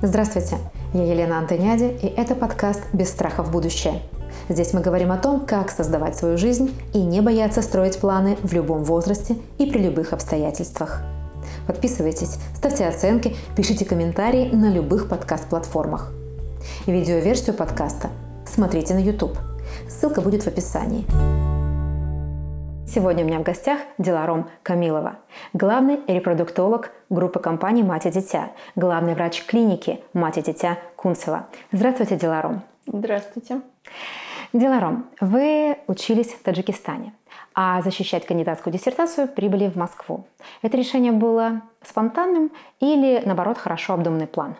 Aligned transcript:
Здравствуйте, 0.00 0.58
я 0.94 1.02
Елена 1.02 1.38
Антоняди, 1.38 1.86
и 1.86 2.06
это 2.06 2.36
подкаст 2.36 2.84
«Без 2.92 3.08
страха 3.08 3.42
в 3.42 3.50
будущее». 3.50 4.00
Здесь 4.48 4.72
мы 4.72 4.80
говорим 4.80 5.10
о 5.10 5.18
том, 5.18 5.44
как 5.44 5.72
создавать 5.72 6.16
свою 6.16 6.38
жизнь 6.38 6.72
и 6.94 7.02
не 7.02 7.20
бояться 7.20 7.62
строить 7.62 7.98
планы 7.98 8.38
в 8.44 8.52
любом 8.52 8.84
возрасте 8.84 9.34
и 9.58 9.66
при 9.66 9.80
любых 9.80 10.12
обстоятельствах. 10.12 11.02
Подписывайтесь, 11.66 12.38
ставьте 12.54 12.86
оценки, 12.86 13.34
пишите 13.56 13.84
комментарии 13.84 14.48
на 14.52 14.70
любых 14.70 15.08
подкаст-платформах. 15.08 16.12
Видеоверсию 16.86 17.56
подкаста 17.56 18.10
смотрите 18.46 18.94
на 18.94 19.00
YouTube. 19.00 19.36
Ссылка 19.88 20.20
будет 20.20 20.44
в 20.44 20.46
описании. 20.46 21.06
Сегодня 22.86 23.24
у 23.24 23.26
меня 23.26 23.40
в 23.40 23.42
гостях 23.42 23.80
Деларом 23.98 24.48
Камилова, 24.62 25.16
главный 25.54 25.98
репродуктолог 26.06 26.92
группы 27.10 27.40
компаний 27.40 27.82
«Мать 27.82 28.06
и 28.06 28.10
дитя», 28.10 28.50
главный 28.76 29.14
врач 29.14 29.44
клиники 29.44 30.00
«Мать 30.12 30.38
и 30.38 30.42
дитя» 30.42 30.78
Кунцева. 30.96 31.46
Здравствуйте, 31.72 32.16
Деларом. 32.16 32.62
Здравствуйте. 32.86 33.60
Деларом, 34.52 35.06
вы 35.20 35.76
учились 35.86 36.32
в 36.32 36.42
Таджикистане, 36.42 37.12
а 37.54 37.82
защищать 37.82 38.24
кандидатскую 38.24 38.72
диссертацию 38.72 39.28
прибыли 39.28 39.68
в 39.68 39.76
Москву. 39.76 40.26
Это 40.62 40.76
решение 40.76 41.12
было 41.12 41.62
спонтанным 41.82 42.50
или, 42.80 43.22
наоборот, 43.24 43.58
хорошо 43.58 43.94
обдуманный 43.94 44.26
план? 44.26 44.56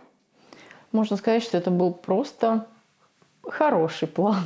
Можно 0.93 1.17
сказать, 1.17 1.43
что 1.43 1.57
это 1.57 1.71
был 1.71 1.93
просто 1.93 2.67
хороший 3.43 4.09
план. 4.09 4.43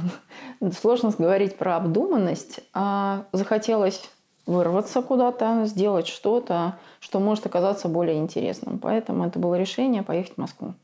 Сложно 0.81 1.13
говорить 1.17 1.57
про 1.57 1.77
обдуманность. 1.77 2.61
А 2.73 3.25
захотелось 3.33 4.09
вырваться 4.47 5.03
куда-то, 5.03 5.65
сделать 5.65 6.07
что-то, 6.07 6.77
что 7.01 7.21
может 7.21 7.47
оказаться 7.47 7.89
более 7.89 8.19
интересным. 8.19 8.79
Поэтому 8.79 9.27
это 9.27 9.39
было 9.39 9.59
решение 9.59 10.03
поехать 10.03 10.35
в 10.35 10.39
Москву. 10.39 10.75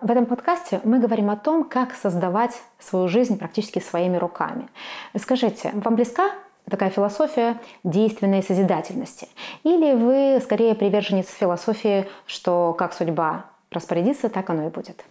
В 0.00 0.10
этом 0.10 0.26
подкасте 0.26 0.80
мы 0.82 0.98
говорим 0.98 1.30
о 1.30 1.36
том, 1.36 1.62
как 1.62 1.94
создавать 1.94 2.60
свою 2.80 3.06
жизнь 3.06 3.38
практически 3.38 3.78
своими 3.78 4.16
руками. 4.16 4.68
Скажите, 5.16 5.70
вам 5.74 5.94
близка 5.94 6.30
такая 6.68 6.90
философия 6.90 7.60
действенной 7.84 8.42
созидательности? 8.42 9.28
Или 9.62 9.94
вы 9.94 10.40
скорее 10.40 10.74
приверженец 10.74 11.28
философии, 11.28 12.08
что 12.26 12.74
как 12.76 12.94
судьба 12.94 13.44
распорядится, 13.70 14.28
так 14.28 14.50
оно 14.50 14.66
и 14.66 14.70
будет? 14.70 15.04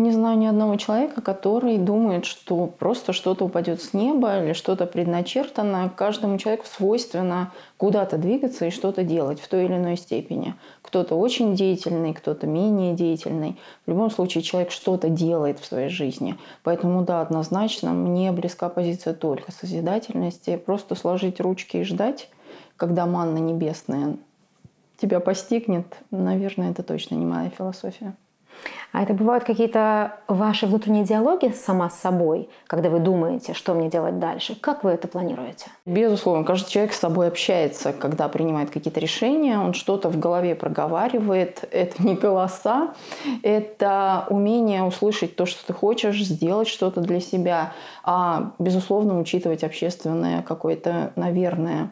Не 0.00 0.12
знаю 0.12 0.38
ни 0.38 0.46
одного 0.46 0.76
человека, 0.76 1.20
который 1.20 1.76
думает, 1.76 2.24
что 2.24 2.66
просто 2.66 3.12
что-то 3.12 3.44
упадет 3.44 3.82
с 3.82 3.92
неба 3.92 4.42
или 4.42 4.54
что-то 4.54 4.86
предначертано. 4.86 5.92
Каждому 5.94 6.38
человеку 6.38 6.64
свойственно 6.64 7.52
куда-то 7.76 8.16
двигаться 8.16 8.64
и 8.64 8.70
что-то 8.70 9.02
делать 9.02 9.42
в 9.42 9.46
той 9.46 9.66
или 9.66 9.74
иной 9.74 9.98
степени. 9.98 10.54
Кто-то 10.80 11.16
очень 11.16 11.54
деятельный, 11.54 12.14
кто-то 12.14 12.46
менее 12.46 12.94
деятельный. 12.94 13.58
В 13.84 13.90
любом 13.90 14.10
случае 14.10 14.42
человек 14.42 14.70
что-то 14.70 15.10
делает 15.10 15.58
в 15.58 15.66
своей 15.66 15.90
жизни. 15.90 16.38
Поэтому 16.62 17.04
да, 17.04 17.20
однозначно 17.20 17.90
мне 17.90 18.32
близка 18.32 18.70
позиция 18.70 19.12
только 19.12 19.52
созидательности. 19.52 20.56
Просто 20.56 20.94
сложить 20.94 21.42
ручки 21.42 21.76
и 21.76 21.84
ждать, 21.84 22.30
когда 22.78 23.04
манна 23.04 23.36
небесная 23.36 24.16
тебя 24.96 25.20
постигнет, 25.20 25.98
наверное, 26.10 26.70
это 26.70 26.82
точно 26.82 27.16
не 27.16 27.26
моя 27.26 27.50
философия. 27.50 28.14
А 28.92 29.02
это 29.02 29.14
бывают 29.14 29.44
какие-то 29.44 30.16
ваши 30.26 30.66
внутренние 30.66 31.04
диалоги 31.04 31.52
сама 31.54 31.90
с 31.90 32.00
собой, 32.00 32.48
когда 32.66 32.90
вы 32.90 32.98
думаете, 32.98 33.54
что 33.54 33.72
мне 33.74 33.88
делать 33.88 34.18
дальше? 34.18 34.56
Как 34.60 34.82
вы 34.82 34.90
это 34.90 35.06
планируете? 35.06 35.66
Безусловно, 35.86 36.44
каждый 36.44 36.70
человек 36.70 36.92
с 36.92 36.98
собой 36.98 37.28
общается, 37.28 37.92
когда 37.92 38.28
принимает 38.28 38.70
какие-то 38.70 38.98
решения, 38.98 39.58
он 39.58 39.74
что-то 39.74 40.08
в 40.08 40.18
голове 40.18 40.56
проговаривает. 40.56 41.68
Это 41.70 42.02
не 42.02 42.16
голоса, 42.16 42.94
это 43.42 44.26
умение 44.28 44.82
услышать 44.82 45.36
то, 45.36 45.46
что 45.46 45.64
ты 45.64 45.72
хочешь, 45.72 46.24
сделать 46.24 46.66
что-то 46.66 47.00
для 47.00 47.20
себя, 47.20 47.72
а, 48.02 48.52
безусловно, 48.58 49.20
учитывать 49.20 49.62
общественное 49.62 50.42
какое-то, 50.42 51.12
наверное, 51.14 51.90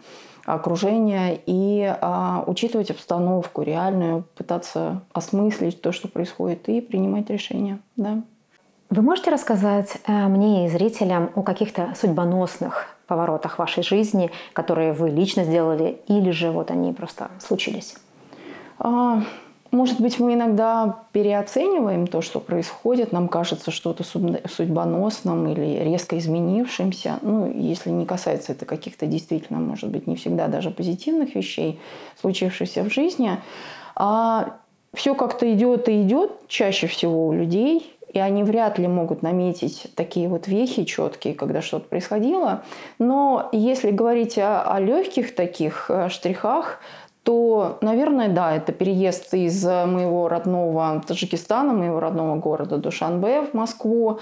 окружения 0.55 1.39
и 1.47 1.85
а, 2.01 2.45
учитывать 2.47 2.91
обстановку 2.91 3.63
реальную, 3.63 4.25
пытаться 4.35 5.03
осмыслить 5.13 5.83
то, 5.83 5.93
что 5.93 6.09
происходит, 6.09 6.69
и 6.69 6.81
принимать 6.81 7.31
решения. 7.31 7.79
Да. 7.97 8.23
Вы 8.91 9.03
можете 9.03 9.31
рассказать 9.31 9.99
э, 10.07 10.29
мне 10.29 10.67
и 10.67 10.69
зрителям 10.71 11.31
о 11.35 11.43
каких-то 11.43 11.93
судьбоносных 11.95 12.87
поворотах 13.07 13.59
вашей 13.59 13.83
жизни, 13.83 14.31
которые 14.55 14.93
вы 14.93 15.11
лично 15.11 15.45
сделали, 15.45 16.01
или 16.09 16.31
же 16.31 16.51
вот 16.51 16.71
они 16.71 16.93
просто 16.93 17.29
случились? 17.39 17.97
А, 18.79 19.23
может 19.71 20.01
быть, 20.01 20.19
мы 20.19 20.35
иногда 20.35 21.05
переоцениваем 21.13 22.07
то, 22.07 22.23
что 22.23 22.41
происходит, 22.41 23.13
нам 23.13 23.29
кажется 23.29 23.71
что-то 23.71 24.03
судьбоносным 24.03 25.49
или 25.49 25.83
резко 25.85 26.17
изменившимся. 26.19 27.19
Ну, 27.23 27.51
если 27.51 27.91
не 27.91 28.07
касается 28.07 28.53
это 28.53 28.65
каких-то 28.65 29.07
действительно, 29.07 29.59
может 29.59 29.91
быть, 29.91 30.07
не 30.07 30.17
всегда 30.17 30.49
даже 30.49 30.71
позитивных 30.71 31.35
вещей, 31.35 31.81
случившихся 32.21 32.83
в 32.83 32.93
жизни. 32.93 33.39
А 33.95 34.57
все 34.95 35.15
как-то 35.15 35.53
идет 35.53 35.89
и 35.89 36.03
идет 36.03 36.49
чаще 36.49 36.87
всего 36.87 37.29
у 37.29 37.33
людей, 37.33 37.95
и 38.13 38.19
они 38.19 38.43
вряд 38.43 38.79
ли 38.79 38.89
могут 38.89 39.23
наметить 39.23 39.89
такие 39.95 40.29
вот 40.29 40.49
вехи 40.49 40.85
четкие, 40.85 41.35
когда 41.35 41.61
что-то 41.61 41.89
происходило. 41.89 42.63
Но 42.99 43.49
если 43.53 43.91
говорить 43.91 44.39
о, 44.39 44.63
о 44.63 44.81
легких 44.81 45.35
таких 45.35 45.91
э, 45.91 46.09
штрихах, 46.09 46.81
то, 47.29 47.77
наверное, 47.83 48.31
да, 48.31 48.57
это 48.57 48.73
переезд 48.73 49.35
из 49.35 49.63
моего 49.63 50.31
родного 50.31 51.03
Таджикистана, 51.07 51.75
моего 51.75 52.01
родного 52.01 52.37
города 52.37 52.79
Душанбе 52.79 53.43
в 53.43 53.53
Москву. 53.53 54.21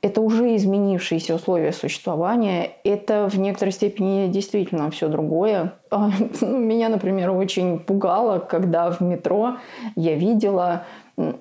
Это 0.00 0.22
уже 0.22 0.56
изменившиеся 0.56 1.34
условия 1.34 1.72
существования. 1.72 2.70
Это 2.82 3.28
в 3.28 3.38
некоторой 3.38 3.72
степени 3.72 4.28
действительно 4.28 4.90
все 4.90 5.08
другое. 5.08 5.74
А, 5.90 6.08
ну, 6.40 6.56
меня, 6.56 6.88
например, 6.88 7.30
очень 7.32 7.78
пугало, 7.78 8.38
когда 8.38 8.90
в 8.90 9.02
метро 9.02 9.58
я 9.94 10.14
видела 10.14 10.84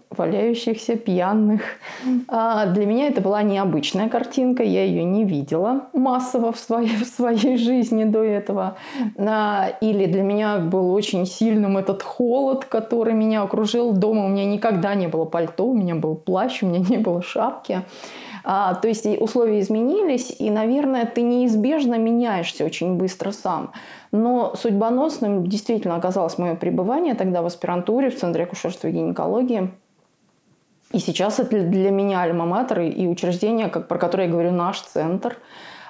валяющихся 0.09 0.96
пьяных. 0.96 1.62
А 2.28 2.66
для 2.68 2.86
меня 2.86 3.08
это 3.08 3.22
была 3.22 3.44
необычная 3.44 4.08
картинка, 4.08 4.63
я 4.63 4.86
ее 4.86 5.03
не 5.03 5.25
видела 5.25 5.88
массово 5.94 6.52
в 6.53 6.59
своей, 6.59 6.96
в 6.96 7.06
своей 7.06 7.58
жизни 7.58 8.06
до 8.06 8.24
этого. 8.24 8.78
А, 9.18 9.74
или 9.81 10.06
для 10.06 10.24
меня 10.24 10.59
был 10.59 10.94
очень 10.94 11.25
сильным 11.25 11.78
этот 11.78 12.03
холод, 12.03 12.66
который 12.66 13.13
меня 13.13 13.41
окружил. 13.41 13.91
Дома 13.91 14.25
у 14.25 14.30
меня 14.30 14.46
никогда 14.46 14.96
не 14.96 15.08
было 15.08 15.25
пальто, 15.25 15.66
у 15.66 15.74
меня 15.74 15.96
был 15.96 16.16
плащ, 16.16 16.63
у 16.63 16.68
меня 16.68 16.80
не 16.80 16.97
было 16.97 17.22
шапки. 17.22 17.81
А, 18.47 18.75
то 18.75 18.88
есть 18.88 19.07
условия 19.19 19.59
изменились, 19.59 20.35
и, 20.38 20.51
наверное, 20.51 21.06
ты 21.06 21.23
неизбежно 21.23 21.95
меняешься 21.95 22.63
очень 22.63 22.95
быстро 22.95 23.31
сам. 23.31 23.72
Но 24.11 24.53
судьбоносным 24.56 25.47
действительно 25.47 25.95
оказалось 25.95 26.38
мое 26.38 26.56
пребывание 26.56 27.16
тогда 27.16 27.41
в 27.41 27.47
аспирантуре 27.47 28.11
в 28.11 28.19
Центре 28.19 28.44
акушерства 28.44 28.88
и 28.88 28.91
гинекологии. 28.91 29.72
И 30.91 31.00
сейчас 31.00 31.39
это 31.39 31.59
для 31.63 31.89
меня 31.89 32.22
альма-матер 32.22 32.81
и 32.81 33.07
учреждение, 33.07 33.67
как, 33.69 33.88
про 33.88 33.97
которое 33.97 34.28
я 34.28 34.31
говорю, 34.31 34.51
наш 34.51 34.79
центр– 34.81 35.38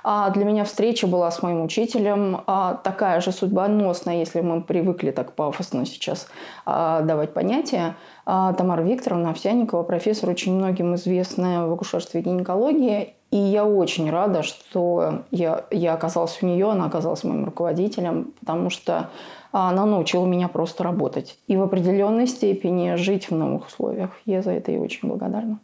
а 0.08 0.30
для 0.30 0.46
меня 0.46 0.66
встреча 0.66 1.08
была 1.08 1.32
с 1.32 1.42
моим 1.42 1.64
учителем 1.64 2.44
а, 2.46 2.76
такая 2.76 3.22
же 3.22 3.32
судьбоносная, 3.32 4.18
если 4.18 4.40
мы 4.40 4.62
привыкли 4.62 5.10
так 5.10 5.34
пафосно 5.34 5.84
сейчас 5.84 6.28
а, 6.64 7.02
давать 7.02 7.34
понятия. 7.34 7.96
А, 8.26 8.54
Тамара 8.54 8.82
Викторовна 8.82 9.30
Овсяникова, 9.30 9.84
профессор, 9.84 10.30
очень 10.30 10.56
многим 10.56 10.96
известная 10.96 11.66
в 11.66 11.74
акушерстве 11.74 12.22
и 12.22 12.24
гинекологии. 12.24 13.14
И 13.32 13.38
я 13.38 13.66
очень 13.66 14.10
рада, 14.10 14.44
что 14.44 15.24
я, 15.32 15.66
я 15.70 15.94
оказалась 15.94 16.40
у 16.42 16.46
нее, 16.46 16.72
она 16.72 16.86
оказалась 16.86 17.24
моим 17.24 17.46
руководителем, 17.46 18.34
потому 18.40 18.70
что 18.70 19.10
она 19.52 19.86
научила 19.86 20.26
меня 20.26 20.48
просто 20.48 20.84
работать. 20.84 21.38
И 21.48 21.56
в 21.58 21.62
определенной 21.62 22.28
степени 22.28 22.96
жить 22.96 23.30
в 23.30 23.36
новых 23.36 23.68
условиях. 23.68 24.12
Я 24.26 24.42
за 24.42 24.52
это 24.52 24.72
ей 24.72 24.80
очень 24.80 25.08
благодарна. 25.08 25.60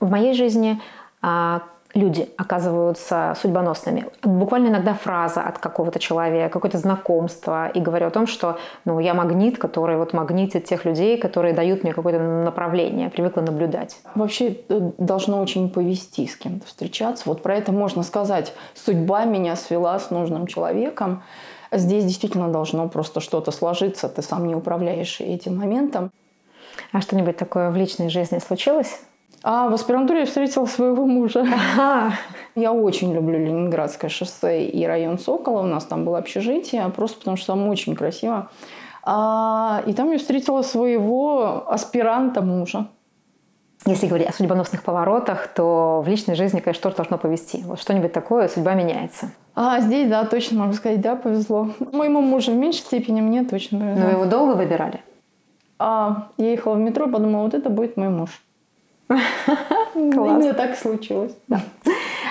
В 0.00 0.10
моей 0.10 0.34
жизни 0.34 0.80
люди 1.94 2.28
оказываются 2.36 3.34
судьбоносными. 3.40 4.06
Буквально 4.22 4.68
иногда 4.68 4.94
фраза 4.94 5.42
от 5.42 5.58
какого-то 5.58 5.98
человека, 5.98 6.52
какое-то 6.52 6.78
знакомство, 6.78 7.68
и 7.68 7.80
говорю 7.80 8.08
о 8.08 8.10
том, 8.10 8.26
что 8.26 8.58
ну, 8.84 8.98
я 8.98 9.14
магнит, 9.14 9.58
который 9.58 9.96
вот 9.96 10.12
магнитит 10.12 10.64
тех 10.64 10.84
людей, 10.84 11.18
которые 11.18 11.54
дают 11.54 11.84
мне 11.84 11.92
какое-то 11.92 12.20
направление, 12.20 13.10
привыкла 13.10 13.40
наблюдать. 13.40 13.96
Вообще 14.14 14.58
э, 14.68 14.90
должно 14.98 15.40
очень 15.40 15.70
повести 15.70 16.26
с 16.26 16.36
кем-то 16.36 16.66
встречаться. 16.66 17.24
Вот 17.26 17.42
про 17.42 17.54
это 17.56 17.72
можно 17.72 18.02
сказать. 18.02 18.52
Судьба 18.74 19.24
меня 19.24 19.56
свела 19.56 19.98
с 19.98 20.10
нужным 20.10 20.46
человеком. 20.46 21.22
Здесь 21.70 22.04
действительно 22.04 22.48
должно 22.48 22.88
просто 22.88 23.20
что-то 23.20 23.50
сложиться, 23.50 24.08
ты 24.08 24.22
сам 24.22 24.46
не 24.46 24.54
управляешь 24.54 25.20
этим 25.20 25.56
моментом. 25.56 26.10
А 26.92 27.00
что-нибудь 27.00 27.36
такое 27.36 27.70
в 27.70 27.76
личной 27.76 28.08
жизни 28.08 28.38
случилось? 28.38 29.00
А 29.46 29.68
в 29.68 29.74
аспирантуре 29.74 30.20
я 30.20 30.26
встретила 30.26 30.64
своего 30.64 31.04
мужа. 31.04 31.46
Ага. 31.76 32.14
Я 32.54 32.72
очень 32.72 33.12
люблю 33.12 33.38
Ленинградское 33.38 34.08
шоссе 34.08 34.64
и 34.64 34.86
район 34.86 35.18
Сокола. 35.18 35.60
У 35.60 35.66
нас 35.66 35.84
там 35.84 36.06
было 36.06 36.16
общежитие, 36.16 36.88
просто 36.88 37.18
потому 37.18 37.36
что 37.36 37.48
там 37.48 37.68
очень 37.68 37.94
красиво. 37.94 38.48
А, 39.02 39.82
и 39.86 39.92
там 39.92 40.10
я 40.10 40.16
встретила 40.16 40.62
своего 40.62 41.70
аспиранта 41.70 42.40
мужа. 42.40 42.86
если 43.84 44.06
говорить 44.06 44.28
о 44.28 44.32
судьбоносных 44.32 44.82
поворотах, 44.82 45.48
то 45.48 46.00
в 46.00 46.08
личной 46.08 46.36
жизни, 46.36 46.60
конечно, 46.60 46.84
тоже 46.84 46.96
должно 46.96 47.18
повести. 47.18 47.62
Вот 47.66 47.78
что-нибудь 47.78 48.14
такое, 48.14 48.48
судьба 48.48 48.72
меняется. 48.72 49.30
А 49.54 49.78
здесь, 49.80 50.08
да, 50.08 50.24
точно 50.24 50.60
могу 50.60 50.72
сказать, 50.72 51.02
да, 51.02 51.16
повезло. 51.16 51.68
Моему 51.92 52.22
мужу 52.22 52.50
в 52.50 52.54
меньшей 52.54 52.80
степени, 52.80 53.20
мне 53.20 53.44
точно 53.44 53.78
повезло. 53.78 54.04
Но 54.04 54.10
его 54.10 54.24
долго 54.24 54.52
выбирали? 54.52 55.02
А, 55.78 56.28
я 56.38 56.50
ехала 56.50 56.76
в 56.76 56.78
метро, 56.78 57.08
подумала, 57.08 57.42
вот 57.42 57.52
это 57.52 57.68
будет 57.68 57.98
мой 57.98 58.08
муж. 58.08 58.43
Класс. 59.94 60.44
И 60.44 60.52
так 60.52 60.76
случилось. 60.76 61.36
Да. 61.48 61.60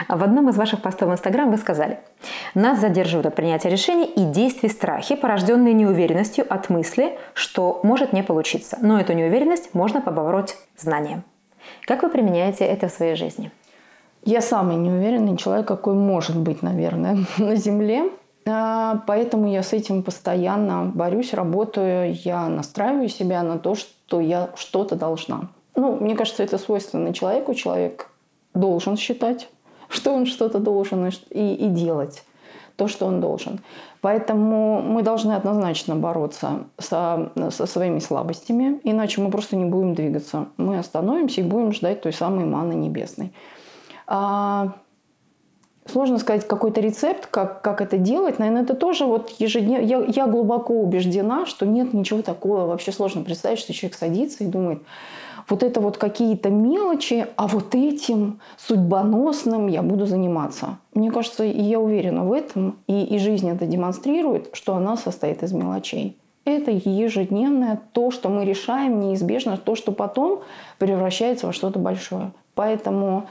В 0.09 0.23
одном 0.23 0.49
из 0.49 0.57
ваших 0.57 0.81
постов 0.81 1.09
в 1.09 1.11
Инстаграм 1.11 1.49
вы 1.49 1.57
сказали, 1.57 1.99
нас 2.55 2.79
задерживают 2.79 3.27
от 3.27 3.35
принятия 3.35 3.69
решений 3.69 4.05
и 4.05 4.25
действий 4.25 4.69
страхи, 4.69 5.15
порожденные 5.15 5.73
неуверенностью 5.73 6.45
от 6.49 6.69
мысли, 6.69 7.17
что 7.33 7.79
может 7.83 8.13
не 8.13 8.23
получиться. 8.23 8.77
Но 8.81 8.99
эту 8.99 9.13
неуверенность 9.13 9.73
можно 9.73 10.01
побороть 10.01 10.57
знанием. 10.77 11.23
Как 11.85 12.03
вы 12.03 12.09
применяете 12.09 12.65
это 12.65 12.87
в 12.87 12.91
своей 12.91 13.15
жизни? 13.15 13.51
Я 14.25 14.41
самый 14.41 14.77
неуверенный 14.77 15.37
человек, 15.37 15.67
какой 15.67 15.95
может 15.95 16.37
быть, 16.37 16.61
наверное, 16.61 17.17
на 17.37 17.55
Земле. 17.55 18.09
А, 18.45 19.01
поэтому 19.07 19.49
я 19.49 19.63
с 19.63 19.73
этим 19.73 20.03
постоянно 20.03 20.91
борюсь, 20.93 21.33
работаю. 21.33 22.13
Я 22.13 22.47
настраиваю 22.47 23.09
себя 23.09 23.43
на 23.43 23.57
то, 23.57 23.75
что 23.75 24.19
я 24.19 24.49
что-то 24.55 24.95
должна. 24.95 25.49
Ну, 25.75 25.95
мне 25.95 26.15
кажется, 26.15 26.43
это 26.43 26.57
свойственно 26.57 27.13
человеку. 27.13 27.53
Человек 27.53 28.09
должен 28.53 28.97
считать, 28.97 29.49
что 29.89 30.13
он 30.13 30.25
что-то 30.25 30.59
должен 30.59 31.09
и, 31.29 31.53
и 31.55 31.67
делать 31.67 32.23
то, 32.75 32.87
что 32.87 33.05
он 33.05 33.21
должен. 33.21 33.59
Поэтому 34.01 34.81
мы 34.81 35.03
должны 35.03 35.33
однозначно 35.33 35.95
бороться 35.95 36.65
со, 36.79 37.31
со 37.51 37.65
своими 37.65 37.99
слабостями, 37.99 38.79
иначе 38.83 39.21
мы 39.21 39.29
просто 39.29 39.55
не 39.55 39.65
будем 39.65 39.93
двигаться. 39.93 40.47
Мы 40.57 40.79
остановимся 40.79 41.41
и 41.41 41.43
будем 41.43 41.71
ждать 41.71 42.01
той 42.01 42.13
самой 42.13 42.45
маны 42.45 42.73
небесной. 42.73 43.31
А, 44.07 44.73
сложно 45.85 46.17
сказать 46.17 46.47
какой-то 46.47 46.81
рецепт, 46.81 47.27
как, 47.27 47.61
как 47.61 47.81
это 47.81 47.97
делать. 47.97 48.39
Наверное, 48.39 48.63
это 48.63 48.73
тоже 48.73 49.05
вот 49.05 49.29
ежедневно. 49.39 49.85
Я, 49.85 50.03
я 50.07 50.27
глубоко 50.27 50.73
убеждена, 50.73 51.45
что 51.45 51.65
нет 51.65 51.93
ничего 51.93 52.21
такого. 52.21 52.65
Вообще 52.65 52.91
сложно 52.91 53.23
представить, 53.23 53.59
что 53.59 53.73
человек 53.73 53.97
садится 53.97 54.43
и 54.43 54.47
думает, 54.47 54.81
вот 55.49 55.63
это 55.63 55.81
вот 55.81 55.97
какие-то 55.97 56.49
мелочи, 56.49 57.27
а 57.35 57.47
вот 57.47 57.75
этим 57.75 58.39
судьбоносным 58.57 59.67
я 59.67 59.81
буду 59.81 60.05
заниматься. 60.05 60.77
Мне 60.93 61.11
кажется, 61.11 61.43
и 61.43 61.61
я 61.61 61.79
уверена 61.79 62.23
в 62.23 62.31
этом, 62.31 62.77
и, 62.87 63.03
и 63.03 63.17
жизнь 63.17 63.49
это 63.49 63.65
демонстрирует, 63.65 64.49
что 64.53 64.75
она 64.75 64.97
состоит 64.97 65.43
из 65.43 65.51
мелочей. 65.53 66.17
Это 66.45 66.71
ежедневное 66.71 67.79
то, 67.93 68.11
что 68.11 68.29
мы 68.29 68.43
решаем, 68.43 68.99
неизбежно 68.99 69.57
то, 69.57 69.75
что 69.75 69.91
потом 69.93 70.41
превращается 70.77 71.47
во 71.47 71.53
что-то 71.53 71.79
большое. 71.79 72.33
Поэтому 72.53 73.27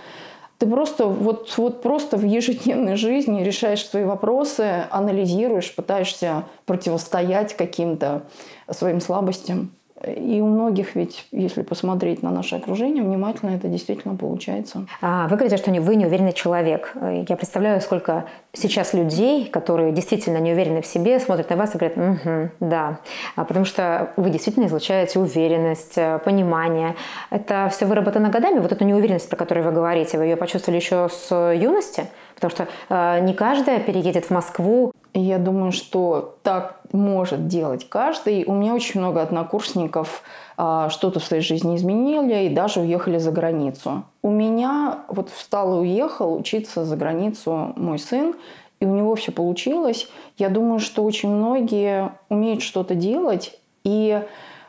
ты 0.62 0.66
просто 0.66 1.06
вот, 1.06 1.52
вот 1.56 1.82
просто 1.82 2.16
в 2.16 2.24
ежедневной 2.24 2.94
жизни 2.94 3.42
решаешь 3.42 3.84
свои 3.84 4.04
вопросы, 4.04 4.84
анализируешь, 4.90 5.74
пытаешься 5.74 6.44
противостоять 6.66 7.54
каким-то 7.54 8.22
своим 8.70 9.00
слабостям. 9.00 9.72
И 10.06 10.40
у 10.40 10.46
многих 10.46 10.94
ведь, 10.94 11.26
если 11.30 11.62
посмотреть 11.62 12.22
на 12.22 12.30
наше 12.30 12.56
окружение 12.56 13.02
внимательно, 13.02 13.50
это 13.50 13.68
действительно 13.68 14.16
получается. 14.16 14.86
А, 15.00 15.28
вы 15.28 15.36
говорите, 15.36 15.56
что 15.56 15.70
вы 15.70 15.96
неуверенный 15.96 16.32
человек. 16.32 16.94
Я 17.28 17.36
представляю, 17.36 17.80
сколько 17.80 18.26
сейчас 18.52 18.94
людей, 18.94 19.46
которые 19.46 19.92
действительно 19.92 20.38
не 20.38 20.52
уверены 20.52 20.82
в 20.82 20.86
себе, 20.86 21.20
смотрят 21.20 21.50
на 21.50 21.56
вас 21.56 21.74
и 21.74 21.78
говорят, 21.78 21.96
угу, 21.96 22.50
да. 22.60 22.98
А 23.36 23.44
потому 23.44 23.64
что 23.64 24.12
вы 24.16 24.30
действительно 24.30 24.66
излучаете 24.66 25.18
уверенность, 25.18 25.96
э, 25.96 26.18
понимание. 26.24 26.96
Это 27.30 27.68
все 27.70 27.86
выработано 27.86 28.28
годами. 28.28 28.58
Вот 28.58 28.72
эту 28.72 28.84
неуверенность, 28.84 29.28
про 29.28 29.36
которую 29.36 29.64
вы 29.64 29.72
говорите, 29.72 30.18
вы 30.18 30.24
ее 30.24 30.36
почувствовали 30.36 30.78
еще 30.78 31.08
с 31.08 31.52
юности? 31.52 32.06
Потому 32.48 32.66
что 32.66 32.94
э, 32.94 33.20
не 33.20 33.34
каждая 33.34 33.80
переедет 33.80 34.26
в 34.26 34.30
Москву 34.30 34.92
я 35.14 35.38
думаю, 35.38 35.72
что 35.72 36.36
так 36.42 36.80
может 36.92 37.46
делать 37.46 37.86
каждый. 37.88 38.44
У 38.44 38.54
меня 38.54 38.74
очень 38.74 39.00
много 39.00 39.20
однокурсников 39.20 40.22
а, 40.56 40.88
что-то 40.88 41.20
в 41.20 41.24
своей 41.24 41.42
жизни 41.42 41.76
изменили 41.76 42.46
и 42.46 42.48
даже 42.48 42.80
уехали 42.80 43.18
за 43.18 43.30
границу. 43.30 44.04
У 44.22 44.30
меня 44.30 45.00
вот 45.08 45.28
встал 45.28 45.76
и 45.76 45.80
уехал 45.80 46.34
учиться 46.34 46.86
за 46.86 46.96
границу 46.96 47.74
мой 47.76 47.98
сын, 47.98 48.34
и 48.80 48.86
у 48.86 48.94
него 48.94 49.14
все 49.14 49.32
получилось. 49.32 50.08
Я 50.38 50.48
думаю, 50.48 50.78
что 50.78 51.04
очень 51.04 51.28
многие 51.28 52.12
умеют 52.30 52.62
что-то 52.62 52.94
делать, 52.94 53.58
и 53.84 54.22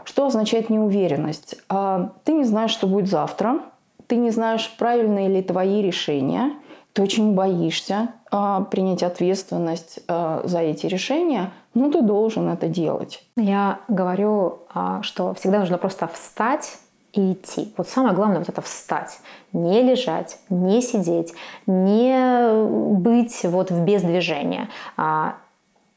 что 0.04 0.26
означает 0.26 0.70
неуверенность? 0.70 1.56
А, 1.70 2.12
ты 2.26 2.34
не 2.34 2.44
знаешь, 2.44 2.72
что 2.72 2.86
будет 2.86 3.08
завтра, 3.08 3.62
ты 4.08 4.18
не 4.18 4.32
знаешь, 4.32 4.70
правильные 4.78 5.30
ли 5.30 5.42
твои 5.42 5.82
решения, 5.82 6.52
ты 6.94 7.02
очень 7.02 7.34
боишься 7.34 8.10
э, 8.32 8.66
принять 8.70 9.04
ответственность 9.04 10.00
э, 10.08 10.42
за 10.44 10.60
эти 10.60 10.86
решения, 10.86 11.52
ну 11.74 11.92
ты 11.92 12.02
должен 12.02 12.48
это 12.50 12.68
делать. 12.68 13.24
Я 13.36 13.80
говорю, 13.88 14.60
э, 14.74 15.00
что 15.02 15.34
всегда 15.34 15.60
нужно 15.60 15.80
просто 15.80 16.08
встать 16.08 16.78
и 17.14 17.34
идти. 17.34 17.74
Вот 17.78 17.88
самое 17.88 18.16
главное 18.16 18.40
вот 18.40 18.50
это 18.50 18.62
встать. 18.62 19.20
Не 19.54 19.82
лежать, 19.82 20.38
не 20.50 20.82
сидеть, 20.82 21.34
не 21.66 22.96
быть 22.96 23.44
вот 23.44 23.72
в 23.72 23.84
бездвижении. 23.84 24.68
А 24.96 25.36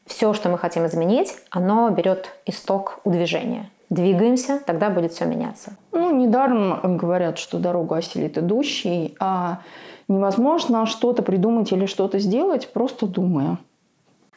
все, 0.07 0.33
что 0.33 0.49
мы 0.49 0.57
хотим 0.57 0.85
изменить, 0.85 1.35
оно 1.51 1.89
берет 1.89 2.31
исток 2.45 2.99
у 3.03 3.11
движения. 3.11 3.69
Двигаемся, 3.89 4.59
тогда 4.65 4.89
будет 4.89 5.13
все 5.13 5.25
меняться. 5.25 5.75
Ну, 5.91 6.13
недаром 6.15 6.97
говорят, 6.97 7.37
что 7.37 7.57
дорогу 7.57 7.93
осилит 7.95 8.37
идущий, 8.37 9.15
а 9.19 9.59
невозможно 10.07 10.85
что-то 10.85 11.23
придумать 11.23 11.71
или 11.71 11.85
что-то 11.85 12.19
сделать, 12.19 12.71
просто 12.71 13.05
думая. 13.07 13.57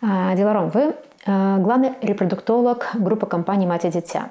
А, 0.03 0.35
Диларом, 0.35 0.71
вы 0.71 0.95
а, 1.27 1.59
главный 1.59 1.93
репродуктолог 2.01 2.91
группы 2.95 3.27
компании 3.27 3.67
«Мать 3.67 3.85
и 3.85 3.91
дитя». 3.91 4.31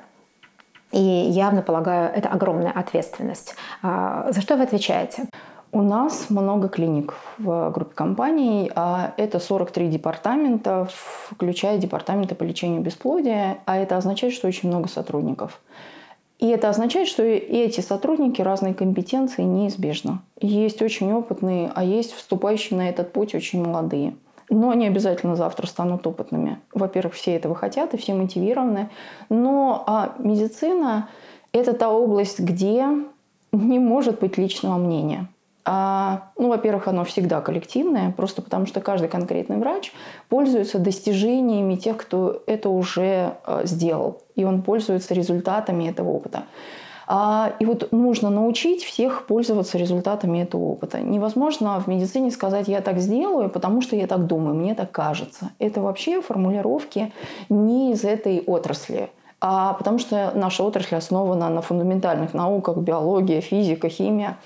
И 0.91 0.99
явно 0.99 1.61
полагаю, 1.61 2.11
это 2.11 2.29
огромная 2.29 2.71
ответственность. 2.71 3.55
А, 3.83 4.31
за 4.31 4.41
что 4.41 4.57
вы 4.57 4.63
отвечаете? 4.63 5.25
У 5.71 5.83
нас 5.83 6.31
много 6.31 6.67
клиник 6.67 7.13
в 7.37 7.69
группе 7.69 7.93
компаний. 7.93 8.71
Это 9.17 9.39
43 9.39 9.87
департамента, 9.87 10.87
включая 11.29 11.77
департаменты 11.77 12.33
по 12.33 12.41
лечению 12.41 12.81
бесплодия. 12.81 13.59
А 13.65 13.77
это 13.77 13.95
означает, 13.95 14.33
что 14.33 14.47
очень 14.47 14.69
много 14.69 14.87
сотрудников. 14.87 15.61
И 16.39 16.47
это 16.47 16.69
означает, 16.69 17.09
что 17.09 17.21
эти 17.21 17.81
сотрудники 17.81 18.41
разной 18.41 18.73
компетенции 18.73 19.43
неизбежно. 19.43 20.23
Есть 20.39 20.81
очень 20.81 21.11
опытные, 21.11 21.69
а 21.75 21.83
есть 21.83 22.13
вступающие 22.13 22.77
на 22.77 22.89
этот 22.89 23.11
путь 23.11 23.35
очень 23.35 23.61
молодые. 23.61 24.15
Но 24.49 24.71
они 24.71 24.87
обязательно 24.87 25.35
завтра 25.35 25.67
станут 25.67 26.07
опытными. 26.07 26.59
Во-первых, 26.73 27.13
все 27.13 27.35
этого 27.35 27.55
хотят 27.55 27.93
и 27.93 27.97
все 27.97 28.13
мотивированы. 28.13 28.89
Но 29.27 29.83
а 29.85 30.15
медицина– 30.17 31.09
это 31.51 31.73
та 31.73 31.91
область, 31.91 32.39
где 32.39 32.87
не 33.51 33.79
может 33.79 34.19
быть 34.19 34.37
личного 34.37 34.77
мнения. 34.77 35.27
А, 35.65 36.31
ну, 36.37 36.49
во-первых, 36.49 36.87
оно 36.87 37.03
всегда 37.03 37.41
коллективное, 37.41 38.11
просто 38.11 38.41
потому 38.41 38.65
что 38.65 38.81
каждый 38.81 39.09
конкретный 39.09 39.57
врач 39.57 39.91
пользуется 40.29 40.79
достижениями 40.79 41.75
тех, 41.75 41.97
кто 41.97 42.41
это 42.47 42.69
уже 42.69 43.37
а, 43.45 43.65
сделал, 43.65 44.21
и 44.35 44.45
он 44.45 44.61
пользуется 44.61 45.13
результатами 45.13 45.89
этого 45.89 46.09
опыта. 46.09 46.43
А, 47.11 47.53
и 47.59 47.65
вот 47.65 47.91
нужно 47.91 48.29
научить 48.29 48.83
всех 48.83 49.25
пользоваться 49.25 49.79
результатами 49.79 50.43
этого 50.43 50.63
опыта. 50.65 51.01
Невозможно 51.01 51.79
в 51.79 51.87
медицине 51.87 52.29
сказать 52.29 52.67
«я 52.67 52.81
так 52.81 52.99
сделаю, 52.99 53.49
потому 53.49 53.81
что 53.81 53.95
я 53.95 54.05
так 54.05 54.27
думаю, 54.27 54.53
мне 54.53 54.75
так 54.75 54.91
кажется». 54.91 55.49
Это 55.57 55.81
вообще 55.81 56.21
формулировки 56.21 57.11
не 57.49 57.93
из 57.93 58.03
этой 58.03 58.41
отрасли. 58.41 59.09
А 59.41 59.73
потому 59.73 59.97
что 59.97 60.31
наша 60.35 60.63
отрасль 60.63 60.95
основана 60.95 61.49
на 61.49 61.61
фундаментальных 61.61 62.35
науках, 62.35 62.77
биология, 62.77 63.41
физика, 63.41 63.89
химия. 63.89 64.37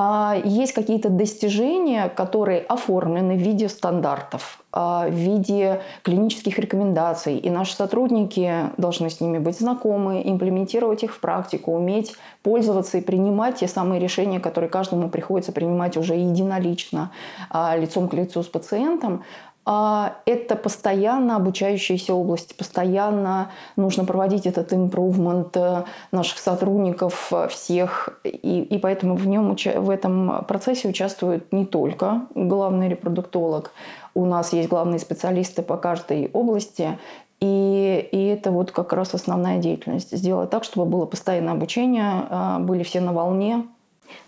А, 0.00 0.36
есть 0.44 0.74
какие-то 0.74 1.08
достижения, 1.08 2.08
которые 2.08 2.60
оформлены 2.60 3.34
в 3.34 3.40
виде 3.40 3.68
стандартов, 3.68 4.62
а, 4.70 5.08
в 5.08 5.12
виде 5.12 5.80
клинических 6.02 6.56
рекомендаций. 6.60 7.36
И 7.36 7.50
наши 7.50 7.74
сотрудники 7.74 8.70
должны 8.76 9.10
с 9.10 9.20
ними 9.20 9.38
быть 9.38 9.58
знакомы, 9.58 10.22
имплементировать 10.24 11.02
их 11.02 11.16
в 11.16 11.18
практику, 11.18 11.72
уметь 11.72 12.14
пользоваться 12.44 12.98
и 12.98 13.00
принимать 13.00 13.56
те 13.56 13.66
самые 13.66 14.00
решения, 14.00 14.38
которые 14.38 14.70
каждому 14.70 15.08
приходится 15.08 15.50
принимать 15.50 15.96
уже 15.96 16.14
единолично, 16.14 17.10
а, 17.50 17.76
лицом 17.76 18.08
к 18.08 18.14
лицу 18.14 18.44
с 18.44 18.46
пациентом. 18.46 19.24
А, 19.70 20.16
это 20.24 20.56
постоянно 20.56 21.36
обучающаяся 21.36 22.14
область, 22.14 22.56
постоянно 22.56 23.50
нужно 23.76 24.06
проводить 24.06 24.46
этот 24.46 24.72
импровмент 24.72 25.54
э, 25.58 25.84
наших 26.10 26.38
сотрудников 26.38 27.30
э, 27.32 27.48
всех, 27.48 28.18
и, 28.24 28.62
и 28.62 28.78
поэтому 28.78 29.14
в, 29.14 29.26
нем, 29.26 29.54
в 29.54 29.90
этом 29.90 30.42
процессе 30.48 30.88
участвует 30.88 31.52
не 31.52 31.66
только 31.66 32.22
главный 32.34 32.88
репродуктолог, 32.88 33.72
у 34.14 34.24
нас 34.24 34.54
есть 34.54 34.70
главные 34.70 35.00
специалисты 35.00 35.60
по 35.60 35.76
каждой 35.76 36.30
области, 36.32 36.98
И, 37.40 38.08
и 38.10 38.24
это 38.24 38.50
вот 38.50 38.72
как 38.72 38.94
раз 38.94 39.12
основная 39.12 39.58
деятельность. 39.58 40.16
Сделать 40.16 40.48
так, 40.48 40.64
чтобы 40.64 40.86
было 40.86 41.04
постоянное 41.04 41.52
обучение, 41.52 42.26
а, 42.30 42.58
были 42.58 42.84
все 42.84 43.00
на 43.00 43.12
волне, 43.12 43.64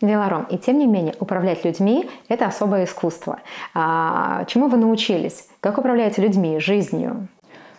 Велором. 0.01 0.45
И 0.51 0.59
тем 0.59 0.79
не 0.79 0.87
менее, 0.87 1.15
управлять 1.21 1.65
людьми– 1.65 2.09
это 2.29 2.47
особое 2.47 2.85
искусство. 2.85 3.41
А, 3.75 4.45
чему 4.47 4.69
вы 4.69 4.77
научились? 4.77 5.49
Как 5.61 5.79
управляете 5.79 6.23
людьми, 6.23 6.59
жизнью? 6.59 7.29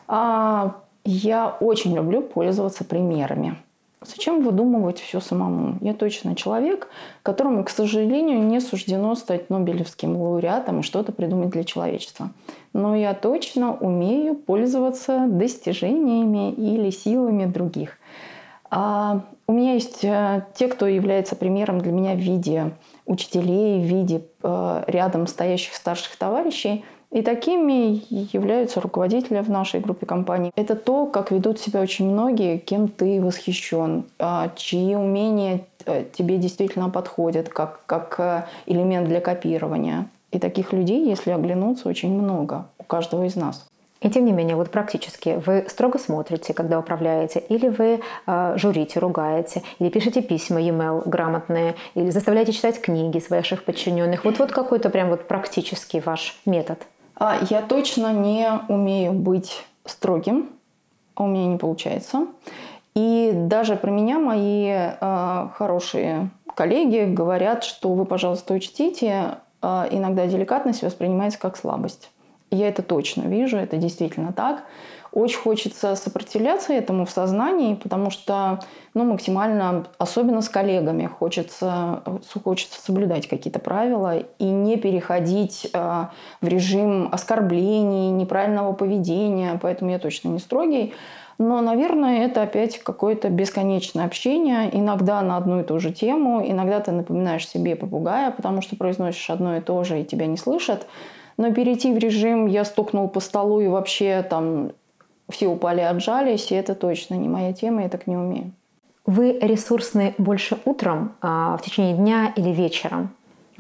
А, 0.07 0.75
я 1.03 1.49
очень 1.59 1.95
люблю 1.95 2.21
пользоваться 2.21 2.83
примерами. 2.83 3.57
Зачем 4.03 4.41
выдумывать 4.41 4.99
все 4.99 5.19
самому? 5.19 5.77
Я 5.79 5.93
точно 5.93 6.35
человек, 6.35 6.87
которому, 7.21 7.63
к 7.63 7.69
сожалению, 7.69 8.41
не 8.41 8.59
суждено 8.59 9.13
стать 9.13 9.51
Нобелевским 9.51 10.17
лауреатом 10.17 10.79
и 10.79 10.83
что-то 10.83 11.11
придумать 11.11 11.49
для 11.49 11.63
человечества. 11.63 12.31
Но 12.73 12.95
я 12.95 13.13
точно 13.13 13.75
умею 13.75 14.33
пользоваться 14.33 15.27
достижениями 15.27 16.51
или 16.51 16.89
силами 16.89 17.45
других. 17.45 17.99
А 18.71 19.21
у 19.47 19.53
меня 19.53 19.73
есть 19.73 20.03
э, 20.03 20.45
те, 20.55 20.67
кто 20.67 20.87
является 20.87 21.35
примером 21.35 21.79
для 21.79 21.91
меня 21.91 22.13
в 22.13 22.19
виде 22.19 22.71
учителей, 23.05 23.81
в 23.81 23.85
виде 23.85 24.21
э, 24.41 24.83
рядом 24.87 25.27
стоящих 25.27 25.75
старших 25.75 26.15
товарищей– 26.15 26.83
и 27.11 27.21
такими 27.21 28.01
являются 28.09 28.79
руководители 28.79 29.41
в 29.41 29.49
нашей 29.49 29.81
группе 29.81 30.05
компаний. 30.05 30.51
Это 30.55 30.75
то, 30.75 31.05
как 31.05 31.31
ведут 31.31 31.59
себя 31.59 31.81
очень 31.81 32.09
многие, 32.09 32.57
кем 32.57 32.87
ты 32.87 33.21
восхищен, 33.21 34.05
а, 34.17 34.49
чьи 34.55 34.95
умения 34.95 35.65
э, 35.85 36.05
тебе 36.13 36.37
действительно 36.37 36.89
подходят 36.89 37.49
как, 37.49 37.85
как 37.85 38.47
элемент 38.65 39.09
для 39.09 39.19
копирования. 39.19 40.07
И 40.31 40.39
таких 40.39 40.71
людей, 40.71 41.05
если 41.05 41.31
оглянуться, 41.31 41.89
очень 41.89 42.13
много 42.13 42.67
у 42.77 42.83
каждого 42.83 43.25
из 43.25 43.35
нас. 43.35 43.67
И 44.01 44.09
тем 44.09 44.25
не 44.25 44.31
менее, 44.31 44.55
вот 44.55 44.71
практически 44.71 45.39
вы 45.45 45.65
строго 45.69 45.99
смотрите, 45.99 46.53
когда 46.53 46.79
управляете, 46.79 47.39
или 47.39 47.67
вы 47.67 48.01
э, 48.25 48.53
журите, 48.57 48.99
ругаете, 48.99 49.61
или 49.77 49.89
пишете 49.89 50.23
письма 50.23 50.59
e-mail 50.59 51.03
грамотные, 51.07 51.75
или 51.93 52.09
заставляете 52.09 52.51
читать 52.51 52.81
книги 52.81 53.19
своих 53.19 53.63
подчиненных. 53.63 54.25
Вот 54.25 54.39
вот 54.39 54.51
какой-то 54.51 54.89
прям 54.89 55.09
вот 55.09 55.27
практический 55.27 55.99
ваш 55.99 56.39
метод. 56.47 56.79
А 57.15 57.37
я 57.49 57.61
точно 57.61 58.11
не 58.11 58.49
умею 58.67 59.13
быть 59.13 59.65
строгим, 59.85 60.49
у 61.15 61.27
меня 61.27 61.45
не 61.45 61.57
получается. 61.57 62.25
И 62.95 63.31
даже 63.33 63.75
про 63.75 63.91
меня 63.91 64.19
мои 64.19 64.67
э, 64.67 65.47
хорошие 65.55 66.31
коллеги 66.55 67.05
говорят, 67.05 67.63
что 67.63 67.93
вы, 67.93 68.05
пожалуйста, 68.05 68.53
учтите, 68.53 69.37
э, 69.61 69.87
иногда 69.91 70.25
деликатность 70.25 70.81
воспринимается 70.81 71.39
как 71.39 71.55
слабость. 71.55 72.10
Я 72.51 72.67
это 72.67 72.83
точно 72.83 73.23
вижу, 73.23 73.57
это 73.57 73.77
действительно 73.77 74.33
так. 74.33 74.63
Очень 75.13 75.39
хочется 75.39 75.95
сопротивляться 75.95 76.73
этому 76.73 77.05
в 77.05 77.09
сознании, 77.09 77.75
потому 77.75 78.11
что 78.11 78.59
ну, 78.93 79.05
максимально, 79.05 79.87
особенно 79.97 80.41
с 80.41 80.49
коллегами, 80.49 81.05
хочется, 81.05 82.01
хочется 82.43 82.81
соблюдать 82.81 83.27
какие-то 83.27 83.59
правила 83.59 84.19
и 84.19 84.45
не 84.45 84.77
переходить 84.77 85.69
э, 85.73 86.05
в 86.41 86.47
режим 86.47 87.09
оскорблений, 87.11 88.09
неправильного 88.09 88.71
поведения. 88.73 89.57
Поэтому 89.61 89.91
я 89.91 89.99
точно 89.99 90.29
не 90.29 90.39
строгий. 90.39 90.93
Но, 91.37 91.59
наверное, 91.59 92.25
это 92.25 92.43
опять 92.43 92.77
какое-то 92.79 93.29
бесконечное 93.29 94.05
общение, 94.05 94.69
иногда 94.77 95.21
на 95.21 95.37
одну 95.37 95.61
и 95.61 95.63
ту 95.63 95.79
же 95.79 95.91
тему, 95.91 96.43
иногда 96.45 96.79
ты 96.81 96.91
напоминаешь 96.91 97.47
себе 97.47 97.75
попугая, 97.75 98.31
потому 98.31 98.61
что 98.61 98.75
произносишь 98.75 99.29
одно 99.29 99.57
и 99.57 99.61
то 99.61 99.83
же, 99.83 99.99
и 99.99 100.05
тебя 100.05 100.27
не 100.27 100.37
слышат. 100.37 100.85
Но 101.41 101.51
перейти 101.51 101.91
в 101.91 101.97
режим 101.97 102.45
«я 102.45 102.63
стукнул 102.63 103.09
по 103.09 103.19
столу 103.19 103.61
и 103.61 103.67
вообще 103.67 104.21
там 104.21 104.73
все 105.27 105.47
упали, 105.47 105.81
отжались, 105.81 106.51
это 106.51 106.75
точно 106.75 107.15
не 107.15 107.27
моя 107.27 107.51
тема, 107.51 107.81
я 107.81 107.89
так 107.89 108.05
не 108.05 108.15
умею. 108.15 108.51
Вы 109.07 109.39
ресурсны 109.39 110.13
больше 110.19 110.59
утром, 110.65 111.13
а, 111.19 111.57
в 111.57 111.63
течение 111.63 111.95
дня 111.95 112.31
или 112.35 112.49
вечером? 112.51 113.09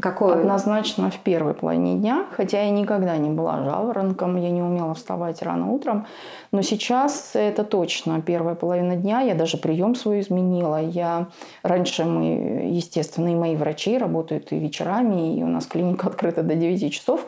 Какой? 0.01 0.33
Однозначно 0.33 1.11
в 1.11 1.19
первой 1.19 1.53
половине 1.53 1.95
дня, 1.95 2.25
хотя 2.31 2.63
я 2.63 2.71
никогда 2.71 3.17
не 3.17 3.29
была 3.29 3.63
жаворонком, 3.63 4.35
я 4.37 4.49
не 4.49 4.61
умела 4.61 4.93
вставать 4.93 5.41
рано 5.41 5.71
утром, 5.71 6.07
но 6.51 6.61
сейчас 6.61 7.31
это 7.35 7.63
точно 7.63 8.21
первая 8.21 8.55
половина 8.55 8.95
дня, 8.95 9.21
я 9.21 9.35
даже 9.35 9.57
прием 9.57 9.95
свой 9.95 10.21
изменила. 10.21 10.81
Я 10.81 11.27
раньше 11.61 12.03
мы, 12.05 12.69
естественно, 12.71 13.29
и 13.29 13.35
мои 13.35 13.55
врачи 13.55 13.97
работают 13.97 14.51
и 14.51 14.57
вечерами, 14.57 15.37
и 15.37 15.43
у 15.43 15.47
нас 15.47 15.65
клиника 15.65 16.07
открыта 16.07 16.41
до 16.41 16.55
9 16.55 16.91
часов, 16.91 17.25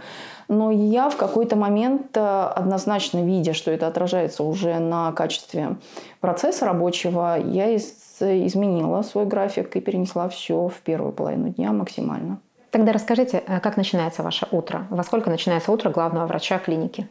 но 0.48 0.72
я 0.72 1.10
в 1.10 1.16
какой-то 1.16 1.56
момент, 1.56 2.18
э, 2.18 2.52
однозначно 2.56 3.24
видя, 3.24 3.54
что 3.54 3.72
это 3.72 3.88
отражается 3.88 4.44
уже 4.44 4.80
на 4.80 5.12
качестве 5.12 5.78
процесса 6.20 6.66
рабочего, 6.66 7.38
я 7.40 7.70
из 7.70 8.04
изменила 8.20 9.02
свой 9.02 9.26
график 9.26 9.76
и 9.76 9.82
перенесла 9.82 10.30
все 10.30 10.68
в 10.68 10.80
первую 10.82 11.12
половину 11.14 11.50
дня 11.50 11.72
максимально. 11.72 12.40
Тогда 12.74 12.92
расскажите, 12.92 13.44
э, 13.46 13.60
как 13.60 13.78
начинается 13.78 14.24
ваше 14.24 14.48
утро? 14.50 14.88
Во 14.90 15.04
сколько 15.04 15.30
начинается 15.30 15.72
утро 15.72 15.92
главного 15.92 16.26
врача 16.26 16.58
клиники? 16.58 17.08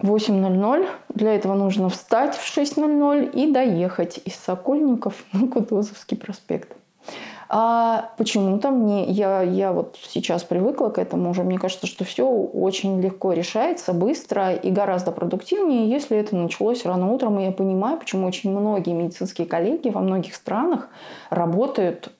8.00. 0.00 0.88
Для 1.14 1.32
этого 1.32 1.54
нужно 1.54 1.88
встать 1.90 2.34
в 2.34 2.58
6.00 2.58 3.30
и 3.30 3.52
доехать 3.52 4.18
из 4.24 4.34
Сокольников 4.34 5.14
на 5.32 5.46
Кутузовский 5.46 6.16
проспект. 6.16 6.76
А 7.48 8.10
почему-то 8.18 8.70
мне, 8.70 9.04
я, 9.04 9.42
я 9.42 9.70
вот 9.70 9.96
сейчас 10.02 10.42
привыкла 10.42 10.88
к 10.88 10.98
этому 10.98 11.30
уже, 11.30 11.44
мне 11.44 11.60
кажется, 11.60 11.86
что 11.86 12.04
все 12.04 12.26
очень 12.26 13.00
легко 13.00 13.32
решается, 13.32 13.92
быстро 13.92 14.54
и 14.54 14.72
гораздо 14.72 15.12
продуктивнее, 15.12 15.88
если 15.88 16.18
это 16.18 16.34
началось 16.34 16.84
рано 16.84 17.12
утром. 17.12 17.38
И 17.38 17.44
я 17.44 17.52
понимаю, 17.52 17.96
почему 17.96 18.26
очень 18.26 18.50
многие 18.50 18.90
медицинские 18.90 19.46
коллеги 19.46 19.90
во 19.90 20.00
многих 20.00 20.34
странах 20.34 20.88
работают 21.30 22.10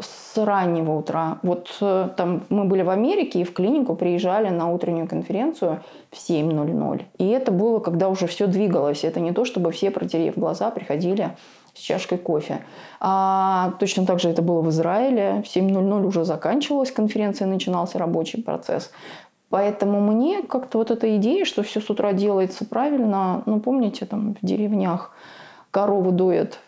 с 0.00 0.36
раннего 0.36 0.92
утра. 0.92 1.38
Вот 1.42 1.76
э, 1.80 2.08
там 2.16 2.44
мы 2.48 2.64
были 2.64 2.82
в 2.82 2.90
Америке 2.90 3.40
и 3.40 3.44
в 3.44 3.52
клинику 3.52 3.94
приезжали 3.94 4.48
на 4.48 4.70
утреннюю 4.70 5.08
конференцию 5.08 5.82
в 6.10 6.16
7.00. 6.16 7.02
И 7.18 7.28
это 7.28 7.52
было, 7.52 7.78
когда 7.80 8.08
уже 8.08 8.26
все 8.26 8.46
двигалось. 8.46 9.04
Это 9.04 9.20
не 9.20 9.32
то, 9.32 9.44
чтобы 9.44 9.70
все, 9.72 9.90
протерев 9.90 10.36
глаза, 10.36 10.70
приходили 10.70 11.36
с 11.74 11.78
чашкой 11.78 12.18
кофе. 12.18 12.60
А 13.00 13.72
точно 13.78 14.06
так 14.06 14.20
же 14.20 14.28
это 14.28 14.42
было 14.42 14.62
в 14.62 14.70
Израиле. 14.70 15.42
В 15.44 15.56
7.00 15.56 16.06
уже 16.06 16.24
заканчивалась 16.24 16.90
конференция, 16.90 17.46
начинался 17.46 17.98
рабочий 17.98 18.42
процесс. 18.42 18.90
Поэтому 19.48 20.00
мне 20.00 20.42
как-то 20.42 20.78
вот 20.78 20.90
эта 20.90 21.16
идея, 21.16 21.44
что 21.44 21.62
все 21.62 21.80
с 21.80 21.88
утра 21.88 22.12
делается 22.12 22.64
правильно, 22.64 23.42
ну, 23.46 23.60
помните, 23.60 24.04
там 24.04 24.34
в 24.40 24.44
деревнях 24.44 25.12
корову 25.70 26.10
доят 26.10 26.58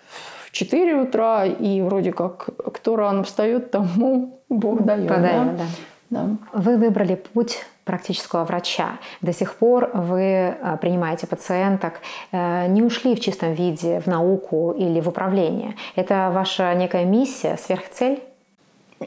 в 0.49 0.52
4 0.52 0.97
утра, 0.97 1.45
и 1.45 1.83
вроде 1.83 2.12
как 2.12 2.49
кто 2.73 2.97
рано 2.97 3.23
встает, 3.23 3.71
тому 3.71 4.40
Бог 4.49 4.83
дает. 4.83 5.09
Подает, 5.09 5.57
да? 5.57 5.64
Да. 6.11 6.23
да. 6.23 6.37
Вы 6.52 6.76
выбрали 6.78 7.17
путь 7.17 7.64
практического 7.85 8.45
врача. 8.45 8.99
До 9.23 9.33
сих 9.33 9.55
пор 9.55 9.90
вы 9.95 10.23
э, 10.23 10.76
принимаете 10.81 11.26
пациенток, 11.26 12.00
э, 12.33 12.67
не 12.69 12.83
ушли 12.83 13.14
в 13.14 13.21
чистом 13.21 13.52
виде 13.52 14.00
в 14.00 14.07
науку 14.07 14.75
или 14.78 15.00
в 15.00 15.09
управление. 15.09 15.75
Это 15.97 16.31
ваша 16.33 16.75
некая 16.75 17.05
миссия, 17.05 17.57
сверхцель? 17.57 18.23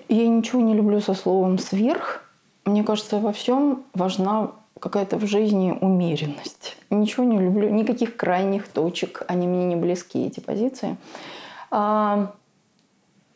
Я 0.10 0.27
ничего 0.27 0.62
не 0.62 0.74
люблю 0.74 1.00
со 1.00 1.13
словом 1.13 1.57
«сверх». 1.60 2.24
Мне 2.65 2.83
кажется, 2.83 3.19
во 3.19 3.31
всем 3.31 3.83
важна 3.93 4.51
какая-то 4.81 5.17
в 5.17 5.25
жизни 5.25 5.77
умеренность. 5.79 6.75
Ничего 6.89 7.23
не 7.23 7.39
люблю, 7.39 7.69
никаких 7.69 8.17
крайних 8.17 8.67
точек, 8.67 9.23
они 9.27 9.47
мне 9.47 9.65
не 9.65 9.75
близки, 9.75 10.25
эти 10.25 10.39
позиции. 10.39 10.97
А, 11.69 12.33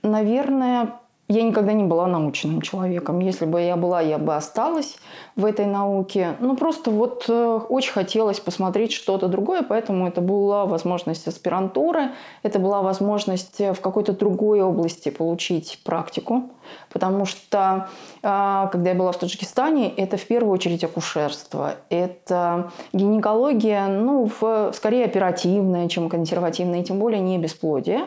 наверное, 0.01 0.95
я 1.27 1.43
никогда 1.43 1.73
не 1.73 1.83
была 1.83 2.07
научным 2.07 2.61
человеком. 2.61 3.19
Если 3.19 3.45
бы 3.45 3.61
я 3.61 3.77
была, 3.77 4.01
я 4.01 4.17
бы 4.17 4.35
осталась 4.35 4.97
в 5.35 5.43
этой 5.43 5.65
науке. 5.65 6.37
Ну, 6.39 6.55
просто 6.55 6.91
вот 6.91 7.25
э, 7.27 7.59
очень 7.69 7.91
хотелось 7.91 8.39
посмотреть 8.39 8.93
что-то 8.93 9.27
другое, 9.27 9.63
поэтому 9.63 10.07
это 10.07 10.21
была 10.21 10.65
возможность 10.65 11.27
аспирантуры, 11.27 12.11
это 12.41 12.57
была 12.57 12.81
возможность 12.81 13.59
в 13.59 13.75
какой-то 13.81 14.13
другой 14.13 14.61
области 14.61 15.09
получить 15.09 15.81
практику. 15.83 16.43
Потому 16.89 17.25
что, 17.25 17.89
э, 18.23 18.67
когда 18.71 18.89
я 18.91 18.95
была 18.95 19.11
в 19.11 19.17
Таджикистане, 19.17 19.89
это 19.89 20.15
в 20.15 20.25
первую 20.25 20.53
очередь 20.53 20.85
акушерство. 20.85 21.75
Это 21.89 22.71
гинекология, 22.93 23.87
ну, 23.87 24.31
в, 24.39 24.71
скорее 24.73 25.03
оперативная, 25.03 25.89
чем 25.89 26.09
консервативная, 26.09 26.79
и 26.79 26.83
тем 26.83 26.97
более 26.97 27.19
не 27.19 27.37
бесплодие. 27.37 28.05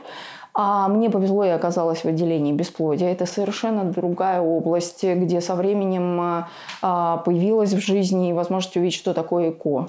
А 0.61 0.89
мне 0.89 1.09
повезло, 1.09 1.45
я 1.45 1.55
оказалась 1.55 2.03
в 2.03 2.07
отделении 2.07 2.53
бесплодия. 2.53 3.13
Это 3.13 3.27
совершенно 3.27 3.85
другая 3.85 4.41
область, 4.41 5.05
где 5.05 5.41
со 5.41 5.55
временем 5.55 6.45
а, 6.83 7.19
появилась 7.19 7.73
в 7.73 7.79
жизни 7.79 8.33
возможность 8.33 8.77
увидеть, 8.77 8.99
что 8.99 9.15
такое 9.15 9.51
ЭКО. 9.51 9.87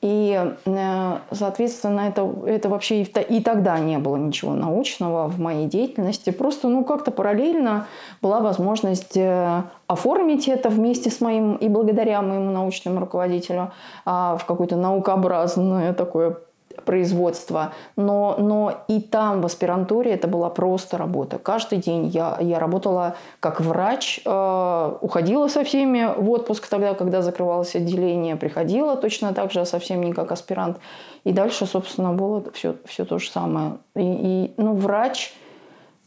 И, 0.00 0.52
э, 0.64 1.16
соответственно, 1.30 2.00
это, 2.00 2.28
это 2.44 2.68
вообще 2.68 3.02
и, 3.02 3.40
тогда 3.40 3.78
не 3.78 3.98
было 3.98 4.16
ничего 4.16 4.52
научного 4.54 5.28
в 5.28 5.38
моей 5.38 5.68
деятельности. 5.68 6.30
Просто, 6.30 6.66
ну, 6.66 6.84
как-то 6.84 7.12
параллельно 7.12 7.86
была 8.20 8.40
возможность 8.40 9.16
э, 9.16 9.62
оформить 9.86 10.48
это 10.48 10.70
вместе 10.70 11.08
с 11.08 11.20
моим 11.20 11.54
и 11.54 11.68
благодаря 11.68 12.20
моему 12.20 12.50
научному 12.50 12.98
руководителю 12.98 13.70
а, 14.04 14.36
в 14.38 14.44
какое-то 14.44 14.74
наукообразное 14.74 15.92
такое 15.92 16.38
производства, 16.84 17.72
но, 17.96 18.36
но 18.38 18.84
и 18.88 19.00
там 19.00 19.40
в 19.40 19.46
аспирантуре 19.46 20.12
это 20.12 20.28
была 20.28 20.50
просто 20.50 20.98
работа. 20.98 21.38
Каждый 21.38 21.78
день 21.78 22.06
я, 22.06 22.36
я 22.40 22.58
работала 22.58 23.16
как 23.40 23.60
врач, 23.60 24.20
э, 24.24 24.96
уходила 25.00 25.48
со 25.48 25.64
всеми 25.64 26.12
в 26.16 26.30
отпуск 26.30 26.68
тогда, 26.68 26.94
когда 26.94 27.22
закрывалось 27.22 27.74
отделение, 27.74 28.36
приходила 28.36 28.96
точно 28.96 29.32
так 29.34 29.52
же, 29.52 29.60
а 29.60 29.64
совсем 29.64 30.02
не 30.02 30.12
как 30.12 30.32
аспирант. 30.32 30.78
И 31.24 31.32
дальше, 31.32 31.66
собственно, 31.66 32.12
было 32.12 32.42
все, 32.52 32.76
все 32.84 33.04
то 33.04 33.18
же 33.18 33.30
самое. 33.30 33.78
И, 33.94 34.02
и 34.02 34.54
ну, 34.56 34.74
врач 34.74 35.34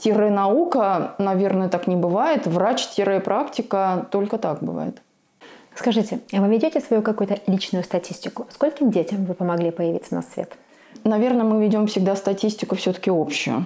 наука, 0.04 1.16
наверное, 1.18 1.70
так 1.70 1.88
не 1.88 1.96
бывает. 1.96 2.48
Врач-практика 2.48 4.08
только 4.12 4.38
так 4.38 4.62
бывает. 4.62 5.02
Скажите, 5.76 6.22
а 6.32 6.42
вы 6.42 6.48
ведете 6.48 6.80
свою 6.80 7.02
какую-то 7.02 7.40
личную 7.48 7.84
статистику? 7.84 8.48
Скольким 8.50 8.92
детям 8.92 9.26
вы 9.26 9.34
помогли 9.34 9.72
появиться 9.72 10.16
на 10.16 10.22
свет? 10.22 10.58
Наверное, 11.04 11.44
мы 11.44 11.62
ведем 11.62 11.88
всегда 11.88 12.16
статистику 12.16 12.76
все-таки 12.76 13.12
общую. 13.12 13.66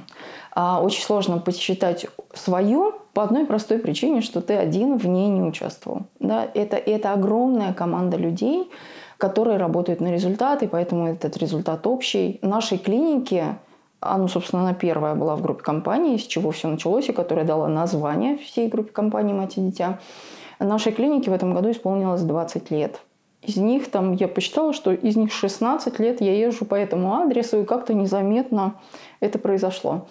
А 0.53 0.81
очень 0.81 1.03
сложно 1.03 1.37
посчитать 1.37 2.07
свою 2.33 2.95
по 3.13 3.23
одной 3.23 3.45
простой 3.45 3.77
причине, 3.77 4.21
что 4.21 4.41
ты 4.41 4.55
один 4.55 4.97
в 4.97 5.07
ней 5.07 5.29
не 5.29 5.41
участвовал. 5.41 6.07
Да? 6.19 6.47
Это, 6.53 6.77
это 6.77 7.13
огромная 7.13 7.73
команда 7.73 8.17
людей, 8.17 8.69
которые 9.17 9.57
работают 9.57 10.01
на 10.01 10.11
результат, 10.11 10.63
и 10.63 10.67
поэтому 10.67 11.07
этот 11.07 11.37
результат 11.37 11.85
общий. 11.85 12.39
Нашей 12.41 12.79
клинике, 12.79 13.59
она, 13.99 14.27
собственно, 14.27 14.63
она 14.63 14.73
первая 14.73 15.13
была 15.13 15.35
в 15.35 15.41
группе 15.41 15.63
компаний, 15.63 16.17
с 16.17 16.23
чего 16.23 16.51
все 16.51 16.67
началось, 16.67 17.09
и 17.09 17.13
которая 17.13 17.45
дала 17.45 17.67
название 17.67 18.37
всей 18.37 18.67
группе 18.67 18.91
компаний 18.91 19.33
«Мать 19.33 19.57
и 19.57 19.61
дитя», 19.61 19.99
Нашей 20.65 20.91
клинике 20.91 21.31
в 21.31 21.33
этом 21.33 21.53
году 21.53 21.71
исполнилось 21.71 22.21
20 22.21 22.71
лет. 22.71 23.01
Из 23.41 23.55
них 23.55 23.89
там, 23.89 24.13
я 24.13 24.27
посчитала, 24.27 24.73
что 24.73 24.91
из 24.91 25.15
них 25.15 25.31
16 25.31 25.97
лет 25.99 26.19
я 26.19 26.37
езжу 26.37 26.65
по 26.65 26.75
этому 26.75 27.15
адресу, 27.15 27.61
и 27.61 27.65
как-то 27.65 27.93
незаметно 27.93 28.75
это 29.21 29.39
произошло. 29.39 30.07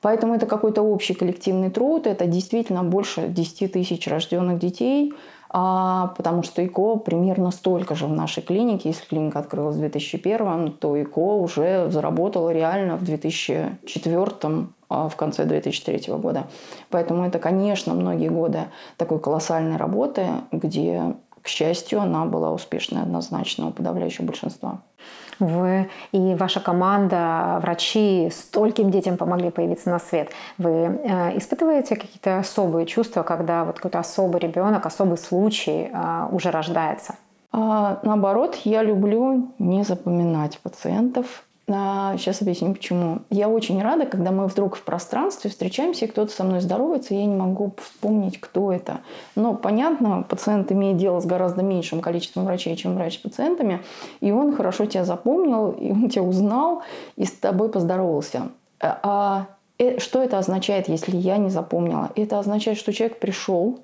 Поэтому 0.00 0.34
это 0.34 0.46
какой-то 0.46 0.82
общий 0.82 1.14
коллективный 1.14 1.70
труд, 1.70 2.06
это 2.06 2.26
действительно 2.26 2.84
больше 2.84 3.26
10 3.28 3.72
тысяч 3.72 4.06
рожденных 4.06 4.60
детей, 4.60 5.12
потому 5.50 6.42
что 6.42 6.64
ИКО 6.64 6.96
примерно 6.96 7.50
столько 7.50 7.94
же 7.94 8.06
в 8.06 8.12
нашей 8.12 8.42
клинике. 8.42 8.90
Если 8.90 9.06
клиника 9.06 9.38
открылась 9.38 9.76
в 9.76 9.80
2001, 9.80 10.72
то 10.72 11.00
ИКО 11.00 11.36
уже 11.36 11.90
заработала 11.90 12.50
реально 12.50 12.96
в 12.96 13.04
2004 13.04 14.68
а, 14.90 15.08
в 15.08 15.16
конце 15.16 15.44
2003 15.44 16.14
года. 16.14 16.46
Поэтому 16.90 17.26
это, 17.26 17.38
конечно, 17.38 17.94
многие 17.94 18.28
годы 18.28 18.64
такой 18.96 19.20
колоссальной 19.20 19.76
работы, 19.76 20.26
где, 20.52 21.14
к 21.42 21.48
счастью, 21.48 22.00
она 22.00 22.24
была 22.24 22.52
успешной 22.52 23.02
однозначно 23.02 23.68
у 23.68 23.70
подавляющего 23.70 24.26
большинства. 24.26 24.82
Вы 25.38 25.88
и 26.12 26.34
ваша 26.34 26.60
команда, 26.60 27.58
врачи, 27.62 28.30
стольким 28.32 28.90
детям 28.90 29.16
помогли 29.16 29.50
появиться 29.50 29.90
на 29.90 29.98
свет. 29.98 30.30
Вы 30.58 30.70
э, 30.70 31.38
испытываете 31.38 31.96
какие-то 31.96 32.38
особые 32.38 32.86
чувства, 32.86 33.22
когда 33.22 33.64
вот 33.64 33.76
какой-то 33.76 33.98
особый 33.98 34.40
ребенок, 34.40 34.86
особый 34.86 35.18
случай 35.18 35.90
э, 35.92 36.28
уже 36.32 36.50
рождается? 36.50 37.14
А, 37.50 37.98
наоборот, 38.02 38.56
я 38.64 38.82
люблю 38.82 39.52
не 39.58 39.82
запоминать 39.82 40.58
пациентов, 40.58 41.44
Сейчас 41.68 42.40
объясню 42.40 42.72
почему. 42.72 43.18
Я 43.28 43.50
очень 43.50 43.82
рада, 43.82 44.06
когда 44.06 44.30
мы 44.30 44.46
вдруг 44.46 44.74
в 44.74 44.82
пространстве 44.82 45.50
встречаемся, 45.50 46.06
и 46.06 46.08
кто-то 46.08 46.32
со 46.32 46.42
мной 46.42 46.62
здоровается, 46.62 47.12
и 47.12 47.18
я 47.18 47.26
не 47.26 47.36
могу 47.36 47.74
вспомнить, 47.76 48.40
кто 48.40 48.72
это. 48.72 49.00
Но 49.36 49.54
понятно, 49.54 50.24
пациент 50.26 50.72
имеет 50.72 50.96
дело 50.96 51.20
с 51.20 51.26
гораздо 51.26 51.62
меньшим 51.62 52.00
количеством 52.00 52.46
врачей, 52.46 52.74
чем 52.74 52.94
врач 52.94 53.16
с 53.16 53.18
пациентами, 53.18 53.82
и 54.20 54.32
он 54.32 54.56
хорошо 54.56 54.86
тебя 54.86 55.04
запомнил, 55.04 55.72
и 55.72 55.92
он 55.92 56.08
тебя 56.08 56.22
узнал, 56.22 56.84
и 57.16 57.26
с 57.26 57.32
тобой 57.32 57.68
поздоровался. 57.68 58.48
Э, 58.80 58.94
а 59.02 59.46
э, 59.78 59.98
что 59.98 60.22
это 60.22 60.38
означает, 60.38 60.88
если 60.88 61.18
я 61.18 61.36
не 61.36 61.50
запомнила? 61.50 62.12
Это 62.16 62.38
означает, 62.38 62.78
что 62.78 62.94
человек 62.94 63.20
пришел, 63.20 63.80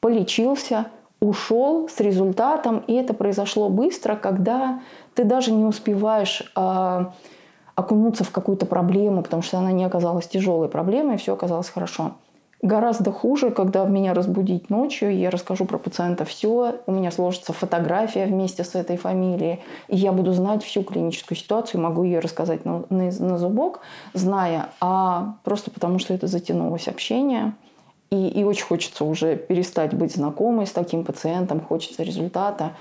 полечился, 0.00 0.88
ушел 1.20 1.88
с 1.88 2.00
результатом, 2.00 2.84
и 2.86 2.92
это 2.92 3.14
произошло 3.14 3.70
быстро, 3.70 4.14
когда 4.14 4.80
ты 5.14 5.24
даже 5.24 5.52
не 5.52 5.64
успеваешь 5.64 6.50
э, 6.56 7.04
окунуться 7.74 8.24
в 8.24 8.30
какую-то 8.30 8.66
проблему, 8.66 9.22
потому 9.22 9.42
что 9.42 9.58
она 9.58 9.72
не 9.72 9.84
оказалась 9.84 10.26
тяжелой 10.26 10.68
проблемой, 10.68 11.16
и 11.16 11.18
все 11.18 11.34
оказалось 11.34 11.68
хорошо. 11.68 12.12
Гораздо 12.62 13.12
хуже, 13.12 13.50
когда 13.50 13.84
меня 13.84 14.14
разбудить 14.14 14.70
ночью, 14.70 15.14
я 15.14 15.30
расскажу 15.30 15.66
про 15.66 15.76
пациента 15.76 16.24
все, 16.24 16.76
у 16.86 16.92
меня 16.92 17.10
сложится 17.10 17.52
фотография 17.52 18.24
вместе 18.24 18.64
с 18.64 18.74
этой 18.74 18.96
фамилией, 18.96 19.60
и 19.88 19.96
я 19.96 20.12
буду 20.12 20.32
знать 20.32 20.64
всю 20.64 20.82
клиническую 20.82 21.36
ситуацию, 21.36 21.82
могу 21.82 22.04
ее 22.04 22.20
рассказать 22.20 22.64
на, 22.64 22.84
на, 22.88 23.10
на 23.10 23.38
зубок, 23.38 23.80
зная, 24.14 24.70
а 24.80 25.34
просто 25.44 25.70
потому 25.70 25.98
что 25.98 26.14
это 26.14 26.26
затянулось 26.26 26.88
общение– 26.88 27.52
и, 28.14 28.28
и 28.28 28.44
очень 28.44 28.64
хочется 28.64 29.04
уже 29.04 29.36
перестать 29.36 29.94
быть 29.94 30.14
знакомой 30.14 30.66
с 30.66 30.70
таким 30.70 31.04
пациентом, 31.04 31.60
хочется 31.60 32.02
результата. 32.02 32.72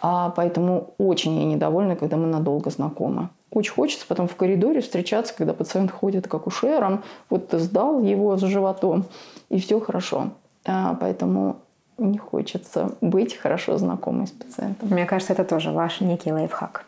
А 0.00 0.30
поэтому 0.30 0.94
очень 0.98 1.38
я 1.38 1.44
недовольна, 1.44 1.96
когда 1.96 2.16
мы 2.16 2.26
надолго 2.26 2.70
знакомы. 2.70 3.28
Очень 3.50 3.72
хочется 3.72 4.06
потом 4.06 4.28
в 4.28 4.36
коридоре 4.36 4.80
встречаться, 4.80 5.34
когда 5.34 5.54
пациент 5.54 5.90
ходит 5.90 6.28
к 6.28 6.34
акушерам, 6.34 7.02
вот 7.30 7.48
ты 7.48 7.58
сдал 7.58 8.02
его 8.02 8.36
с 8.36 8.42
животом, 8.42 9.06
и 9.48 9.58
все 9.58 9.80
хорошо. 9.80 10.30
А, 10.66 10.96
поэтому 11.00 11.56
не 11.96 12.18
хочется 12.18 12.92
быть 13.00 13.34
хорошо 13.36 13.78
знакомой 13.78 14.26
с 14.26 14.30
пациентом. 14.30 14.88
Мне 14.90 15.06
кажется, 15.06 15.32
это 15.32 15.44
тоже 15.44 15.72
ваш 15.72 16.00
некий 16.00 16.32
лайфхак. 16.32 16.84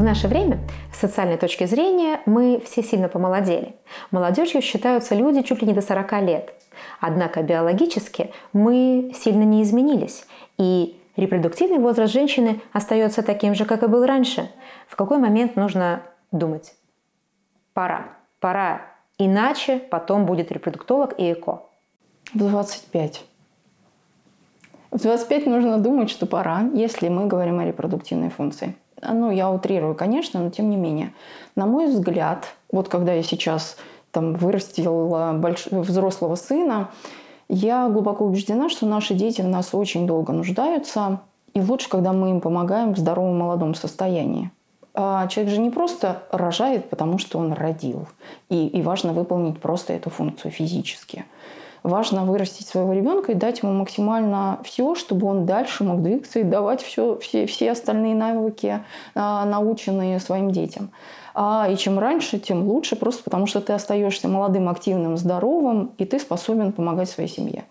В 0.00 0.02
наше 0.02 0.28
время, 0.28 0.60
с 0.94 0.98
социальной 0.98 1.36
точки 1.36 1.66
зрения, 1.66 2.22
мы 2.24 2.62
все 2.64 2.82
сильно 2.82 3.10
помолодели. 3.10 3.74
Молодежью 4.10 4.62
считаются 4.62 5.14
люди 5.14 5.42
чуть 5.42 5.60
ли 5.60 5.68
не 5.68 5.74
до 5.74 5.82
40 5.82 6.22
лет. 6.22 6.54
Однако 7.00 7.42
биологически 7.42 8.30
мы 8.54 9.12
сильно 9.14 9.42
не 9.42 9.62
изменились. 9.62 10.24
И 10.56 10.98
репродуктивный 11.16 11.80
возраст 11.80 12.14
женщины 12.14 12.62
остается 12.72 13.22
таким 13.22 13.54
же, 13.54 13.66
как 13.66 13.82
и 13.82 13.88
был 13.88 14.06
раньше. 14.06 14.50
В 14.88 14.96
какой 14.96 15.18
момент 15.18 15.54
нужно 15.56 16.00
думать? 16.32 16.72
Пора. 17.74 18.08
Пора. 18.40 18.80
Иначе 19.18 19.80
потом 19.80 20.24
будет 20.24 20.50
репродуктолог 20.50 21.12
и 21.18 21.30
ЭКО. 21.30 21.60
В 22.32 22.38
25. 22.38 23.22
В 24.92 25.02
25 25.02 25.46
нужно 25.46 25.76
думать, 25.76 26.08
что 26.08 26.24
пора, 26.24 26.70
если 26.72 27.10
мы 27.10 27.26
говорим 27.26 27.58
о 27.58 27.66
репродуктивной 27.66 28.30
функции 28.30 28.76
ну, 29.02 29.30
я 29.30 29.50
утрирую, 29.50 29.94
конечно, 29.94 30.40
но 30.40 30.50
тем 30.50 30.70
не 30.70 30.76
менее. 30.76 31.12
На 31.56 31.66
мой 31.66 31.86
взгляд, 31.86 32.46
вот 32.70 32.88
когда 32.88 33.12
я 33.12 33.22
сейчас 33.22 33.76
там 34.10 34.34
вырастила 34.34 35.32
больш... 35.32 35.66
взрослого 35.66 36.34
сына, 36.34 36.90
я 37.48 37.88
глубоко 37.88 38.24
убеждена, 38.24 38.68
что 38.68 38.86
наши 38.86 39.14
дети 39.14 39.40
в 39.40 39.48
нас 39.48 39.74
очень 39.74 40.06
долго 40.06 40.32
нуждаются, 40.32 41.20
и 41.52 41.60
лучше, 41.60 41.88
когда 41.88 42.12
мы 42.12 42.30
им 42.30 42.40
помогаем 42.40 42.94
в 42.94 42.98
здоровом 42.98 43.38
молодом 43.38 43.74
состоянии. 43.74 44.50
А 44.94 45.26
человек 45.28 45.54
же 45.54 45.60
не 45.60 45.70
просто 45.70 46.22
рожает, 46.30 46.90
потому 46.90 47.18
что 47.18 47.38
он 47.38 47.52
родил, 47.52 48.06
и, 48.48 48.66
и 48.66 48.82
важно 48.82 49.12
выполнить 49.12 49.60
просто 49.60 49.92
эту 49.92 50.10
функцию 50.10 50.50
физически– 50.50 51.24
важно 51.82 52.24
вырастить 52.24 52.66
своего 52.66 52.92
ребенка 52.92 53.32
и 53.32 53.34
дать 53.34 53.62
ему 53.62 53.72
максимально 53.72 54.58
все, 54.64 54.94
чтобы 54.94 55.26
он 55.26 55.46
дальше 55.46 55.84
мог 55.84 56.02
двигаться 56.02 56.40
и 56.40 56.44
давать 56.44 56.82
все, 56.82 57.18
все, 57.18 57.46
все 57.46 57.72
остальные 57.72 58.14
навыки, 58.14 58.80
а, 59.14 59.44
наученные 59.44 60.20
своим 60.20 60.50
детям. 60.50 60.90
А, 61.34 61.68
и 61.70 61.76
чем 61.76 61.98
раньше, 61.98 62.38
тем 62.38 62.68
лучше, 62.68 62.96
просто 62.96 63.22
потому 63.24 63.46
что 63.46 63.60
ты 63.60 63.72
остаешься 63.72 64.28
молодым, 64.28 64.68
активным, 64.68 65.16
здоровым, 65.16 65.92
и 65.98 66.04
ты 66.04 66.18
способен 66.18 66.72
помогать 66.72 67.08
своей 67.08 67.28
семье. 67.28 67.64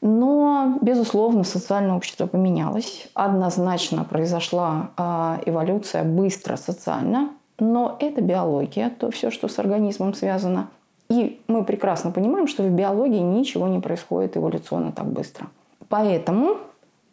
Но, 0.00 0.76
безусловно, 0.82 1.44
социальное 1.44 1.96
общество 1.96 2.26
поменялось. 2.26 3.08
Однозначно 3.14 4.04
произошла 4.04 4.90
э, 4.98 5.38
эволюция 5.46 6.04
быстро 6.04 6.56
социально, 6.56 7.30
но 7.58 7.96
это 8.00 8.20
биология, 8.20 8.90
то 8.90 9.10
все, 9.10 9.30
что 9.30 9.48
с 9.48 9.58
организмом 9.58 10.12
связано. 10.12 10.68
И 11.08 11.40
мы 11.48 11.64
прекрасно 11.64 12.10
понимаем, 12.10 12.46
что 12.46 12.62
в 12.62 12.70
биологии 12.70 13.20
ничего 13.20 13.68
не 13.68 13.80
происходит 13.80 14.36
эволюционно 14.36 14.92
так 14.92 15.06
быстро. 15.06 15.48
Поэтому 15.88 16.56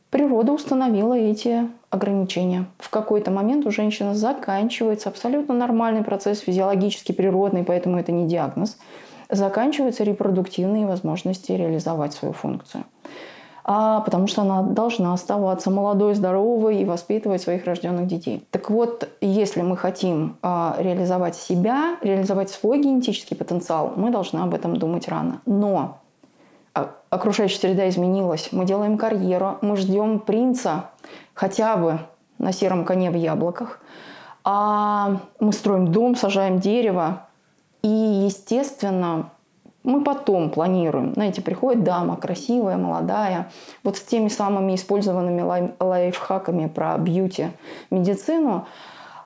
природа 0.10 0.54
установила 0.54 1.14
эти 1.14 1.68
ограничения. 1.90 2.66
В 2.80 2.90
какой-то 2.90 3.32
момент 3.32 3.66
у 3.66 3.72
женщины 3.72 4.14
заканчивается 4.14 5.10
абсолютно 5.10 5.54
нормальный 5.54 6.04
процесс, 6.04 6.40
физиологически 6.40 7.12
природный, 7.12 7.64
поэтому 7.64 8.00
это 8.00 8.12
не 8.12 8.28
диагноз. 8.28 8.78
Заканчиваются 9.30 10.04
репродуктивные 10.04 10.86
возможности 10.86 11.52
реализовать 11.52 12.14
свою 12.14 12.34
функцию. 12.34 12.86
А 13.74 14.02
потому 14.02 14.28
что 14.28 14.42
она 14.42 14.64
должна 14.64 15.14
оставаться 15.14 15.72
молодой, 15.72 16.14
здоровой 16.14 16.82
и 16.82 16.86
воспитывать 16.86 17.42
своих 17.42 17.64
рожденных 17.64 18.06
детей. 18.06 18.46
Так 18.52 18.70
вот, 18.70 19.08
если 19.22 19.62
мы 19.62 19.78
хотим 19.78 20.36
а, 20.42 20.76
реализовать 20.78 21.38
себя, 21.38 21.96
реализовать 22.02 22.50
свой 22.50 22.82
генетический 22.82 23.38
потенциал, 23.38 23.94
мы 23.96 24.12
должны 24.12 24.40
об 24.40 24.54
этом 24.54 24.76
думать 24.76 25.08
рано. 25.08 25.40
Но 25.46 26.00
а, 26.74 26.92
окружающая 27.10 27.60
среда 27.60 27.88
изменилась, 27.88 28.50
мы 28.52 28.66
делаем 28.66 28.98
карьеру, 28.98 29.58
мы 29.62 29.78
ждем 29.78 30.20
принца 30.20 30.90
хотя 31.34 31.78
бы 31.78 32.00
на 32.40 32.52
сером 32.52 32.84
коне 32.84 33.10
в 33.10 33.16
яблоках, 33.16 33.80
а 34.44 35.22
мы 35.40 35.54
строим 35.54 35.94
дом, 35.94 36.18
сажаем 36.18 36.60
дерево, 36.60 37.26
и, 37.84 37.88
естественно, 37.88 39.30
мы 39.84 40.04
потом 40.04 40.50
планируем. 40.50 41.14
Знаете, 41.14 41.42
приходит 41.42 41.84
дама 41.84 42.16
красивая, 42.16 42.78
молодая, 42.78 43.52
вот 43.84 43.98
с 43.98 44.02
теми 44.02 44.28
самыми 44.28 44.76
использованными 44.76 45.42
лай- 45.42 45.72
лайфхаками 45.80 46.68
про 46.68 46.98
бьюти, 46.98 47.48
медицину, 47.90 48.66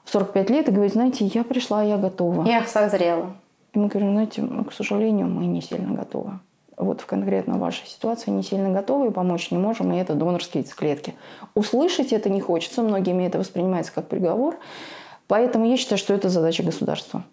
в 0.06 0.12
45 0.12 0.50
лет 0.50 0.70
и 0.70 0.72
говорит, 0.72 0.94
знаете, 0.94 1.26
я 1.26 1.44
пришла, 1.44 1.84
я 1.84 1.98
готова. 1.98 2.46
Я 2.46 2.64
созрела. 2.66 3.34
И 3.74 3.80
мы 3.80 3.88
говорим, 3.88 4.12
знаете, 4.12 4.48
к 4.70 4.72
сожалению, 4.72 5.28
мы 5.28 5.46
не 5.46 5.62
сильно 5.62 5.94
готовы. 5.94 6.40
Вот 6.78 7.02
в 7.02 7.06
конкретно 7.06 7.58
вашей 7.58 7.88
ситуации 7.88 8.32
не 8.32 8.44
сильно 8.44 8.70
готовы 8.70 9.08
и 9.08 9.12
помочь 9.12 9.50
не 9.50 9.58
можем, 9.58 9.92
и 9.94 9.98
это 9.98 10.14
донорские 10.14 10.62
яйцеклетки. 10.62 11.16
Услышать 11.54 12.14
это 12.14 12.30
не 12.30 12.42
хочется, 12.42 12.82
многими 12.82 13.24
это 13.24 13.40
воспринимается 13.40 13.94
как 13.94 14.08
приговор. 14.08 14.58
Поэтому 15.28 15.66
я 15.66 15.78
считаю, 15.78 15.98
что 15.98 16.14
это 16.14 16.30
задача 16.30 16.64
государства. 16.64 17.24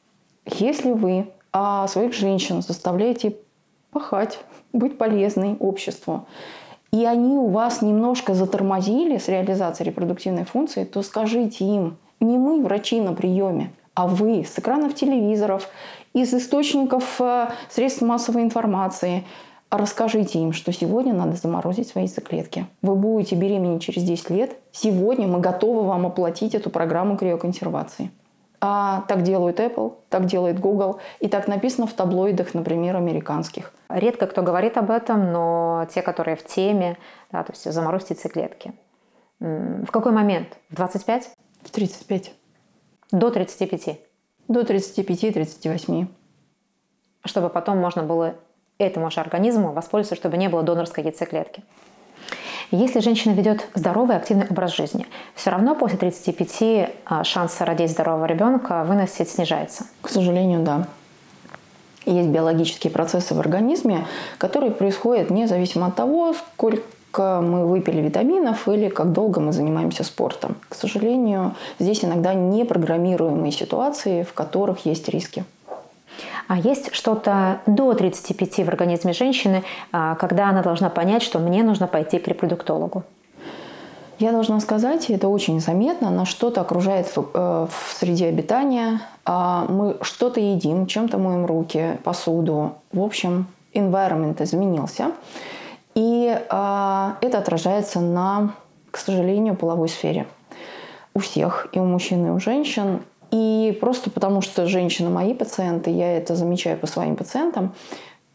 Если 0.47 0.93
вы 0.93 1.27
а 1.53 1.87
своих 1.89 2.15
женщин 2.15 2.63
заставляете 2.63 3.37
пахать, 3.91 4.39
быть 4.73 4.99
полезной 4.99 5.57
обществу, 5.59 6.27
и 6.93 7.05
они 7.05 7.37
у 7.37 7.49
вас 7.49 7.83
немножко 7.83 8.35
затормозили 8.35 9.19
с 9.19 9.29
реализацией 9.29 9.91
репродуктивной 9.91 10.45
функции, 10.45 10.85
то 10.85 11.03
скажите 11.03 11.65
им, 11.65 11.97
не 12.21 12.39
мы, 12.39 12.63
врачи 12.63 13.01
на 13.01 13.13
приеме, 13.13 13.73
а 13.95 14.07
вы 14.07 14.45
с 14.45 14.59
экранов 14.59 14.95
телевизоров, 14.95 15.69
из 16.15 16.33
источников 16.35 17.21
э, 17.21 17.49
средств 17.71 18.03
массовой 18.03 18.43
информации, 18.43 19.25
расскажите 19.71 20.39
им, 20.39 20.53
что 20.53 20.73
сегодня 20.73 21.15
надо 21.15 21.37
заморозить 21.37 21.89
свои 21.89 22.05
яйцеклетки. 22.05 22.67
Вы 22.83 22.95
будете 22.95 23.37
беременеть 23.37 23.83
через 23.83 24.03
10 24.03 24.31
лет. 24.31 24.57
Сегодня 24.73 25.27
мы 25.27 25.41
готовы 25.41 25.83
вам 25.83 26.07
оплатить 26.07 26.55
эту 26.55 26.69
программу 26.69 27.17
криоконсервации. 27.17 28.11
А 28.65 29.01
так 29.09 29.25
делают 29.25 29.59
Apple, 29.59 29.97
так 30.09 30.27
делает 30.27 30.61
Google, 30.61 31.01
и 31.19 31.27
так 31.27 31.49
написано 31.49 31.89
в 31.89 31.95
таблоидах, 31.95 32.55
например, 32.55 32.95
американских. 32.95 33.73
Редко 33.89 34.29
кто 34.29 34.43
говорит 34.43 34.77
об 34.77 34.93
этом, 34.93 35.33
но 35.33 35.89
те, 35.93 36.01
которые 36.01 36.37
в 36.37 36.45
теме, 36.47 36.97
да, 37.33 37.43
то 37.43 37.53
есть 37.53 37.65
заморозить 37.65 38.11
яйцеклетки. 38.11 38.73
В 39.41 39.91
какой 39.91 40.13
момент? 40.13 40.57
В 40.71 40.77
25? 40.77 41.33
В 41.63 41.71
35. 41.73 42.33
До 43.11 43.33
35? 43.33 43.99
До 44.47 44.61
35-38. 44.61 46.07
Чтобы 47.25 47.49
потом 47.49 47.79
можно 47.79 48.05
было 48.05 48.37
этому 48.79 49.11
же 49.11 49.21
организму 49.21 49.73
воспользоваться, 49.73 50.15
чтобы 50.15 50.37
не 50.37 50.49
было 50.49 50.63
донорской 50.63 51.03
яйцеклетки. 51.03 51.65
Если 52.73 53.01
женщина 53.01 53.35
ведет 53.35 53.69
здоровый, 53.75 54.17
активный 54.17 54.47
образ 54.49 54.75
жизни, 54.75 55.07
все 55.35 55.51
равно 55.51 55.75
после 55.75 55.99
35 55.99 56.91
а, 57.05 57.23
шанс 57.23 57.61
родить 57.61 57.91
здорового 57.91 58.25
ребенка 58.25 58.83
выносить 58.85 59.29
снижается. 59.29 59.85
К 60.01 60.09
сожалению, 60.09 60.63
да. 60.63 60.87
Есть 62.07 62.31
биологические 62.31 62.91
процессы 62.91 63.35
в 63.35 63.41
организме, 63.41 64.07
которые 64.39 64.73
происходят 64.73 65.29
независимо 65.29 65.89
от 65.89 65.97
того, 65.97 66.33
сколько 66.33 67.43
мы 67.43 67.67
выпили 67.67 68.01
витаминов 68.01 68.67
или 68.67 68.89
как 68.89 69.13
долго 69.13 69.39
мы 69.39 69.53
занимаемся 69.53 70.03
спортом. 70.03 70.57
К 70.71 70.75
сожалению, 70.75 71.55
здесь 71.79 72.03
иногда 72.03 72.33
непрограммируемые 72.33 73.53
ситуации, 73.53 74.23
в 74.23 74.33
которых 74.33 74.87
есть 74.87 75.11
риски. 75.11 75.45
А 76.49 76.59
есть 76.59 76.95
что-то 76.95 77.61
до 77.67 77.95
35 77.95 78.65
в 78.65 78.69
организме 78.69 79.13
женщины, 79.13 79.65
а, 79.93 80.15
когда 80.17 80.49
она 80.49 80.63
должна 80.63 80.91
понять, 80.91 81.23
что 81.23 81.39
мне 81.39 81.63
нужно 81.63 81.87
пойти 81.87 82.19
к 82.19 82.29
репродуктологу? 82.29 83.05
Я 84.19 84.31
должна 84.31 84.61
сказать, 84.61 85.11
это 85.11 85.27
очень 85.27 85.61
заметно, 85.61 86.11
нас 86.11 86.29
что-то 86.29 86.61
окружает 86.61 87.07
в, 87.09 87.31
э, 87.35 87.67
в 87.69 87.93
среде 87.99 88.27
обитания, 88.27 89.01
а 89.25 89.67
мы 89.69 89.97
что-то 90.03 90.39
едим, 90.39 90.87
чем-то 90.87 91.19
моем 91.19 91.45
руки, 91.45 91.99
посуду. 92.05 92.75
В 92.93 93.01
общем, 93.01 93.47
environment 93.75 94.41
изменился. 94.43 95.13
И 95.95 96.39
а, 96.49 97.17
это 97.21 97.39
отражается 97.39 98.01
на, 98.01 98.55
к 98.91 98.99
сожалению, 98.99 99.57
половой 99.57 99.89
сфере. 99.89 100.27
У 101.15 101.19
всех, 101.19 101.69
и 101.73 101.79
у 101.79 101.85
мужчин, 101.85 102.27
и 102.27 102.31
у 102.31 102.39
женщин. 102.39 103.03
И 103.33 103.77
просто 103.81 104.11
потому, 104.11 104.43
что 104.43 104.67
женщины 104.67 105.09
мои 105.09 105.35
пациенты, 105.35 105.91
я 105.91 106.17
это 106.19 106.37
замечаю 106.37 106.79
по 106.79 106.87
своим 106.87 107.17
пациентам, 107.17 107.75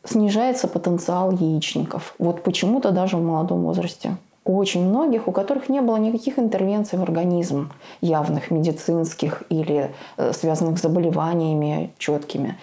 снижается 0.03 0.67
потенциал 0.67 1.31
яичников. 1.31 2.15
Вот 2.17 2.43
почему-то 2.43 2.91
даже 2.91 3.17
в 3.17 3.23
молодом 3.23 3.61
возрасте. 3.61 4.17
У 4.43 4.57
очень 4.57 4.87
многих, 4.87 5.27
у 5.27 5.31
которых 5.31 5.69
не 5.69 5.81
было 5.81 5.97
никаких 5.97 6.39
интервенций 6.39 6.97
в 6.97 7.03
организм, 7.03 7.71
явных 8.01 8.49
медицинских 8.49 9.43
или 9.49 9.91
э, 10.15 10.31
связанных 10.33 10.79
с 10.79 10.81
заболеваниями 10.81 11.91
четкими. 11.97 12.57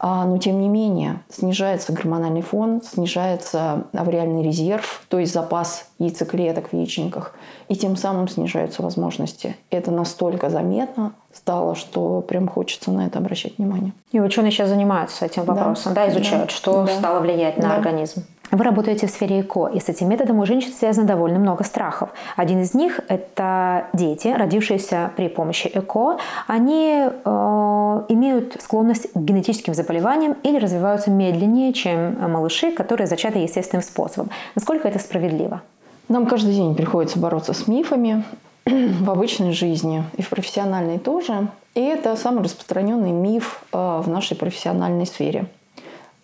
А, 0.00 0.24
но 0.24 0.38
тем 0.38 0.60
не 0.60 0.68
менее 0.68 1.20
снижается 1.28 1.92
гормональный 1.92 2.42
фон, 2.42 2.80
снижается 2.82 3.84
авриальный 3.92 4.42
резерв, 4.42 5.02
то 5.08 5.18
есть 5.18 5.32
запас 5.32 5.88
яйцеклеток 5.98 6.68
в 6.68 6.72
яичниках, 6.72 7.34
и 7.68 7.74
тем 7.74 7.96
самым 7.96 8.28
снижаются 8.28 8.82
возможности. 8.82 9.56
Это 9.70 9.90
настолько 9.90 10.50
заметно 10.50 11.12
стало, 11.32 11.74
что 11.74 12.20
прям 12.20 12.48
хочется 12.48 12.90
на 12.90 13.06
это 13.06 13.18
обращать 13.18 13.58
внимание. 13.58 13.92
И 14.12 14.20
ученые 14.20 14.52
сейчас 14.52 14.68
занимаются 14.68 15.26
этим 15.26 15.44
вопросом, 15.44 15.94
да, 15.94 16.06
да 16.06 16.12
изучают, 16.12 16.48
да. 16.48 16.54
что 16.54 16.84
да. 16.84 16.94
стало 16.94 17.20
влиять 17.20 17.56
на 17.58 17.68
да. 17.68 17.74
организм. 17.74 18.24
Вы 18.50 18.64
работаете 18.64 19.06
в 19.06 19.10
сфере 19.10 19.40
ЭКО, 19.40 19.66
и 19.66 19.78
с 19.78 19.90
этим 19.90 20.08
методом 20.08 20.38
у 20.38 20.46
женщин 20.46 20.72
связано 20.72 21.06
довольно 21.06 21.38
много 21.38 21.64
страхов. 21.64 22.10
Один 22.34 22.62
из 22.62 22.72
них– 22.72 23.00
это 23.08 23.88
дети, 23.92 24.28
родившиеся 24.28 25.10
при 25.16 25.28
помощи 25.28 25.70
ЭКО. 25.72 26.16
Они 26.46 27.04
э, 27.06 28.04
имеют 28.08 28.56
склонность 28.62 29.12
к 29.12 29.16
генетическим 29.16 29.74
заболеваниям 29.74 30.34
или 30.42 30.58
развиваются 30.58 31.10
медленнее, 31.10 31.74
чем 31.74 32.18
малыши, 32.30 32.72
которые 32.72 33.06
зачаты 33.06 33.38
естественным 33.40 33.82
способом. 33.82 34.30
Насколько 34.54 34.88
это 34.88 34.98
справедливо? 34.98 35.60
Нам 36.08 36.24
каждый 36.24 36.54
день 36.54 36.74
приходится 36.74 37.18
бороться 37.18 37.52
с 37.52 37.68
мифами 37.68 38.24
в 38.64 39.10
обычной 39.10 39.52
жизни 39.52 40.04
и 40.16 40.22
в 40.22 40.30
профессиональной 40.30 40.98
тоже. 40.98 41.48
И 41.74 41.82
это 41.82 42.16
самый 42.16 42.44
распространенный 42.44 43.12
миф 43.12 43.62
э, 43.74 43.76
в 43.76 44.08
нашей 44.08 44.38
профессиональной 44.38 45.04
сфере. 45.04 45.48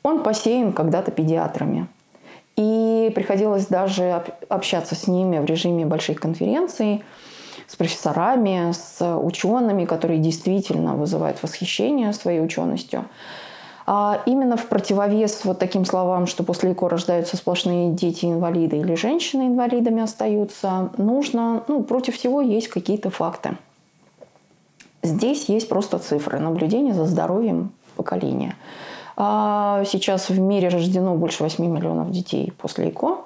Он 0.03 0.23
посеян 0.23 0.73
когда-то 0.73 1.11
педиатрами. 1.11 1.87
И 2.57 3.11
приходилось 3.15 3.67
даже 3.67 4.23
общаться 4.49 4.95
с 4.95 5.09
ними 5.09 5.39
в 5.39 5.45
режиме 5.45 5.87
больших 5.87 6.21
конференций, 6.21 7.03
с 7.67 7.77
профессорами, 7.77 8.73
с 8.73 9.19
учеными, 9.19 9.85
которые 9.87 10.21
действительно 10.21 10.95
вызывают 10.95 11.43
восхищение 11.43 12.13
своей 12.13 12.41
ученостью. 12.41 13.07
А 13.87 14.23
именно 14.25 14.57
в 14.57 14.67
противовес 14.67 15.45
вот 15.45 15.59
таким 15.59 15.85
словам, 15.85 16.27
что 16.27 16.43
после 16.43 16.73
ЭКО 16.73 16.89
рождаются 16.89 17.37
сплошные 17.37 17.91
дети-инвалиды 17.91 18.79
или 18.79 18.95
женщины 18.95 19.49
инвалидами 19.49 20.03
остаются, 20.03 20.91
нужно, 20.97 21.65
ну, 21.69 21.83
против 21.83 22.17
всего 22.17 22.41
есть 22.41 22.69
какие-то 22.69 23.11
факты. 23.11 23.59
Здесь 25.03 25.51
есть 25.51 25.69
просто 25.69 25.99
цифры 25.99 26.39
наблюдения 26.39 26.95
за 26.95 27.05
здоровьем 27.05 27.73
поколения. 27.95 28.57
А 29.17 29.85
сейчас 29.85 30.29
в 30.29 30.39
мире 30.39 30.69
рождено 30.69 31.15
больше 31.15 31.43
8 31.43 31.65
миллионов 31.65 32.11
детей 32.11 32.53
после 32.59 32.89
ЭКО, 32.89 33.19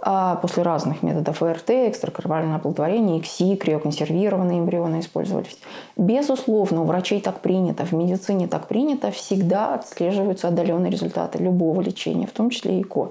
а 0.00 0.36
после 0.36 0.62
разных 0.62 1.02
методов 1.02 1.42
ОРТ, 1.42 1.70
экстракорпоральное 1.70 2.56
оплодотворение, 2.56 3.18
ИКСИ, 3.18 3.56
криоконсервированные 3.56 4.60
эмбрионы 4.60 5.00
использовались. 5.00 5.58
Безусловно, 5.96 6.82
у 6.82 6.84
врачей 6.84 7.20
так 7.20 7.40
принято, 7.40 7.84
в 7.84 7.92
медицине 7.92 8.46
так 8.46 8.68
принято, 8.68 9.10
всегда 9.10 9.74
отслеживаются 9.74 10.48
отдаленные 10.48 10.90
результаты 10.90 11.38
любого 11.38 11.80
лечения, 11.80 12.26
в 12.26 12.32
том 12.32 12.50
числе 12.50 12.80
ЭКО. 12.80 13.10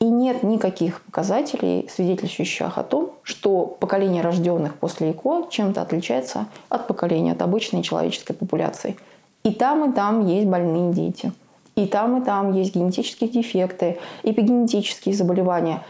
И 0.00 0.06
нет 0.06 0.42
никаких 0.42 1.02
показателей, 1.02 1.88
свидетельствующих 1.90 2.76
о 2.78 2.82
том, 2.82 3.10
что 3.22 3.66
поколение 3.66 4.22
рожденных 4.22 4.76
после 4.76 5.12
ЭКО 5.12 5.46
чем-то 5.50 5.82
отличается 5.82 6.46
от 6.68 6.86
поколения, 6.86 7.32
от 7.32 7.42
обычной 7.42 7.82
человеческой 7.82 8.34
популяции. 8.34 8.96
И 9.44 9.52
там, 9.52 9.90
и 9.90 9.94
там 9.94 10.26
есть 10.26 10.46
больные 10.46 10.92
дети– 10.92 11.32
и 11.76 11.86
там, 11.86 12.20
и 12.20 12.24
там 12.24 12.52
есть 12.52 12.74
генетические 12.74 13.30
дефекты, 13.30 13.98
эпигенетические 14.22 15.14
заболевания. 15.14 15.82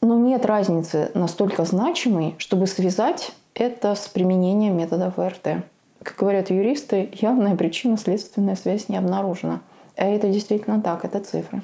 Но 0.00 0.18
нет 0.18 0.44
разницы 0.44 1.10
настолько 1.14 1.64
значимой, 1.64 2.34
чтобы 2.38 2.66
связать 2.66 3.32
это 3.54 3.94
с 3.94 4.08
применением 4.08 4.76
методов 4.76 5.16
ВРТ. 5.16 5.64
Как 6.02 6.16
говорят 6.18 6.50
юристы, 6.50 7.08
явная 7.12 7.56
причина 7.56 7.96
следственная 7.96 8.56
связь 8.56 8.88
не 8.88 8.96
обнаружена. 8.96 9.60
А 9.96 10.04
это 10.04 10.28
действительно 10.28 10.82
так, 10.82 11.04
это 11.04 11.20
цифры. 11.20 11.62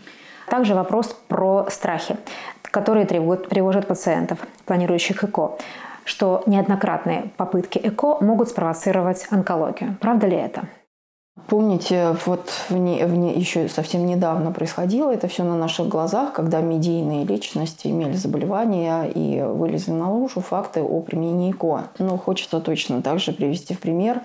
также 0.49 0.75
вопрос 0.75 1.15
про 1.29 1.67
страхи, 1.71 2.17
которые 2.63 3.05
тревожат 3.05 3.87
пациентов, 3.87 4.39
планирующих 4.65 5.23
ЭКО 5.25 5.59
что 6.05 6.43
неоднократные 6.47 7.31
попытки 7.37 7.79
ЭКО 7.79 8.19
могут 8.21 8.49
спровоцировать 8.49 9.27
онкологию. 9.31 9.97
Правда 10.01 10.27
ли 10.27 10.37
это? 10.37 10.65
Помните, 11.46 12.16
вот 12.26 12.48
в 12.68 12.76
не, 12.76 13.05
в 13.05 13.12
не, 13.16 13.35
еще 13.35 13.68
совсем 13.68 14.07
недавно 14.07 14.53
происходило 14.53 15.12
это 15.12 15.26
все 15.26 15.42
на 15.42 15.57
наших 15.57 15.88
глазах, 15.88 16.33
когда 16.33 16.61
медийные 16.61 17.24
личности 17.24 17.88
имели 17.88 18.12
заболевания 18.12 19.11
и 19.12 19.42
вылезли 19.42 19.90
на 19.90 20.12
лужу 20.12 20.40
факты 20.40 20.81
о 20.81 21.00
применении 21.00 21.50
ИКО. 21.50 21.88
Но 21.98 22.16
хочется 22.16 22.61
точно 22.61 23.03
также 23.03 23.33
привести 23.33 23.74
в 23.74 23.81
пример 23.81 24.20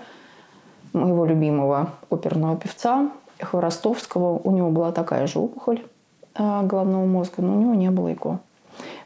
моего 0.92 1.24
любимого 1.24 1.90
оперного 2.10 2.56
певца 2.56 3.10
Хворостовского. 3.40 4.40
У 4.42 4.50
него 4.52 4.70
была 4.70 4.92
такая 4.92 5.26
же 5.26 5.38
опухоль 5.38 5.82
а, 6.34 6.62
головного 6.62 7.06
мозга, 7.06 7.42
но 7.42 7.54
у 7.54 7.60
него 7.60 7.74
не 7.74 7.90
было 7.90 8.12
ИКО. 8.12 8.38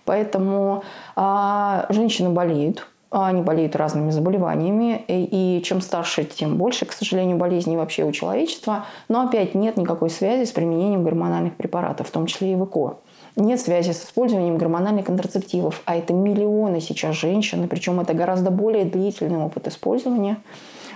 Поэтому 0.05 0.83
а, 1.17 1.87
женщины 1.89 2.31
болеют, 2.31 2.87
они 3.11 3.43
болеют 3.43 3.75
разными 3.75 4.11
заболеваниями, 4.11 5.05
и 5.09 5.61
чем 5.65 5.81
старше, 5.81 6.25
тем 6.25 6.57
больше, 6.57 6.87
к 6.87 6.93
сожалению, 6.93 7.37
болезней 7.37 7.77
вообще 7.77 8.05
у 8.05 8.13
человечества. 8.13 8.87
Но 9.09 9.23
опять 9.23 9.55
нет 9.55 9.77
никакой 9.77 10.11
связи 10.11 10.45
с 10.45 10.53
применением 10.53 11.03
гормональных 11.03 11.57
препаратов, 11.57 12.09
в 12.09 12.11
том 12.13 12.27
числе 12.27 12.53
и 12.53 12.57
ВКО. 12.57 12.99
Нет 13.37 13.61
связи 13.61 13.93
с 13.93 14.05
использованием 14.05 14.59
гормональных 14.59 15.07
контрацептивов, 15.07 15.83
а 15.87 15.97
это 15.97 16.13
миллионы 16.13 16.81
сейчас 16.81 17.17
женщин, 17.17 17.67
причем 17.69 18.01
это 18.01 18.15
гораздо 18.15 18.51
более 18.51 18.85
длительный 18.85 19.39
опыт 19.39 19.67
использования 19.67 20.39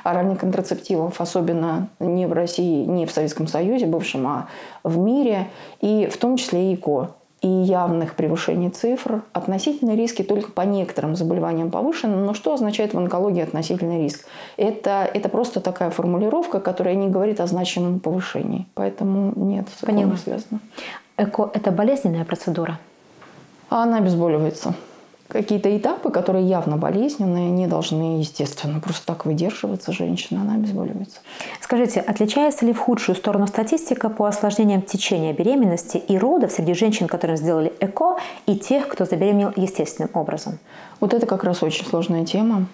оральных 0.04 0.40
контрацептивов, 0.40 1.20
особенно 1.20 1.88
не 1.98 2.26
в 2.26 2.32
России, 2.32 2.84
не 2.84 3.06
в 3.06 3.10
Советском 3.10 3.46
Союзе 3.46 3.86
бывшем, 3.86 4.26
а 4.26 4.48
в 4.82 4.98
мире, 4.98 5.48
и 5.80 6.08
в 6.12 6.16
том 6.18 6.36
числе 6.36 6.72
и 6.72 6.74
ИКО 6.74 7.10
и 7.44 7.46
явных 7.46 8.14
превышений 8.14 8.70
цифр. 8.70 9.22
Относительные 9.34 9.96
риски 9.96 10.22
только 10.22 10.50
по 10.50 10.62
некоторым 10.62 11.14
заболеваниям 11.14 11.70
повышены. 11.70 12.16
Но 12.16 12.32
что 12.32 12.54
означает 12.54 12.94
в 12.94 12.98
онкологии 12.98 13.42
относительный 13.42 14.02
риск? 14.02 14.24
Это, 14.56 15.08
это 15.12 15.28
просто 15.28 15.60
такая 15.60 15.90
формулировка, 15.90 16.58
которая 16.58 16.94
не 16.94 17.08
говорит 17.08 17.40
о 17.40 17.46
значимом 17.46 18.00
повышении. 18.00 18.66
Поэтому 18.72 19.34
нет, 19.36 19.66
с 19.78 19.84
Поняла. 19.84 20.16
связано. 20.16 20.60
ЭКО– 21.18 21.50
это 21.54 21.70
болезненная 21.70 22.24
процедура? 22.24 22.78
Она 23.68 23.98
обезболивается 23.98 24.74
какие-то 25.34 25.76
этапы, 25.76 26.10
которые 26.10 26.46
явно 26.46 26.76
болезненные, 26.76 27.50
не 27.50 27.66
должны, 27.66 28.20
естественно, 28.20 28.78
просто 28.78 29.04
так 29.04 29.26
выдерживаться 29.26 29.92
женщина, 29.92 30.42
она 30.42 30.54
обезболивается. 30.54 31.18
Скажите, 31.60 32.00
отличается 32.00 32.64
ли 32.64 32.72
в 32.72 32.78
худшую 32.78 33.16
сторону 33.16 33.48
статистика 33.48 34.08
по 34.08 34.26
осложнениям 34.26 34.80
течения 34.80 35.32
беременности 35.32 35.96
и 35.96 36.16
родов 36.16 36.52
среди 36.52 36.72
женщин, 36.74 37.08
которым 37.08 37.36
сделали 37.36 37.72
ЭКО, 37.80 38.16
и 38.46 38.56
тех, 38.56 38.86
кто 38.86 39.06
забеременел 39.06 39.52
естественным 39.56 40.10
образом? 40.14 40.60
Вот 41.00 41.12
это 41.12 41.26
как 41.26 41.42
раз 41.42 41.64
очень 41.64 41.84
сложная 41.84 42.24
тема. 42.24 42.66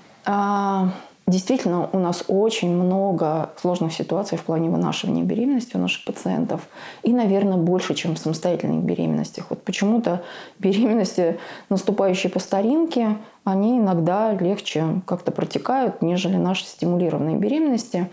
Действительно, 1.30 1.88
у 1.92 1.98
нас 2.00 2.24
очень 2.26 2.74
много 2.74 3.50
сложных 3.56 3.92
ситуаций 3.92 4.36
в 4.36 4.42
плане 4.42 4.68
вынашивания 4.68 5.22
беременности 5.22 5.76
у 5.76 5.78
наших 5.78 6.04
пациентов. 6.04 6.68
И, 7.04 7.12
наверное, 7.12 7.56
больше, 7.56 7.94
чем 7.94 8.16
в 8.16 8.18
самостоятельных 8.18 8.82
беременностях. 8.82 9.46
Вот 9.48 9.62
почему-то 9.62 10.24
беременности, 10.58 11.38
наступающие 11.68 12.32
по 12.32 12.40
старинке, 12.40 13.16
они 13.44 13.78
иногда 13.78 14.32
легче 14.32 15.02
как-то 15.06 15.30
протекают, 15.30 16.02
нежели 16.02 16.36
наши 16.36 16.64
стимулированные 16.64 17.36
беременности. 17.36 18.10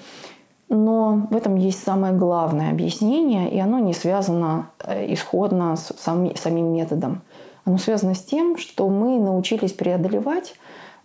Но 0.69 1.27
в 1.31 1.35
этом 1.35 1.55
есть 1.55 1.83
самое 1.83 2.13
главное 2.13 2.69
объяснение, 2.69 3.49
и 3.49 3.57
оно 3.57 3.79
не 3.79 3.93
связано 3.93 4.69
э, 4.83 5.11
исходно 5.11 5.75
с 5.75 5.91
самим 5.95 6.71
методом. 6.71 7.23
Оно 7.65 7.79
связано 7.79 8.13
с 8.13 8.21
тем, 8.21 8.57
что 8.57 8.87
мы 8.87 9.19
научились 9.19 9.73
преодолевать 9.73 10.53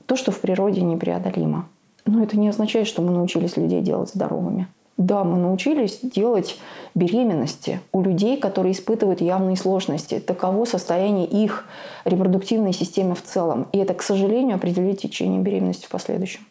то, 0.05 0.15
что 0.15 0.31
в 0.31 0.41
природе 0.41 0.83
непреодолимо. 0.83 1.69
Но 2.05 2.23
это 2.23 2.39
не 2.39 2.49
означает, 2.49 2.87
что 2.87 3.03
мы 3.03 3.13
научились 3.13 3.57
людей 3.57 3.81
делать 3.81 4.11
здоровыми. 4.11 4.69
Да, 4.99 5.25
мы 5.25 5.39
научились 5.39 6.01
делать 6.03 6.59
беременности 6.95 7.81
у 7.93 8.03
людей, 8.03 8.37
которые 8.37 8.73
испытывают 8.73 9.21
явные 9.21 9.57
сложности. 9.57 10.21
Таково 10.21 10.65
состояние 10.65 11.27
их 11.27 11.67
репродуктивной 12.05 12.73
системы 12.73 13.15
в 13.15 13.23
целом. 13.23 13.69
И 13.73 13.79
это, 13.79 13.95
к 13.95 14.03
сожалению, 14.03 14.57
определит 14.57 15.01
течение 15.01 15.41
беременности 15.41 15.87
в 15.87 15.89
последующем. 15.89 16.43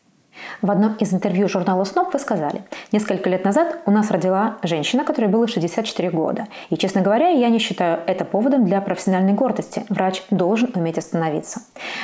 В 0.62 0.70
одном 0.70 0.94
из 0.96 1.12
интервью 1.12 1.48
журнала 1.48 1.84
СНОП 1.86 2.14
вы 2.14 2.20
сказали, 2.20 2.64
несколько 2.92 3.30
лет 3.30 3.44
назад 3.44 3.80
у 3.88 3.92
нас 3.92 4.12
родила 4.12 4.58
женщина, 4.62 5.04
которой 5.04 5.26
было 5.28 5.48
64 5.48 6.12
года. 6.12 6.48
И, 6.70 6.78
честно 6.78 7.02
говоря, 7.02 7.30
я 7.30 7.50
не 7.50 7.58
считаю 7.58 8.00
это 8.06 8.26
поводом 8.26 8.66
для 8.66 8.80
профессиональной 8.80 9.34
гордости. 9.34 9.84
Врач 9.90 10.24
должен 10.30 10.72
уметь 10.76 11.00
остановиться. 11.00 11.62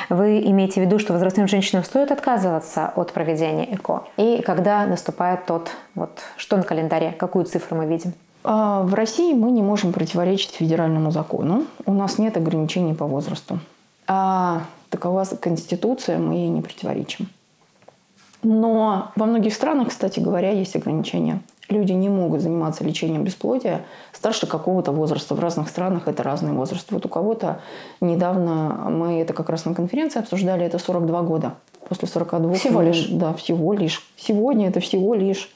Вы 0.08 0.40
имеете 0.40 0.80
в 0.80 0.84
виду, 0.84 0.98
что 0.98 1.12
возрастным 1.12 1.46
женщинам 1.46 1.84
стоит 1.84 2.10
отказываться 2.10 2.92
от 2.96 3.12
проведения 3.12 3.72
ЭКО? 3.74 4.04
И 4.16 4.42
когда 4.42 4.86
наступает 4.86 5.46
тот, 5.46 5.70
вот 5.94 6.18
что 6.36 6.56
на 6.56 6.64
календаре, 6.64 7.12
какую 7.12 7.44
цифру 7.44 7.76
мы 7.76 7.86
видим? 7.86 8.12
А, 8.42 8.82
в 8.82 8.92
России 8.94 9.34
мы 9.34 9.52
не 9.52 9.62
можем 9.62 9.92
противоречить 9.92 10.54
федеральному 10.54 11.12
закону. 11.12 11.64
У 11.86 11.92
нас 11.92 12.18
нет 12.18 12.36
ограничений 12.36 12.94
по 12.94 13.06
возрасту. 13.06 13.60
А 14.08 14.62
такова 14.90 15.24
Конституция, 15.40 16.18
мы 16.18 16.34
ей 16.34 16.48
не 16.48 16.60
противоречим. 16.60 17.28
Но 18.42 19.10
во 19.16 19.26
многих 19.26 19.54
странах, 19.54 19.88
кстати 19.88 20.20
говоря, 20.20 20.50
есть 20.50 20.76
ограничения. 20.76 21.40
Люди 21.68 21.92
не 21.92 22.08
могут 22.08 22.40
заниматься 22.40 22.82
лечением 22.82 23.24
бесплодия 23.24 23.82
старше 24.12 24.46
какого-то 24.46 24.90
возраста. 24.92 25.34
В 25.34 25.40
разных 25.40 25.68
странах 25.68 26.08
это 26.08 26.22
разный 26.22 26.52
возраст. 26.52 26.90
Вот 26.90 27.04
у 27.04 27.08
кого-то 27.08 27.60
недавно, 28.00 28.88
мы 28.90 29.20
это 29.20 29.34
как 29.34 29.50
раз 29.50 29.66
на 29.66 29.74
конференции 29.74 30.20
обсуждали, 30.20 30.64
это 30.64 30.78
42 30.78 31.22
года. 31.22 31.54
После 31.88 32.08
42 32.08 32.54
Всего 32.54 32.80
лишь? 32.80 33.08
Да, 33.08 33.34
всего 33.34 33.72
лишь. 33.74 34.06
Сегодня 34.16 34.68
это 34.68 34.80
всего 34.80 35.14
лишь. 35.14 35.50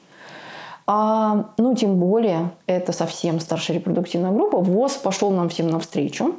А, 0.85 1.45
ну, 1.57 1.75
тем 1.75 1.97
более, 1.97 2.51
это 2.67 2.91
совсем 2.91 3.39
старшая 3.39 3.77
репродуктивная 3.77 4.31
группа. 4.31 4.59
ВОЗ 4.59 4.93
пошел 4.93 5.31
нам 5.31 5.49
всем 5.49 5.67
навстречу. 5.69 6.35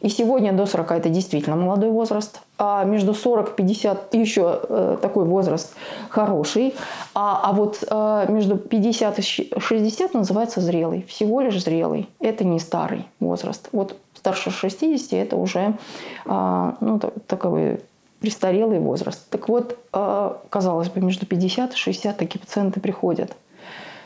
И 0.00 0.08
сегодня 0.08 0.52
до 0.52 0.66
40 0.66 0.92
это 0.92 1.08
действительно 1.08 1.56
молодой 1.56 1.90
возраст. 1.90 2.40
А 2.58 2.84
между 2.84 3.14
40 3.14 3.50
и 3.50 3.52
50 3.54 4.14
еще 4.14 4.60
э, 4.68 4.96
такой 5.00 5.24
возраст 5.24 5.74
хороший. 6.08 6.74
А, 7.14 7.40
а 7.42 7.52
вот 7.52 7.82
э, 7.88 8.26
между 8.28 8.56
50 8.56 9.18
и 9.18 9.22
60 9.58 10.14
называется 10.14 10.60
зрелый. 10.60 11.04
Всего 11.08 11.40
лишь 11.40 11.62
зрелый. 11.62 12.08
Это 12.20 12.44
не 12.44 12.58
старый 12.58 13.06
возраст. 13.20 13.68
Вот 13.72 13.96
старше 14.14 14.50
60 14.50 15.12
это 15.12 15.36
уже 15.36 15.74
э, 16.26 16.72
ну, 16.80 17.00
такой 17.26 17.80
престарелый 18.20 18.78
возраст. 18.78 19.28
Так 19.30 19.48
вот, 19.48 19.78
э, 19.92 20.32
казалось 20.48 20.88
бы, 20.88 21.00
между 21.00 21.26
50 21.26 21.72
и 21.72 21.76
60 21.76 22.16
такие 22.16 22.40
пациенты 22.40 22.80
приходят 22.80 23.36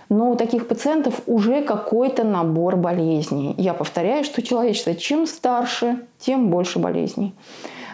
но 0.08 0.30
у 0.30 0.36
таких 0.36 0.68
пациентов 0.68 1.20
уже 1.26 1.62
какой-то 1.62 2.24
набор 2.24 2.76
болезней. 2.76 3.54
Я 3.58 3.74
повторяю, 3.74 4.24
что 4.24 4.42
человечество 4.42 4.94
чем 4.94 5.26
старше, 5.26 6.00
тем 6.18 6.48
больше 6.48 6.78
болезней. 6.78 7.34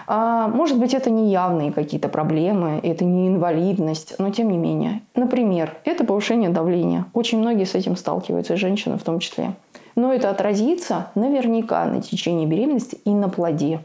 А, 0.07 0.49
может 0.49 0.79
быть, 0.79 0.95
это 0.95 1.11
не 1.11 1.33
явные 1.33 1.73
какие-то 1.73 2.09
проблемы, 2.09 2.79
это 2.83 3.05
не 3.05 3.29
инвалидность, 3.29 4.15
но 4.19 4.31
тем 4.31 4.51
не 4.51 4.59
менее. 4.59 5.01
Например, 5.15 5.77
это 5.85 6.05
повышение 6.05 6.51
давления. 6.51 7.07
Очень 7.15 7.39
многие 7.39 7.65
с 7.65 7.75
этим 7.75 7.97
сталкиваются, 7.97 8.57
женщины 8.57 8.99
в 8.99 9.03
том 9.03 9.19
числе. 9.19 9.55
Но 9.97 10.13
это 10.13 10.31
отразится 10.31 11.11
наверняка 11.15 11.85
на 11.87 12.03
течение 12.03 12.47
беременности 12.47 12.99
и 13.05 13.11
на 13.11 13.29
плоде. 13.29 13.81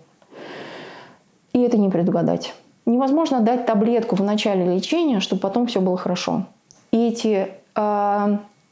И 1.54 1.62
это 1.62 1.78
не 1.78 1.90
предугадать. 1.90 2.54
Невозможно 2.86 3.40
дать 3.40 3.66
таблетку 3.66 4.16
в 4.16 4.24
начале 4.24 4.76
лечения, 4.76 5.20
чтобы 5.20 5.42
потом 5.42 5.68
все 5.68 5.80
было 5.80 5.98
хорошо. 5.98 6.46
И 6.92 7.08
эти 7.08 7.50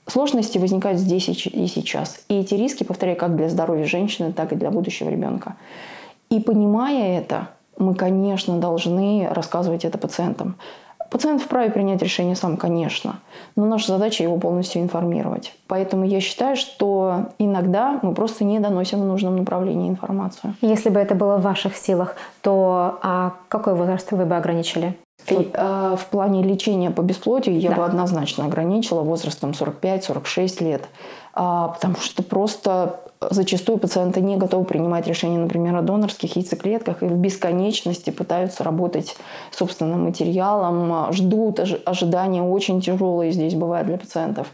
сложности 0.08 0.58
возникают 0.58 1.00
здесь 1.00 1.30
и 1.30 1.68
сейчас. 1.68 2.20
И 2.30 2.40
эти 2.40 2.54
риски, 2.56 2.84
повторяю, 2.84 3.18
как 3.18 3.36
для 3.36 3.50
здоровья 3.50 3.86
женщины, 3.86 4.32
так 4.32 4.54
и 4.54 4.56
для 4.56 4.72
будущего 4.72 5.10
ребенка. 5.10 5.56
И 6.30 6.40
понимая 6.40 7.20
это, 7.20 7.50
мы, 7.78 7.96
конечно, 7.96 8.58
должны 8.58 9.28
рассказывать 9.30 9.86
это 9.86 9.98
пациентам. 9.98 10.56
Пациент 11.10 11.42
вправе 11.42 11.72
принять 11.72 12.02
решение 12.02 12.36
сам, 12.36 12.58
конечно, 12.58 13.20
но 13.56 13.66
наша 13.66 13.94
задача 13.94 14.24
его 14.24 14.38
полностью 14.38 14.82
информировать. 14.82 15.54
Поэтому 15.68 16.04
я 16.06 16.20
считаю, 16.20 16.58
что 16.58 17.30
иногда 17.40 18.00
мы 18.02 18.14
просто 18.14 18.44
не 18.44 18.60
доносим 18.60 19.00
в 19.00 19.06
нужном 19.06 19.38
направлении 19.38 19.88
информацию. 19.88 20.56
Если 20.62 20.90
бы 20.90 21.00
это 21.00 21.16
было 21.16 21.38
в 21.38 21.44
ваших 21.44 21.78
силах, 21.78 22.18
то 22.42 23.00
а 23.02 23.36
какой 23.48 23.76
возраст 23.76 24.12
вы 24.12 24.26
бы 24.26 24.36
ограничили? 24.36 24.98
Э, 25.30 25.96
в 25.98 26.06
плане 26.08 26.42
лечения 26.44 26.92
по 26.92 27.02
бесплодию 27.02 27.60
я 27.60 27.72
да. 27.72 27.76
бы 27.78 27.86
однозначно 27.86 28.46
ограничила 28.46 29.02
возрастом 29.02 29.52
45-46 29.52 30.64
лет. 30.64 30.84
А, 31.34 31.70
потому 31.70 31.98
что 31.98 32.24
просто 32.24 33.00
зачастую 33.20 33.78
пациенты 33.78 34.22
не 34.22 34.38
готовы 34.38 34.66
принимать 34.66 35.08
решения, 35.08 35.38
например, 35.38 35.76
о 35.76 35.82
донорских 35.82 36.36
яйцеклетках 36.36 37.04
и 37.04 37.06
в 37.06 37.16
бесконечности 37.16 38.10
пытаются 38.10 38.64
работать 38.64 39.16
собственным 39.52 40.06
материалом, 40.06 41.12
ждут, 41.14 41.60
ожидания 41.86 42.42
очень 42.42 42.82
тяжелые 42.82 43.32
здесь 43.32 43.56
бывают 43.56 43.88
для 43.88 43.98
пациентов. 43.98 44.48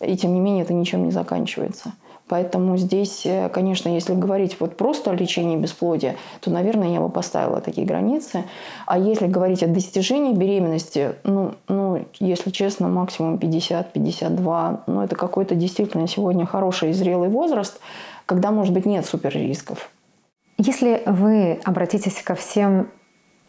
И 0.00 0.16
тем 0.16 0.34
не 0.34 0.40
менее 0.40 0.64
это 0.64 0.74
ничем 0.74 1.04
не 1.04 1.10
заканчивается. 1.10 1.92
Поэтому 2.28 2.76
здесь, 2.76 3.24
э, 3.24 3.48
конечно, 3.48 3.88
если 3.88 4.14
говорить 4.14 4.56
вот 4.60 4.76
просто 4.76 5.10
о 5.10 5.14
лечении 5.14 5.56
бесплодия, 5.56 6.16
то, 6.40 6.50
наверное, 6.50 6.92
я 6.92 7.00
бы 7.00 7.08
поставила 7.08 7.60
такие 7.60 7.86
границы. 7.86 8.44
А 8.86 8.98
если 8.98 9.26
говорить 9.26 9.62
о 9.62 9.66
достижении 9.66 10.34
беременности, 10.34 11.14
ну, 11.24 11.54
ну 11.68 12.04
если 12.20 12.50
честно, 12.50 12.88
максимум 12.88 13.36
50-52, 13.36 14.80
ну, 14.86 15.02
это 15.02 15.16
какой-то 15.16 15.54
действительно 15.54 16.06
сегодня 16.06 16.44
хороший 16.46 16.90
и 16.90 16.92
зрелый 16.92 17.28
возраст, 17.28 17.80
когда, 18.26 18.50
может 18.50 18.74
быть, 18.74 18.84
нет 18.84 19.06
суперрисков. 19.06 19.90
Если 20.58 21.02
вы 21.06 21.60
обратитесь 21.64 22.20
ко 22.22 22.34
всем 22.34 22.88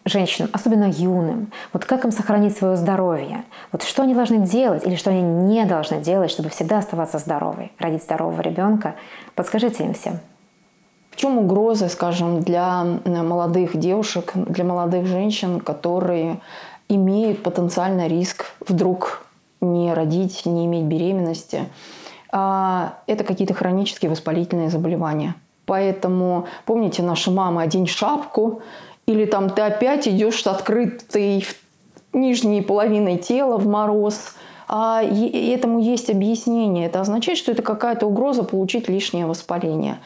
женщинам, 0.09 0.49
особенно 0.53 0.89
юным, 0.89 1.51
вот 1.73 1.85
как 1.85 2.05
им 2.05 2.11
сохранить 2.11 2.57
свое 2.57 2.75
здоровье? 2.75 3.43
Вот 3.71 3.83
что 3.83 4.03
они 4.03 4.13
должны 4.13 4.39
делать 4.39 4.85
или 4.85 4.95
что 4.95 5.11
они 5.11 5.21
не 5.21 5.65
должны 5.65 6.01
делать, 6.01 6.31
чтобы 6.31 6.49
всегда 6.49 6.79
оставаться 6.79 7.17
здоровой, 7.17 7.71
родить 7.79 8.03
здорового 8.03 8.41
ребенка? 8.41 8.95
Подскажите 9.35 9.83
им 9.83 9.93
всем. 9.93 10.19
В 11.11 11.15
чем 11.15 11.37
угрозы, 11.37 11.89
скажем, 11.89 12.41
для 12.41 12.83
молодых 13.05 13.77
девушек, 13.77 14.31
для 14.35 14.63
молодых 14.63 15.05
женщин, 15.05 15.59
которые 15.59 16.39
имеют 16.87 17.43
потенциальный 17.43 18.07
риск 18.07 18.45
вдруг 18.65 19.25
не 19.61 19.93
родить, 19.93 20.45
не 20.45 20.65
иметь 20.65 20.85
беременности? 20.85 21.65
А, 22.31 22.95
это 23.07 23.23
какие-то 23.23 23.53
хронические 23.53 24.11
воспалительные 24.11 24.69
заболевания. 24.69 25.35
Поэтому 25.65 26.47
помните, 26.65 27.03
наша 27.03 27.29
мама 27.29 27.61
«одень 27.61 27.85
шапку», 27.85 28.61
или 29.09 29.25
там 29.25 29.49
ты 29.49 29.63
опять 29.63 30.07
идешь 30.07 30.43
с 30.43 30.45
открытой 30.47 31.43
нижней 32.13 32.61
половиной 32.61 33.17
тела 33.17 33.57
в 33.57 33.67
мороз. 33.67 34.35
А 34.67 35.01
этому 35.01 35.79
есть 35.79 36.11
объяснение. 36.11 36.85
Это 36.85 37.01
означает, 37.01 37.39
что 37.39 37.51
это 37.51 37.63
какая-то 37.63 38.05
угроза 38.05 38.43
получить 38.43 38.87
лишнее 38.87 39.25
воспаление. 39.25 39.97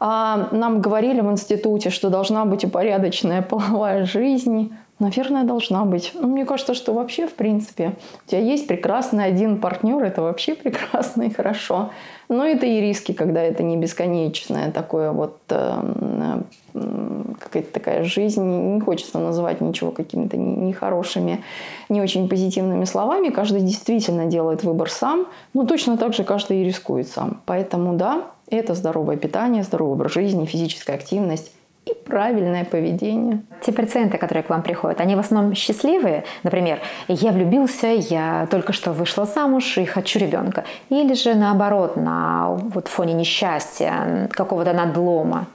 А 0.00 0.48
нам 0.52 0.82
говорили 0.82 1.22
в 1.22 1.30
институте, 1.30 1.88
что 1.88 2.10
должна 2.10 2.44
быть 2.44 2.62
упорядоченная 2.62 3.40
половая 3.50 4.04
жизнь. 4.04 4.76
Наверное, 5.02 5.42
должна 5.42 5.84
быть. 5.84 6.12
Но 6.14 6.28
мне 6.28 6.44
кажется, 6.44 6.74
что 6.74 6.94
вообще, 6.94 7.26
в 7.26 7.34
принципе, 7.34 7.94
у 8.24 8.30
тебя 8.30 8.40
есть 8.40 8.68
прекрасный 8.68 9.24
один 9.24 9.60
партнер, 9.60 10.00
это 10.00 10.22
вообще 10.22 10.54
прекрасно 10.62 11.22
и 11.22 11.30
хорошо. 11.30 11.90
Но 12.28 12.46
это 12.46 12.66
и 12.66 12.80
риски, 12.80 13.10
когда 13.10 13.42
это 13.42 13.64
не 13.64 13.76
бесконечное 13.76 14.70
такое 14.70 15.10
вот 15.10 15.38
э, 15.48 16.42
какая-то 16.72 17.72
такая 17.72 18.04
жизнь. 18.04 18.44
Не 18.44 18.80
хочется 18.80 19.18
называть 19.18 19.60
ничего 19.60 19.90
какими-то 19.90 20.36
нехорошими, 20.36 21.42
не 21.88 22.00
очень 22.00 22.28
позитивными 22.28 22.84
словами. 22.84 23.30
Каждый 23.30 23.62
действительно 23.62 24.26
делает 24.26 24.62
выбор 24.62 24.88
сам, 24.88 25.26
но 25.52 25.66
точно 25.66 25.98
так 25.98 26.14
же 26.14 26.22
каждый 26.22 26.62
и 26.62 26.64
рискует 26.64 27.08
сам. 27.08 27.40
Поэтому 27.44 27.94
да, 27.94 28.22
это 28.48 28.74
здоровое 28.74 29.16
питание, 29.16 29.64
здоровый 29.64 29.94
образ 29.94 30.12
жизни, 30.12 30.46
физическая 30.46 30.94
активность 30.94 31.50
и 31.86 31.94
правильное 31.94 32.64
поведение. 32.64 33.42
Те 33.60 33.72
пациенты, 33.72 34.18
которые 34.18 34.44
к 34.44 34.50
вам 34.50 34.62
приходят, 34.62 35.00
они 35.00 35.16
в 35.16 35.18
основном 35.18 35.54
счастливые? 35.54 36.24
Например, 36.42 36.80
я 37.08 37.32
влюбился, 37.32 37.88
я 37.88 38.46
только 38.50 38.72
что 38.72 38.92
вышла 38.92 39.24
замуж 39.24 39.78
и 39.78 39.84
хочу 39.84 40.18
ребенка. 40.18 40.64
Или 40.90 41.14
же 41.14 41.34
наоборот, 41.34 41.96
на 41.96 42.50
вот 42.50 42.88
фоне 42.88 43.14
несчастья, 43.14 44.28
какого-то 44.30 44.72
надлома? 44.72 45.46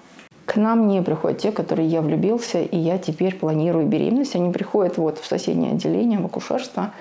К 0.46 0.56
нам 0.56 0.88
не 0.88 1.02
приходят 1.02 1.40
те, 1.40 1.52
которые 1.52 1.88
я 1.88 2.02
влюбился, 2.02 2.62
и 2.62 2.78
я 2.78 2.98
теперь 2.98 3.36
планирую 3.36 3.86
беременность. 3.86 4.36
Они 4.36 4.52
приходят 4.52 4.98
вот 4.98 5.20
в 5.20 5.26
соседнее 5.26 5.74
отделение, 5.74 6.20
в 6.20 6.26
акушерство 6.26 6.92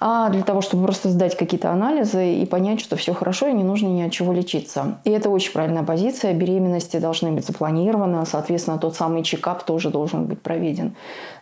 а 0.00 0.30
для 0.30 0.42
того, 0.42 0.62
чтобы 0.62 0.84
просто 0.84 1.10
сдать 1.10 1.36
какие-то 1.36 1.70
анализы 1.70 2.34
и 2.34 2.46
понять, 2.46 2.80
что 2.80 2.96
все 2.96 3.12
хорошо 3.12 3.48
и 3.48 3.52
не 3.52 3.62
нужно 3.62 3.86
ни 3.88 4.00
от 4.00 4.10
чего 4.10 4.32
лечиться. 4.32 4.98
И 5.04 5.10
это 5.10 5.28
очень 5.28 5.52
правильная 5.52 5.82
позиция. 5.82 6.32
Беременности 6.32 6.96
должны 6.96 7.32
быть 7.32 7.46
запланированы, 7.46 8.24
соответственно, 8.24 8.78
тот 8.78 8.96
самый 8.96 9.22
чекап 9.22 9.62
тоже 9.64 9.90
должен 9.90 10.24
быть 10.24 10.40
проведен. 10.40 10.94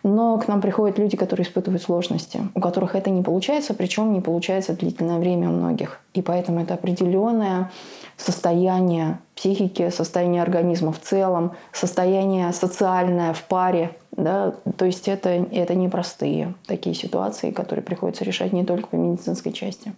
Но 0.03 0.37
к 0.37 0.49
нам 0.49 0.59
приходят 0.59 0.99
люди, 0.99 1.15
которые 1.15 1.45
испытывают 1.47 1.81
сложности, 1.81 2.41
у 2.53 2.59
которых 2.59 2.95
это 2.95 3.09
не 3.09 3.21
получается, 3.21 3.73
причем 3.73 4.11
не 4.11 4.19
получается 4.19 4.73
длительное 4.73 5.19
время 5.19 5.49
у 5.49 5.53
многих. 5.53 6.01
И 6.19 6.21
поэтому 6.21 6.59
это 6.59 6.73
определенное 6.73 7.71
состояние 8.17 9.19
психики, 9.35 9.89
состояние 9.89 10.41
организма 10.41 10.91
в 10.91 10.99
целом, 10.99 11.53
состояние 11.71 12.51
социальное 12.51 13.31
в 13.31 13.41
паре, 13.43 13.95
да, 14.11 14.53
то 14.75 14.83
есть 14.83 15.07
это, 15.07 15.29
это 15.29 15.75
непростые 15.75 16.55
такие 16.67 16.93
ситуации, 16.93 17.51
которые 17.51 17.83
приходится 17.85 18.25
решать 18.25 18.51
не 18.51 18.65
только 18.65 18.87
по 18.87 18.95
медицинской 18.97 19.53
части. 19.53 19.93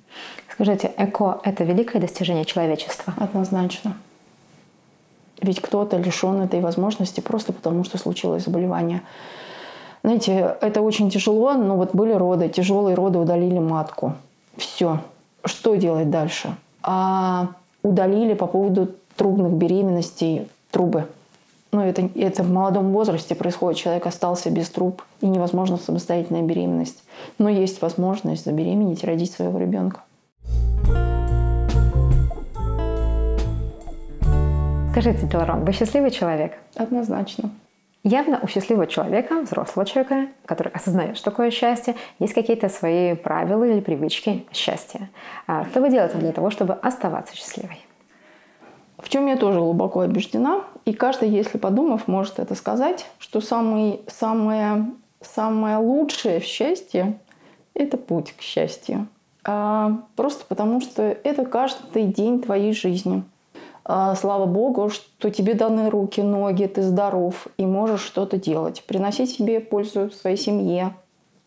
Скажите, 0.47 0.91
ЭКО– 0.95 1.41
это 1.43 1.63
великое 1.63 1.99
достижение 1.99 2.45
человечества? 2.45 3.15
Однозначно. 3.17 3.97
Ведь 5.41 5.59
кто-то 5.59 5.97
лишен 5.97 6.39
этой 6.41 6.61
возможности 6.61 7.19
просто 7.19 7.51
потому, 7.51 7.83
что 7.83 7.97
случилось 7.97 8.43
заболевание. 8.43 9.01
Знаете, 10.03 10.55
это 10.61 10.83
очень 10.83 11.09
тяжело, 11.09 11.53
но 11.53 11.77
вот 11.77 11.95
были 11.95 12.13
роды, 12.13 12.47
тяжелые 12.47 12.93
роды 12.93 13.17
удалили 13.17 13.57
матку. 13.57 14.13
Все. 14.55 14.99
Что 15.43 15.75
делать 15.75 16.09
дальше? 16.09 16.55
А 16.83 17.49
удалили 17.83 18.33
по 18.33 18.47
поводу 18.47 18.89
трубных 19.15 19.51
беременностей 19.53 20.47
трубы. 20.71 21.07
Ну, 21.71 21.81
это, 21.81 22.09
это 22.15 22.43
в 22.43 22.51
молодом 22.51 22.91
возрасте 22.91 23.33
происходит. 23.33 23.79
Человек 23.79 24.05
остался 24.05 24.49
без 24.49 24.69
труб, 24.69 25.03
и 25.21 25.27
невозможно 25.27 25.77
самостоятельная 25.77 26.41
беременность. 26.41 27.03
Но 27.37 27.49
есть 27.49 27.81
возможность 27.81 28.43
забеременеть 28.43 29.03
и 29.03 29.07
родить 29.07 29.31
своего 29.31 29.57
ребенка. 29.57 30.01
Скажите, 34.91 35.25
Деларон, 35.25 35.63
вы 35.63 35.71
счастливый 35.71 36.11
человек? 36.11 36.57
Однозначно. 36.75 37.51
Явно 38.03 38.39
у 38.41 38.47
счастливого 38.47 38.87
человека, 38.87 39.41
взрослого 39.41 39.85
человека, 39.85 40.27
который 40.45 40.71
осознает, 40.73 41.17
что 41.17 41.29
такое 41.29 41.51
счастье, 41.51 41.95
есть 42.17 42.33
какие-то 42.33 42.67
свои 42.67 43.13
правила 43.13 43.63
или 43.63 43.79
привычки 43.79 44.45
счастья. 44.51 45.09
А 45.45 45.65
что 45.65 45.81
вы 45.81 45.91
делаете 45.91 46.17
для 46.17 46.31
того, 46.31 46.49
чтобы 46.49 46.73
оставаться 46.73 47.35
счастливой? 47.35 47.79
В 48.97 49.09
чем 49.09 49.27
я 49.27 49.37
тоже 49.37 49.59
глубоко 49.59 49.99
убеждена, 49.99 50.63
и 50.85 50.93
каждый, 50.93 51.29
если 51.29 51.59
подумав, 51.59 52.07
может 52.07 52.39
это 52.39 52.55
сказать, 52.55 53.05
что 53.19 53.39
самый, 53.39 54.01
самое, 54.07 54.87
самое 55.21 55.77
лучшее 55.77 56.39
в 56.39 56.43
счастье– 56.43 57.19
это 57.75 57.97
путь 57.97 58.33
к 58.33 58.41
счастью. 58.41 59.07
А, 59.43 59.97
просто 60.15 60.45
потому, 60.47 60.81
что 60.81 61.03
это 61.03 61.45
каждый 61.45 62.05
день 62.05 62.41
твоей 62.41 62.73
жизни. 62.73 63.23
А, 63.83 64.15
слава 64.15 64.45
Богу, 64.45 64.89
что 64.89 65.29
тебе 65.29 65.53
даны 65.53 65.89
руки, 65.89 66.21
ноги, 66.21 66.65
ты 66.65 66.81
здоров 66.81 67.47
и 67.57 67.65
можешь 67.65 68.01
что-то 68.01 68.37
делать, 68.37 68.83
приносить 68.85 69.31
себе 69.31 69.59
пользу 69.59 70.11
своей 70.11 70.37
семье, 70.37 70.93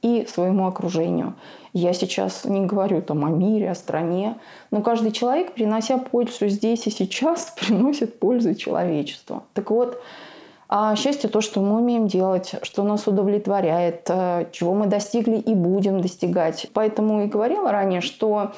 и 0.05 0.27
своему 0.27 0.67
окружению. 0.67 1.35
Я 1.73 1.95
сейчас 1.95 2.45
не 2.45 2.67
говорю 2.67 3.01
там 3.01 3.25
о 3.25 3.31
мире, 3.31 3.71
о 3.71 3.75
стране, 3.75 4.37
но 4.71 4.83
каждый 4.83 5.13
человек, 5.13 5.55
принося 5.55 5.97
пользу 5.97 6.49
здесь 6.49 6.87
и 6.87 6.91
сейчас, 6.91 7.55
приносит 7.61 8.19
пользу 8.19 8.55
человечеству. 8.55 9.45
Так 9.55 9.71
вот, 9.71 9.99
а 10.69 10.95
счастье 10.95 11.31
то, 11.31 11.41
что 11.41 11.63
мы 11.63 11.79
умеем 11.79 12.07
делать, 12.07 12.55
что 12.63 12.83
нас 12.83 13.07
удовлетворяет, 13.07 14.05
э, 14.09 14.47
чего 14.53 14.75
мы 14.75 14.89
достигли 14.89 15.37
и 15.37 15.55
будем 15.55 16.03
достигать. 16.03 16.67
Поэтому 16.75 17.25
и 17.25 17.27
говорила 17.27 17.73
ранее, 17.73 18.03
что 18.03 18.53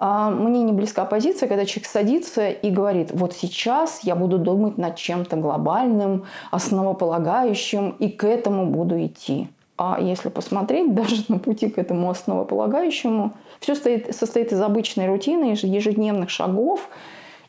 мне 0.00 0.62
не 0.62 0.72
близка 0.72 1.04
позиция, 1.04 1.48
когда 1.48 1.66
человек 1.66 1.86
садится 1.86 2.48
и 2.48 2.70
говорит, 2.70 3.10
вот 3.12 3.34
сейчас 3.34 4.00
я 4.02 4.16
буду 4.16 4.38
думать 4.38 4.78
над 4.78 4.96
чем-то 4.96 5.36
глобальным, 5.36 6.24
основополагающим, 6.50 7.90
и 7.98 8.08
к 8.08 8.24
этому 8.24 8.66
буду 8.66 9.04
идти. 9.04 9.48
А 9.76 9.98
если 10.00 10.28
посмотреть 10.28 10.94
даже 10.94 11.24
на 11.28 11.38
пути 11.38 11.68
к 11.68 11.78
этому 11.78 12.10
основополагающему, 12.10 13.32
все 13.60 13.74
стоит, 13.74 14.14
состоит 14.14 14.52
из 14.52 14.60
обычной 14.60 15.06
рутины, 15.06 15.54
ежедневных 15.54 16.30
шагов. 16.30 16.88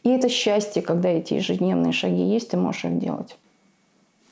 И 0.04 0.10
это 0.10 0.30
счастье, 0.30 0.82
когда 0.82 1.10
эти 1.10 1.36
ежедневные 1.36 1.94
шаги 1.94 2.24
есть, 2.24 2.52
ты 2.52 2.58
можешь 2.58 2.86
их 2.86 2.98
делать. 3.00 3.38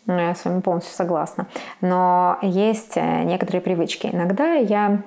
Ну, 0.06 0.18
я 0.18 0.34
с 0.34 0.44
вами 0.44 0.62
полностью 0.62 0.96
согласна. 0.96 1.48
Но 1.82 2.40
есть 2.42 2.94
э, 2.96 3.24
некоторые 3.24 3.62
привычки. 3.62 4.10
Иногда 4.12 4.54
я 4.54 5.04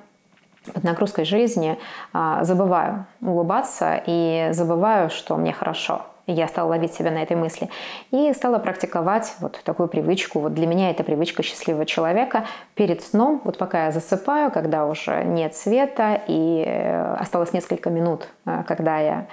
под 0.71 0.83
нагрузкой 0.83 1.25
жизни 1.25 1.77
а, 2.13 2.43
забываю 2.43 3.05
улыбаться 3.21 4.01
и 4.05 4.49
забываю, 4.51 5.09
что 5.09 5.35
мне 5.35 5.53
хорошо 5.53 6.03
я 6.27 6.47
стала 6.47 6.69
ловить 6.69 6.93
себя 6.93 7.11
на 7.11 7.21
этой 7.21 7.35
мысли. 7.35 7.69
И 8.11 8.31
стала 8.33 8.59
практиковать 8.59 9.35
вот 9.39 9.59
такую 9.63 9.89
привычку. 9.89 10.39
Вот 10.39 10.53
для 10.53 10.67
меня 10.67 10.89
это 10.89 11.03
привычка 11.03 11.43
счастливого 11.43 11.85
человека. 11.85 12.45
Перед 12.75 13.03
сном, 13.03 13.41
вот 13.43 13.57
пока 13.57 13.85
я 13.85 13.91
засыпаю, 13.91 14.51
когда 14.51 14.85
уже 14.85 15.23
нет 15.23 15.55
света 15.55 16.21
и 16.27 16.63
э, 16.65 17.15
осталось 17.15 17.53
несколько 17.53 17.89
минут, 17.89 18.27
э, 18.45 18.63
когда 18.65 18.99
я 18.99 19.27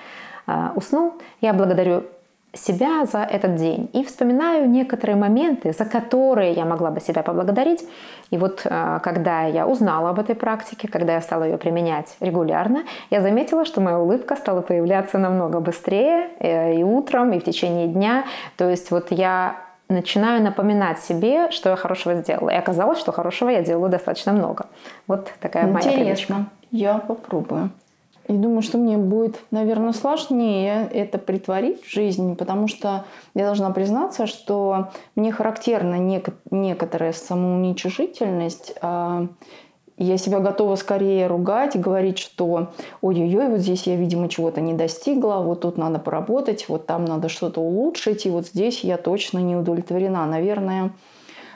э, 0.47 0.71
уснул, 0.75 1.15
я 1.41 1.53
благодарю 1.53 2.05
себя 2.53 3.05
за 3.05 3.23
этот 3.23 3.55
день 3.55 3.89
и 3.93 4.05
вспоминаю 4.05 4.69
некоторые 4.69 5.17
моменты, 5.17 5.73
за 5.73 5.85
которые 5.85 6.53
я 6.53 6.65
могла 6.65 6.91
бы 6.91 7.01
себя 7.01 7.23
поблагодарить. 7.23 7.85
И 8.31 8.39
вот 8.39 8.63
э, 8.65 9.01
когда 9.03 9.45
я 9.45 9.67
узнала 9.67 10.11
об 10.11 10.19
этой 10.19 10.35
практике, 10.35 10.89
когда 10.89 11.15
я 11.15 11.21
стала 11.21 11.45
ее 11.45 11.59
применять 11.59 12.17
регулярно, 12.21 12.85
я 13.11 13.21
заметила, 13.21 13.65
что 13.65 13.81
моя 13.81 13.99
улыбка 13.99 14.37
стала 14.37 14.63
появляться 14.63 15.19
намного 15.19 15.61
быстрее 15.61 16.31
э, 16.41 16.75
и 16.75 16.83
утром, 16.83 17.33
и 17.33 17.39
в 17.39 17.45
течение 17.45 17.87
дня. 17.87 18.25
То 18.57 18.69
есть 18.69 18.91
вот 18.91 19.11
я 19.11 19.57
начинаю 19.89 20.43
напоминать 20.43 21.01
себе, 21.01 21.51
что 21.51 21.71
я 21.71 21.77
хорошего 21.77 22.15
сделала. 22.17 22.51
И 22.51 22.55
оказалось, 22.55 22.99
что 22.99 23.13
хорошего 23.13 23.51
я 23.51 23.63
делаю 23.63 23.91
достаточно 23.91 24.33
много. 24.33 24.67
Вот 25.07 25.33
такая 25.41 25.69
Интересно. 25.69 25.91
моя 25.91 26.05
привычка. 26.05 26.35
Я 26.71 26.99
попробую. 26.99 27.71
И 28.31 28.33
думаю, 28.33 28.63
что 28.63 28.79
мне 28.79 28.97
будет, 28.97 29.41
наверное, 29.51 29.93
сложнее 29.93 30.89
это 30.93 31.19
притворить 31.19 31.83
в 31.83 31.91
жизнь, 31.93 32.37
потому 32.37 32.69
что 32.69 33.05
я 33.35 33.45
должна 33.45 33.71
признаться, 33.71 34.29
что 34.29 34.91
мне 35.17 35.33
характерна 35.33 35.97
нек- 35.97 36.35
некоторая 36.53 37.13
самоуничижительность. 37.13 38.75
А, 38.83 39.27
я 39.97 40.17
себя 40.17 40.39
готова 40.39 40.77
скорее 40.77 41.27
ругать, 41.27 41.75
говорить, 41.75 42.19
что 42.19 42.69
ой-ой-ой, 43.03 43.49
вот 43.49 43.59
здесь 43.59 43.89
я, 43.89 43.97
видимо, 43.97 44.29
чего-то 44.29 44.61
не 44.61 44.75
достигла, 44.75 45.43
вот 45.43 45.63
тут 45.63 45.77
надо 45.77 45.99
поработать, 45.99 46.69
вот 46.69 46.87
там 46.87 47.05
надо 47.07 47.29
что-то 47.29 47.61
улучшить, 47.61 48.27
и 48.27 48.31
вот 48.31 48.47
здесь 48.47 48.85
я 48.85 48.97
точно 48.97 49.41
не 49.41 49.57
удовлетворена. 49.57 50.25
Наверное, 50.27 50.93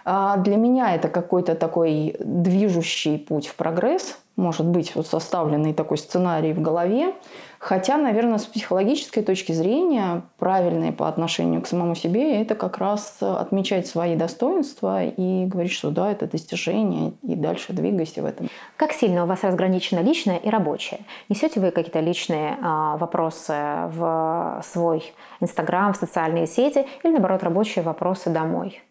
а, 0.05 0.39
для 0.39 0.57
меня 0.57 0.97
это 0.97 1.07
какой-то 1.07 1.55
такой 1.55 2.17
движущий 2.19 3.17
путь 3.17 3.47
в 3.47 3.55
прогресс– 3.55 4.19
может 4.37 4.67
быть 4.67 4.95
вот 4.95 5.07
составленный 5.07 5.73
такой 5.73 5.99
сценарий 5.99 6.53
в 6.53 6.61
голове. 6.61 7.15
Хотя, 7.59 7.97
наверное, 7.97 8.39
с 8.39 8.45
психологической 8.45 9.23
точки 9.23 9.53
зрения, 9.53 10.23
правильное 10.39 10.93
по 10.93 11.09
отношению 11.09 11.63
к 11.63 11.67
самому 11.67 11.95
себе, 11.95 12.43
это 12.43 12.55
как 12.55 12.77
раз 12.77 13.17
отмечать 13.23 13.87
свои 13.87 14.17
достоинства 14.17 15.05
и 15.05 15.47
говорить, 15.47 15.73
что 15.73 15.91
да, 15.91 16.13
это 16.13 16.27
достижение, 16.27 17.13
и 17.23 17.35
дальше 17.35 17.73
двигайся 17.73 18.23
в 18.23 18.27
этом. 18.27 18.51
Как 18.77 18.93
сильно 18.93 19.25
у 19.25 19.27
вас 19.27 19.45
разграничено 19.45 20.01
личное 20.01 20.37
и 20.37 20.51
рабочее? 20.51 21.01
Несете 21.31 21.61
вы 21.61 21.71
какие-то 21.71 22.01
личные 22.01 22.59
а, 22.63 22.99
вопросы 22.99 23.55
в 23.55 24.63
свой 24.63 25.15
Инстаграм, 25.41 25.95
в 25.95 25.97
социальные 25.97 26.47
сети, 26.47 26.87
или 27.03 27.13
наоборот 27.13 27.43
рабочие 27.45 27.83
вопросы 27.83 28.29
домой? 28.29 28.83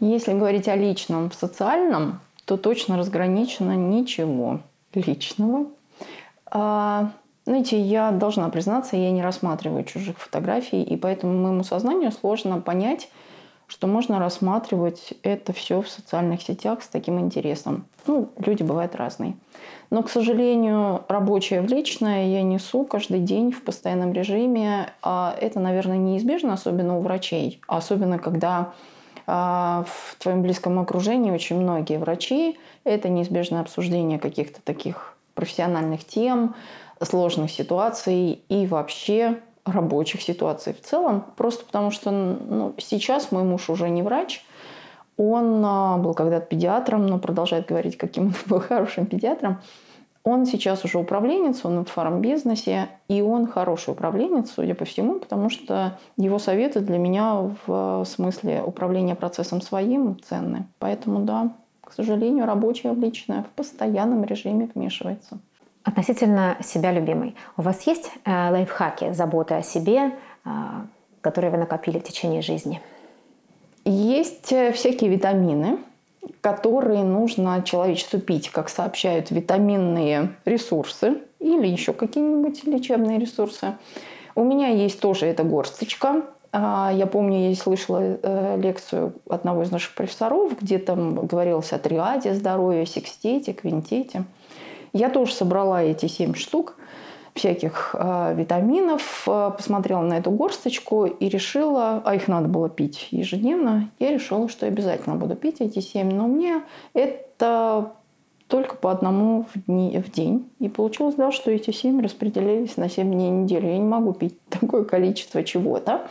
Если 0.00 0.32
говорить 0.32 0.68
о 0.68 0.76
личном, 0.76 1.30
в 1.30 1.34
социальном, 1.34 2.20
то 2.44 2.56
точно 2.58 2.98
разграничено 2.98 3.76
ничего 3.76 4.60
личного. 5.00 5.66
А, 6.46 7.10
знаете, 7.44 7.80
я 7.80 8.10
должна 8.10 8.48
признаться, 8.48 8.96
я 8.96 9.10
не 9.10 9.22
рассматриваю 9.22 9.84
чужих 9.84 10.18
фотографий, 10.18 10.82
и 10.82 10.96
поэтому 10.96 11.34
моему 11.34 11.64
сознанию 11.64 12.12
сложно 12.12 12.60
понять, 12.60 13.08
что 13.66 13.86
можно 13.86 14.18
рассматривать 14.18 15.14
это 15.22 15.54
все 15.54 15.80
в 15.80 15.88
социальных 15.88 16.42
сетях 16.42 16.82
с 16.82 16.88
таким 16.88 17.18
интересом. 17.18 17.86
Ну, 18.06 18.28
люди 18.36 18.62
бывают 18.62 18.94
разные. 18.94 19.34
Но, 19.88 20.02
к 20.02 20.10
сожалению, 20.10 21.04
рабочее 21.08 21.62
в 21.62 21.66
личное 21.66 22.26
я 22.26 22.42
несу 22.42 22.84
каждый 22.84 23.20
день 23.20 23.50
в 23.50 23.62
постоянном 23.62 24.12
режиме. 24.12 24.92
А 25.02 25.34
это, 25.40 25.58
наверное, 25.58 25.96
неизбежно, 25.96 26.52
особенно 26.52 26.98
у 26.98 27.00
врачей. 27.00 27.60
Особенно, 27.66 28.18
когда 28.18 28.74
а, 29.26 29.84
в 29.86 30.16
твоем 30.16 30.42
близком 30.42 30.78
окружении 30.78 31.30
очень 31.30 31.56
многие 31.56 31.98
врачи. 31.98 32.58
Это 32.84 33.08
неизбежное 33.08 33.60
обсуждение 33.60 34.18
каких-то 34.18 34.60
таких 34.62 35.16
профессиональных 35.34 36.04
тем, 36.04 36.54
сложных 37.00 37.50
ситуаций 37.50 38.42
и 38.48 38.66
вообще 38.66 39.38
рабочих 39.64 40.22
ситуаций 40.22 40.74
в 40.74 40.80
целом. 40.80 41.24
Просто 41.36 41.64
потому 41.64 41.90
что 41.90 42.10
ну, 42.10 42.74
сейчас 42.78 43.32
мой 43.32 43.44
муж 43.44 43.70
уже 43.70 43.88
не 43.88 44.02
врач. 44.02 44.44
Он 45.16 45.62
а, 45.64 45.98
был 45.98 46.14
когда-то 46.14 46.46
педиатром, 46.46 47.06
но 47.06 47.18
продолжает 47.18 47.66
говорить, 47.66 47.96
каким 47.96 48.26
он 48.26 48.34
был 48.46 48.60
хорошим 48.60 49.06
педиатром. 49.06 49.60
Он 50.24 50.46
сейчас 50.46 50.84
уже 50.84 50.98
управленец, 50.98 51.64
он 51.64 51.84
в 51.84 51.90
фармбизнесе, 51.90 52.88
и 53.08 53.22
он 53.22 53.46
хороший 53.46 53.90
управленец, 53.90 54.52
судя 54.52 54.74
по 54.74 54.84
всему, 54.84 55.18
потому 55.18 55.50
что 55.50 55.98
его 56.16 56.38
советы 56.38 56.80
для 56.80 56.98
меня 56.98 57.50
в 57.66 58.04
смысле 58.04 58.62
управления 58.64 59.16
процессом 59.16 59.60
своим 59.60 60.16
ценны. 60.22 60.66
Поэтому 60.78 61.20
да, 61.20 61.50
к 61.82 61.92
сожалению, 61.92 62.46
рабочее 62.46 62.92
в 62.92 63.00
личное 63.00 63.42
в 63.42 63.48
постоянном 63.48 64.24
режиме 64.24 64.68
вмешивается. 64.72 65.38
Относительно 65.84 66.56
себя 66.62 66.92
любимой. 66.92 67.34
У 67.56 67.62
вас 67.62 67.86
есть 67.88 68.10
э, 68.24 68.50
лайфхаки, 68.50 69.12
заботы 69.12 69.54
о 69.54 69.62
себе, 69.62 70.12
э, 70.44 70.50
которые 71.20 71.50
вы 71.50 71.58
накопили 71.58 71.98
в 71.98 72.04
течение 72.04 72.40
жизни? 72.40 72.80
Есть 73.84 74.52
э, 74.52 74.70
всякие 74.70 75.10
витамины, 75.10 75.78
которые 76.40 77.04
нужно 77.04 77.62
человечеству 77.64 78.20
пить, 78.20 78.50
как 78.50 78.68
сообщают 78.68 79.30
витаминные 79.30 80.34
ресурсы 80.44 81.18
или 81.38 81.66
еще 81.66 81.92
какие-нибудь 81.92 82.64
лечебные 82.64 83.18
ресурсы. 83.18 83.74
У 84.34 84.44
меня 84.44 84.68
есть 84.68 85.00
тоже 85.00 85.26
эта 85.26 85.44
горсточка. 85.44 86.22
А, 86.52 86.90
я 86.94 87.06
помню, 87.06 87.48
я 87.48 87.56
слышала 87.56 88.00
э, 88.00 88.60
лекцию 88.60 89.14
одного 89.28 89.62
из 89.62 89.70
наших 89.70 89.94
профессоров, 89.94 90.58
где 90.60 90.78
там 90.78 91.26
говорилось 91.26 91.72
о 91.72 91.78
триаде 91.78 92.34
здоровья, 92.34 92.84
секстете, 92.84 93.52
квинтете. 93.52 94.24
Я 94.92 95.08
тоже 95.08 95.32
собрала 95.32 95.82
эти 95.82 96.06
семь 96.06 96.34
штук 96.34 96.76
всяких 97.34 97.94
э, 97.98 98.34
витаминов, 98.36 99.24
э, 99.26 99.50
посмотрела 99.56 100.02
на 100.02 100.18
эту 100.18 100.30
горсточку 100.30 101.06
и 101.06 101.28
решила, 101.28 102.02
а 102.04 102.14
их 102.14 102.28
надо 102.28 102.48
было 102.48 102.68
пить 102.68 103.08
ежедневно, 103.10 103.90
я 103.98 104.10
решила, 104.10 104.48
что 104.48 104.66
обязательно 104.66 105.16
буду 105.16 105.34
пить 105.34 105.60
эти 105.60 105.78
семь, 105.78 106.12
но 106.12 106.26
мне 106.26 106.62
это 106.92 107.92
только 108.52 108.76
по 108.76 108.90
одному 108.90 109.46
в, 109.54 109.64
дни, 109.66 109.98
в 109.98 110.10
день. 110.10 110.50
И 110.58 110.68
получилось, 110.68 111.14
да, 111.14 111.32
что 111.32 111.50
эти 111.50 111.70
семь 111.70 112.02
распределились 112.02 112.76
на 112.76 112.90
семь 112.90 113.10
дней 113.10 113.30
недели. 113.30 113.66
Я 113.66 113.78
не 113.78 113.88
могу 113.88 114.12
пить 114.12 114.38
такое 114.50 114.84
количество 114.84 115.42
чего-то. 115.42 116.06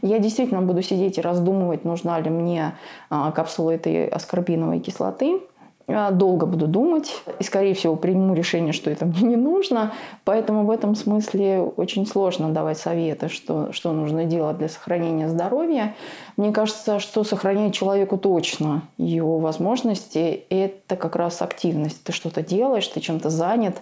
Я 0.00 0.20
действительно 0.20 0.62
буду 0.62 0.82
сидеть 0.82 1.18
и 1.18 1.20
раздумывать, 1.20 1.84
нужна 1.84 2.20
ли 2.20 2.30
мне 2.30 2.76
а, 3.10 3.32
капсула 3.32 3.72
этой 3.72 4.06
аскорбиновой 4.06 4.78
кислоты. 4.78 5.40
А, 5.92 6.10
долго 6.10 6.46
буду 6.46 6.66
думать 6.66 7.12
и, 7.38 7.42
скорее 7.42 7.74
всего, 7.74 7.96
приму 7.96 8.34
решение, 8.34 8.72
что 8.72 8.90
это 8.90 9.04
мне 9.06 9.22
не 9.22 9.36
нужно. 9.36 9.92
Поэтому 10.24 10.64
в 10.64 10.70
этом 10.70 10.94
смысле 10.94 11.60
очень 11.60 12.06
сложно 12.06 12.50
давать 12.50 12.78
советы, 12.78 13.28
что, 13.28 13.72
что 13.72 13.92
нужно 13.92 14.24
делать 14.24 14.58
для 14.58 14.68
сохранения 14.68 15.28
здоровья. 15.28 15.94
Мне 16.36 16.52
кажется, 16.52 17.00
что 17.00 17.24
сохраняет 17.24 17.74
человеку 17.74 18.16
точно 18.16 18.82
его 18.96 19.38
возможности– 19.38 20.44
это 20.50 20.96
как 20.96 21.16
раз 21.16 21.42
активность. 21.42 22.02
Ты 22.04 22.12
что-то 22.12 22.42
делаешь, 22.42 22.86
ты 22.86 23.00
чем-то 23.00 23.30
занят, 23.30 23.76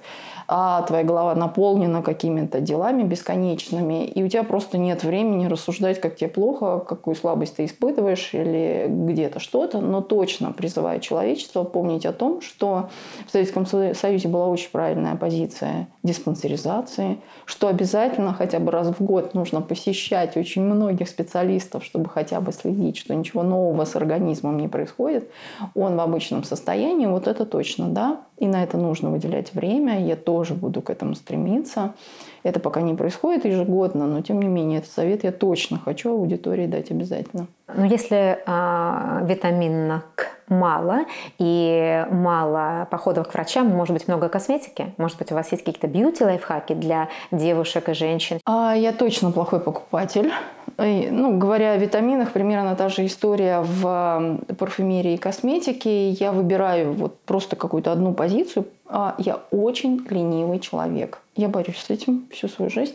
а 0.51 0.81
твоя 0.83 1.05
голова 1.05 1.35
наполнена 1.35 2.03
какими-то 2.03 2.61
делами 2.61 3.03
бесконечными, 3.03 4.07
и 4.07 4.23
у 4.23 4.29
тебя 4.29 4.45
просто 4.45 4.79
нет 4.79 5.05
времени 5.05 5.47
рассуждать, 5.47 6.01
как 6.01 6.17
тебе 6.17 6.31
плохо, 6.31 6.79
какую 6.79 7.17
слабость 7.17 7.57
ты 7.57 7.67
испытываешь 7.67 8.31
или 8.33 8.87
где-то 8.89 9.41
что-то, 9.41 9.81
но 9.81 10.01
точно 10.01 10.53
призываю 10.53 11.01
человечество 11.01 11.65
помнить 11.65 11.98
о 12.07 12.13
том, 12.13 12.41
что 12.41 12.91
в 13.27 13.31
Советском 13.31 13.67
Союзе 13.67 14.29
была 14.29 14.49
очень 14.49 14.71
правильная 14.71 15.17
позиция 15.17 15.89
диспансеризации, 16.03 17.19
что 17.45 17.69
обязательно 17.69 18.33
хотя 18.33 18.59
бы 18.59 18.71
раз 18.71 18.89
в 18.89 19.03
год 19.03 19.35
нужно 19.35 19.61
посещать 19.61 20.37
очень 20.37 20.63
многих 20.63 21.09
специалистов, 21.09 21.85
чтобы 21.85 22.09
хотя 22.09 22.41
бы 22.41 22.53
следить, 22.53 22.97
что 22.97 23.15
ничего 23.15 23.43
нового 23.43 23.85
с 23.85 23.97
организмом 23.97 24.59
не 24.59 24.69
происходит. 24.69 25.31
Он 25.75 25.97
в 25.97 26.01
обычном 26.01 26.45
состоянии, 26.45 27.07
вот 27.07 27.27
это 27.27 27.45
точно, 27.45 27.89
да, 27.89 28.21
и 28.39 28.47
на 28.47 28.63
это 28.63 28.77
нужно 28.77 29.11
выделять 29.11 29.53
время. 29.53 30.05
Я 30.05 30.17
тоже 30.17 30.55
буду 30.55 30.81
к 30.81 30.91
этому 30.91 31.15
стремиться. 31.15 31.95
Это 32.43 32.61
пока 32.61 32.81
не 32.81 32.95
происходит 32.95 33.45
ежегодно, 33.45 34.07
но 34.07 34.23
тем 34.23 34.41
не 34.41 34.49
менее 34.49 34.79
этот 34.79 34.91
совет 34.93 35.25
я 35.25 35.33
точно 35.33 35.79
хочу 35.79 36.11
аудитории 36.11 36.67
дать 36.67 36.91
обязательно. 36.91 37.49
Но 37.75 37.85
если 37.85 38.39
э, 38.47 39.27
витаминок 39.27 40.38
мало 40.49 41.05
и 41.39 42.07
мало 42.11 42.87
походов 42.91 43.29
к 43.29 43.35
врачам, 43.35 43.69
может 43.69 43.93
быть 43.93 44.09
много 44.09 44.29
косметики, 44.29 44.93
может 44.97 45.19
быть 45.19 45.33
у 45.33 45.35
вас 45.35 45.51
есть 45.53 45.65
какие-то 45.65 45.87
бьюти-лайфхаки 45.87 46.75
для 46.75 47.09
девушек 47.31 47.89
и 47.89 47.95
женщин? 47.95 48.41
А, 48.45 48.75
я 48.75 48.93
точно 48.93 49.31
плохой 49.31 49.61
покупатель. 49.61 50.33
Ну, 50.77 51.39
говоря 51.39 51.73
о 51.73 51.77
витаминах, 51.77 52.31
примерно 52.31 52.77
та 52.77 52.89
же 52.89 53.05
история 53.05 53.63
в 53.63 54.39
парфюмерии 54.59 55.15
и 55.15 55.17
косметике. 55.17 56.11
Я 56.11 56.31
выбираю 56.31 56.93
вот 56.93 57.19
просто 57.23 57.57
какую-то 57.57 57.91
одну 57.91 58.15
позицию. 58.15 58.67
А 58.87 59.17
я 59.19 59.41
очень 59.51 60.07
ленивый 60.09 60.61
человек. 60.61 61.19
Я 61.35 61.49
борюсь 61.49 61.79
с 61.79 61.91
этим 61.91 62.29
всю 62.31 62.49
свою 62.49 62.71
жизнь. 62.71 62.95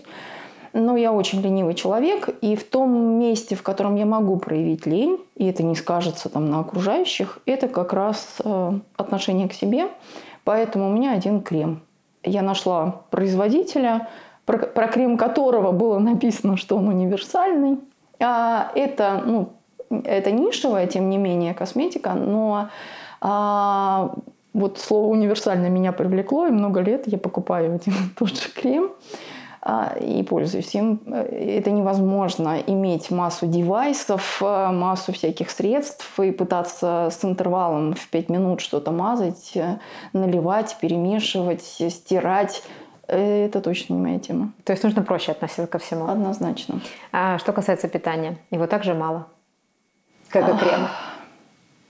Но 0.73 0.97
я 0.97 1.13
очень 1.13 1.39
ленивый 1.41 1.75
человек, 1.75 2.29
и 2.41 2.55
в 2.55 2.63
том 2.63 3.19
месте, 3.19 3.55
в 3.55 3.61
котором 3.61 3.95
я 3.95 4.07
могу 4.07 4.37
проявить 4.37 4.87
лень, 4.87 5.19
и 5.35 5.45
это 5.45 5.61
не 5.61 5.75
скажется 5.75 6.29
там 6.29 6.49
на 6.49 6.59
окружающих, 6.59 7.39
это 7.45 7.67
как 7.67 7.93
раз 7.93 8.37
э, 8.43 8.79
отношение 8.97 9.47
к 9.47 9.53
себе. 9.53 9.87
Поэтому 10.43 10.89
у 10.89 10.91
меня 10.91 11.13
один 11.13 11.41
крем. 11.41 11.81
Я 12.23 12.41
нашла 12.41 13.01
производителя, 13.11 14.09
про, 14.45 14.57
про 14.57 14.87
крем 14.87 15.15
которого 15.15 15.71
было 15.71 15.99
написано, 15.99 16.57
что 16.57 16.75
он 16.77 16.87
универсальный. 16.87 17.77
А, 18.19 18.71
это, 18.73 19.21
ну, 19.25 19.49
это 20.03 20.31
нишевая, 20.31 20.87
тем 20.87 21.07
не 21.09 21.17
менее, 21.17 21.53
косметика, 21.53 22.13
но 22.13 22.69
а, 23.21 24.15
вот 24.53 24.79
слово 24.79 25.07
универсально 25.07 25.67
меня 25.67 25.91
привлекло, 25.91 26.47
и 26.47 26.51
много 26.51 26.81
лет 26.81 27.03
я 27.05 27.19
покупаю 27.19 27.75
один 27.75 27.93
и 27.93 28.17
тот 28.17 28.29
же 28.29 28.49
крем 28.49 28.91
и 29.99 30.23
пользуюсь 30.23 30.75
им. 30.75 31.01
Это 31.07 31.71
невозможно 31.71 32.59
иметь 32.67 33.11
массу 33.11 33.47
девайсов, 33.47 34.41
а, 34.41 34.71
массу 34.71 35.13
всяких 35.13 35.49
средств 35.49 36.19
и 36.19 36.31
пытаться 36.31 37.09
с 37.11 37.23
интервалом 37.23 37.93
в 37.93 38.07
5 38.09 38.29
минут 38.29 38.61
что-то 38.61 38.91
мазать, 38.91 39.57
наливать, 40.11 40.77
перемешивать, 40.81 41.63
стирать. 41.63 42.63
Это 43.07 43.61
точно 43.61 43.93
не 43.93 44.01
моя 44.01 44.19
тема. 44.19 44.51
То 44.63 44.73
есть 44.73 44.83
нужно 44.83 45.01
проще 45.01 45.31
относиться 45.31 45.67
ко 45.67 45.77
всему? 45.77 46.07
Однозначно. 46.07 46.81
А 47.11 47.37
что 47.37 47.53
касается 47.53 47.87
питания, 47.87 48.37
его 48.49 48.67
также 48.67 48.93
мало, 48.93 49.27
как 50.29 50.49
и 50.49 50.57
крема? 50.57 50.89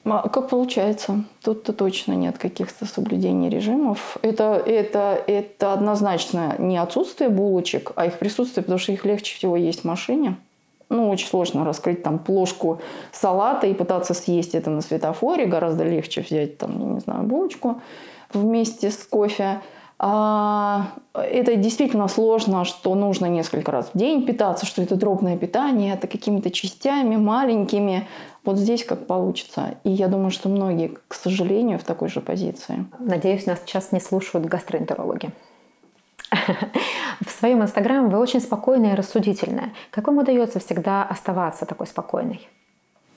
А 0.05 0.27
как 0.27 0.49
получается? 0.49 1.23
Тут-то 1.43 1.71
точно 1.71 2.13
нет 2.13 2.37
каких-то 2.37 2.85
соблюдений 2.85 3.49
режимов. 3.49 4.17
Это, 4.21 4.61
это, 4.65 5.21
это 5.27 5.73
однозначно 5.73 6.55
не 6.59 6.77
отсутствие 6.77 7.29
булочек, 7.29 7.93
а 7.95 8.05
их 8.05 8.19
присутствие, 8.19 8.63
потому 8.63 8.79
что 8.79 8.91
их 8.91 9.05
легче 9.05 9.35
всего 9.35 9.55
есть 9.55 9.81
в 9.81 9.85
машине. 9.85 10.35
Ну, 10.89 11.09
очень 11.09 11.27
сложно 11.27 11.63
раскрыть 11.63 12.03
там 12.03 12.19
плошку 12.19 12.81
салата 13.11 13.65
и 13.65 13.73
пытаться 13.73 14.13
съесть 14.13 14.55
это 14.55 14.69
на 14.69 14.81
светофоре. 14.81 15.45
Гораздо 15.45 15.85
легче 15.85 16.21
взять 16.21 16.57
там, 16.57 16.95
не 16.95 16.99
знаю, 16.99 17.23
булочку 17.23 17.81
вместе 18.33 18.91
с 18.91 18.97
кофе. 18.97 19.61
А, 19.99 20.87
это 21.13 21.55
действительно 21.55 22.09
сложно, 22.09 22.65
что 22.65 22.93
нужно 22.93 23.27
несколько 23.27 23.71
раз 23.71 23.89
в 23.93 23.97
день 23.97 24.25
питаться, 24.25 24.65
что 24.65 24.81
это 24.81 24.95
дробное 24.95 25.37
питание, 25.37 25.93
это 25.93 26.07
какими-то 26.07 26.51
частями 26.51 27.15
маленькими. 27.15 28.07
Вот 28.43 28.57
здесь 28.57 28.83
как 28.83 29.07
получится. 29.07 29.75
И 29.83 29.89
я 29.89 30.07
думаю, 30.07 30.31
что 30.31 30.49
многие, 30.49 30.97
к 31.07 31.13
сожалению, 31.13 31.79
в 31.79 31.83
такой 31.83 32.09
же 32.09 32.19
позиции. 32.19 32.85
Надеюсь, 32.99 33.45
нас 33.45 33.59
сейчас 33.65 33.91
не 33.91 34.01
слушают 34.01 34.45
гастроэнтерологи. 34.47 35.31
В 37.25 37.29
своем 37.29 37.61
инстаграме 37.61 38.07
вы 38.07 38.19
очень 38.19 38.41
спокойная 38.41 38.93
и 38.93 38.95
рассудительная. 38.95 39.71
Как 39.91 40.07
вам 40.07 40.17
удается 40.17 40.59
всегда 40.59 41.03
оставаться 41.03 41.65
такой 41.65 41.87
спокойной? 41.87 42.47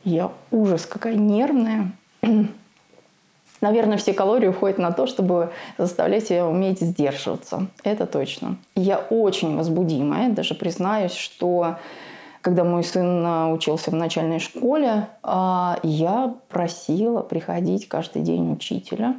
Я 0.04 0.30
ужас 0.50 0.86
какая 0.86 1.14
нервная. 1.14 1.92
Наверное, 3.60 3.96
все 3.96 4.12
калории 4.12 4.48
уходят 4.48 4.78
на 4.78 4.92
то, 4.92 5.06
чтобы 5.06 5.50
заставлять 5.78 6.26
себя 6.28 6.46
уметь 6.46 6.80
сдерживаться. 6.80 7.66
Это 7.82 8.06
точно. 8.06 8.58
Я 8.74 8.98
очень 8.98 9.56
возбудимая. 9.56 10.30
Даже 10.30 10.54
признаюсь, 10.54 11.14
что 11.14 11.78
когда 12.47 12.62
мой 12.62 12.84
сын 12.84 13.24
а, 13.26 13.53
учился 13.53 13.90
в 13.90 13.94
начальной 13.94 14.38
школе, 14.38 15.09
а, 15.24 15.80
я 15.82 16.32
просила 16.49 17.22
приходить 17.22 17.88
каждый 17.88 18.22
день 18.22 18.53
учителя 18.53 19.16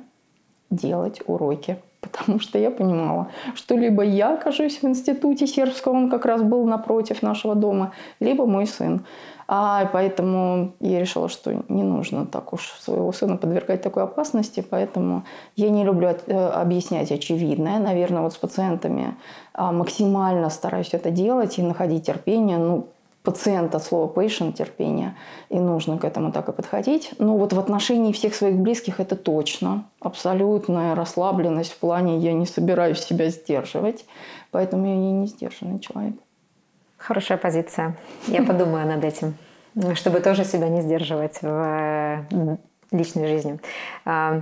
делать 0.69 1.19
уроки. 1.27 1.77
Потому 1.99 2.39
что 2.39 2.57
я 2.57 2.71
понимала, 2.71 3.27
что 3.53 3.75
либо 3.75 4.01
я 4.01 4.35
окажусь 4.35 4.81
в 4.81 4.85
институте 4.85 5.45
сербского, 5.45 5.91
он 5.91 6.09
как 6.09 6.25
раз 6.25 6.41
был 6.41 6.65
напротив 6.65 7.21
нашего 7.21 7.53
дома, 7.53 7.91
либо 8.21 8.45
мой 8.45 8.65
сын. 8.65 9.05
А 9.49 9.89
поэтому 9.91 10.73
я 10.79 11.01
решила, 11.01 11.27
что 11.27 11.53
не 11.67 11.83
нужно 11.83 12.25
так 12.25 12.53
уж 12.53 12.61
своего 12.79 13.11
сына 13.11 13.35
подвергать 13.35 13.81
такой 13.81 14.03
опасности, 14.03 14.65
поэтому 14.69 15.23
я 15.57 15.69
не 15.69 15.83
люблю 15.83 16.09
э, 16.09 16.49
объяснять 16.49 17.11
очевидное. 17.11 17.79
Наверное, 17.79 18.21
вот 18.21 18.31
с 18.31 18.37
пациентами 18.37 19.15
а, 19.53 19.73
максимально 19.73 20.49
стараюсь 20.49 20.93
это 20.93 21.11
делать 21.11 21.59
и 21.59 21.63
находить 21.63 22.05
терпение. 22.05 22.57
Ну, 22.57 22.87
пациент 23.27 23.75
от 23.75 23.83
слова 23.83 24.09
patient 24.09 24.53
терпение, 24.53 25.13
и 25.49 25.59
нужно 25.59 25.97
к 25.97 26.05
этому 26.05 26.31
так 26.31 26.47
и 26.47 26.53
подходить. 26.53 27.11
Но 27.19 27.37
вот 27.37 27.51
в 27.51 27.59
отношении 27.59 28.13
всех 28.13 28.33
своих 28.33 28.55
близких 28.55 29.01
это 29.01 29.17
точно. 29.17 29.83
Абсолютная 29.99 30.95
расслабленность 30.95 31.73
в 31.73 31.77
плане 31.77 32.19
я 32.19 32.31
не 32.31 32.45
собираюсь 32.45 32.99
себя 32.99 33.29
сдерживать, 33.29 34.05
поэтому 34.51 34.87
я 34.87 34.95
не 34.95 35.27
сдержанный 35.27 35.79
человек. 35.79 36.15
Хорошая 36.97 37.37
позиция. 37.37 37.97
Я 38.27 38.43
подумаю 38.43 38.87
над 38.87 39.03
этим, 39.03 39.35
чтобы 39.95 40.21
тоже 40.21 40.45
себя 40.45 40.69
не 40.69 40.81
сдерживать 40.81 41.41
в 41.41 41.47
э, 41.47 42.57
личной 42.91 43.27
жизни. 43.27 43.59
А, 44.05 44.41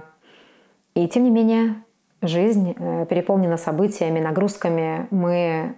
и 0.94 1.08
тем 1.08 1.24
не 1.24 1.32
менее, 1.32 1.84
жизнь 2.22 2.76
э, 2.78 3.08
переполнена 3.10 3.58
событиями, 3.58 4.20
нагрузками. 4.20 5.08
Мы 5.10 5.74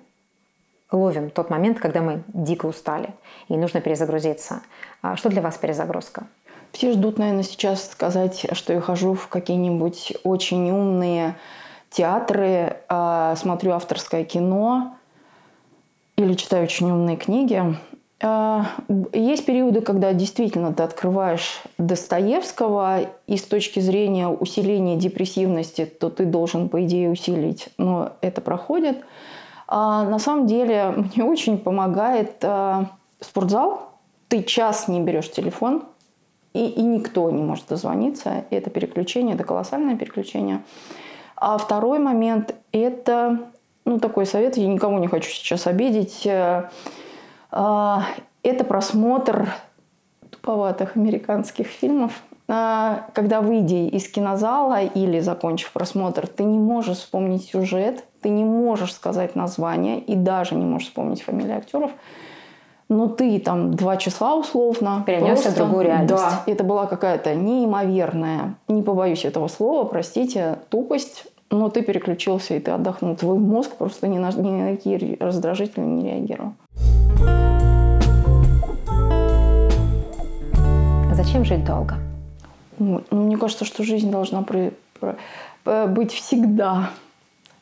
ловим 0.92 1.30
тот 1.30 1.50
момент, 1.50 1.80
когда 1.80 2.02
мы 2.02 2.24
дико 2.28 2.66
устали 2.66 3.10
и 3.48 3.58
нужно 3.58 3.82
перезагрузиться. 3.82 4.62
А 5.02 5.16
что 5.16 5.30
для 5.30 5.42
вас 5.42 5.58
перезагрузка? 5.58 6.28
Все 6.72 6.92
ждут, 6.92 7.18
наверное, 7.18 7.44
сейчас 7.44 7.90
сказать, 7.90 8.46
что 8.52 8.74
я 8.74 8.82
хожу 8.82 9.14
в 9.14 9.28
какие-нибудь 9.28 10.14
очень 10.24 10.70
умные 10.70 11.36
театры, 11.90 12.78
а, 12.90 13.36
смотрю 13.36 13.72
авторское 13.72 14.24
кино, 14.24 14.98
или 16.18 16.34
читаю 16.34 16.64
очень 16.64 16.92
умные 16.92 17.16
книги. 17.16 17.64
А, 18.22 18.66
есть 19.14 19.46
периоды, 19.46 19.82
когда 19.82 20.12
действительно 20.14 20.74
ты 20.74 20.84
открываешь 20.84 21.62
Достоевского, 21.78 23.02
и 23.28 23.38
с 23.38 23.44
точки 23.44 23.80
зрения 23.80 24.28
усиления 24.28 24.98
депрессивности, 24.98 25.86
то 25.86 26.10
ты 26.10 26.26
должен, 26.26 26.70
по 26.70 26.84
идее, 26.84 27.10
усилить, 27.10 27.70
но 27.78 28.14
это 28.22 28.42
проходит. 28.42 28.98
А 29.68 30.04
на 30.04 30.20
самом 30.20 30.48
деле 30.48 30.92
мне 31.16 31.24
очень 31.24 31.58
помогает 31.58 32.38
а, 32.44 32.92
спортзал. 33.20 33.90
Ты 34.30 34.44
час 34.44 34.88
не 34.88 35.00
берешь 35.00 35.32
телефон, 35.32 35.84
и, 36.54 36.66
и 36.66 36.82
никто 36.82 37.30
не 37.30 37.42
может 37.42 37.68
дозвониться. 37.68 38.46
Это 38.50 38.70
переключение, 38.70 39.36
это 39.36 39.44
колоссальное 39.44 39.96
переключение. 39.96 40.64
А 41.36 41.58
второй 41.58 42.00
момент– 42.00 42.56
это 42.72 43.40
ну, 43.86 44.00
такой 44.00 44.26
совет, 44.26 44.58
я 44.58 44.68
никому 44.68 44.98
не 45.00 45.08
хочу 45.08 45.30
сейчас 45.30 45.68
обидеть. 45.68 46.26
Э, 46.26 46.70
а, 47.52 48.04
это 48.44 48.64
просмотр 48.64 49.50
туповатых 50.30 50.96
американских 50.96 51.68
фильмов. 51.68 52.22
Когда, 52.48 53.42
выйдя 53.42 53.90
из 53.90 54.08
кинозала 54.08 54.82
или 54.82 55.20
закончив 55.20 55.70
просмотр, 55.74 56.28
ты 56.28 56.46
не 56.46 56.58
можешь 56.58 57.00
вспомнить 57.00 57.50
сюжет, 57.50 58.06
ты 58.28 58.32
не 58.32 58.44
можешь 58.44 58.94
сказать 58.94 59.38
название 59.38 60.00
и 60.00 60.14
даже 60.14 60.56
не 60.56 60.66
можешь 60.66 60.90
вспомнить 60.90 61.22
фамилии 61.22 61.54
актеров, 61.54 61.92
но 62.90 63.08
ты 63.08 63.40
там 63.40 63.74
два 63.74 63.96
часа 63.96 64.36
условно... 64.36 65.04
Перенесся 65.08 65.44
просто, 65.44 65.52
в 65.52 65.56
другую 65.56 65.86
реальность. 65.86 66.14
Да, 66.14 66.44
это 66.46 66.66
была 66.66 66.88
какая-то 66.88 67.36
неимоверная, 67.36 68.56
не 68.68 68.82
побоюсь 68.82 69.24
этого 69.24 69.48
слова, 69.48 69.86
простите, 69.86 70.60
тупость 70.70 71.26
но 71.50 71.70
ты 71.70 71.82
переключился 71.82 72.56
и 72.56 72.60
ты 72.60 72.72
отдохнул. 72.72 73.16
Твой 73.16 73.40
мозг 73.40 73.78
просто 73.78 74.10
ни 74.10 74.18
на, 74.18 74.34
ни 74.34 74.52
на 74.52 74.76
какие 74.76 75.16
раздражители 75.24 75.80
не 75.80 76.04
реагировал. 76.04 76.52
Зачем 81.14 81.46
жить 81.46 81.64
долго? 81.64 81.96
Ну, 82.78 83.02
мне 83.10 83.38
кажется, 83.38 83.64
что 83.64 83.84
жизнь 83.84 84.12
должна 84.12 84.42
при, 84.42 84.74
при, 85.00 85.88
быть 85.88 86.12
всегда. 86.12 86.90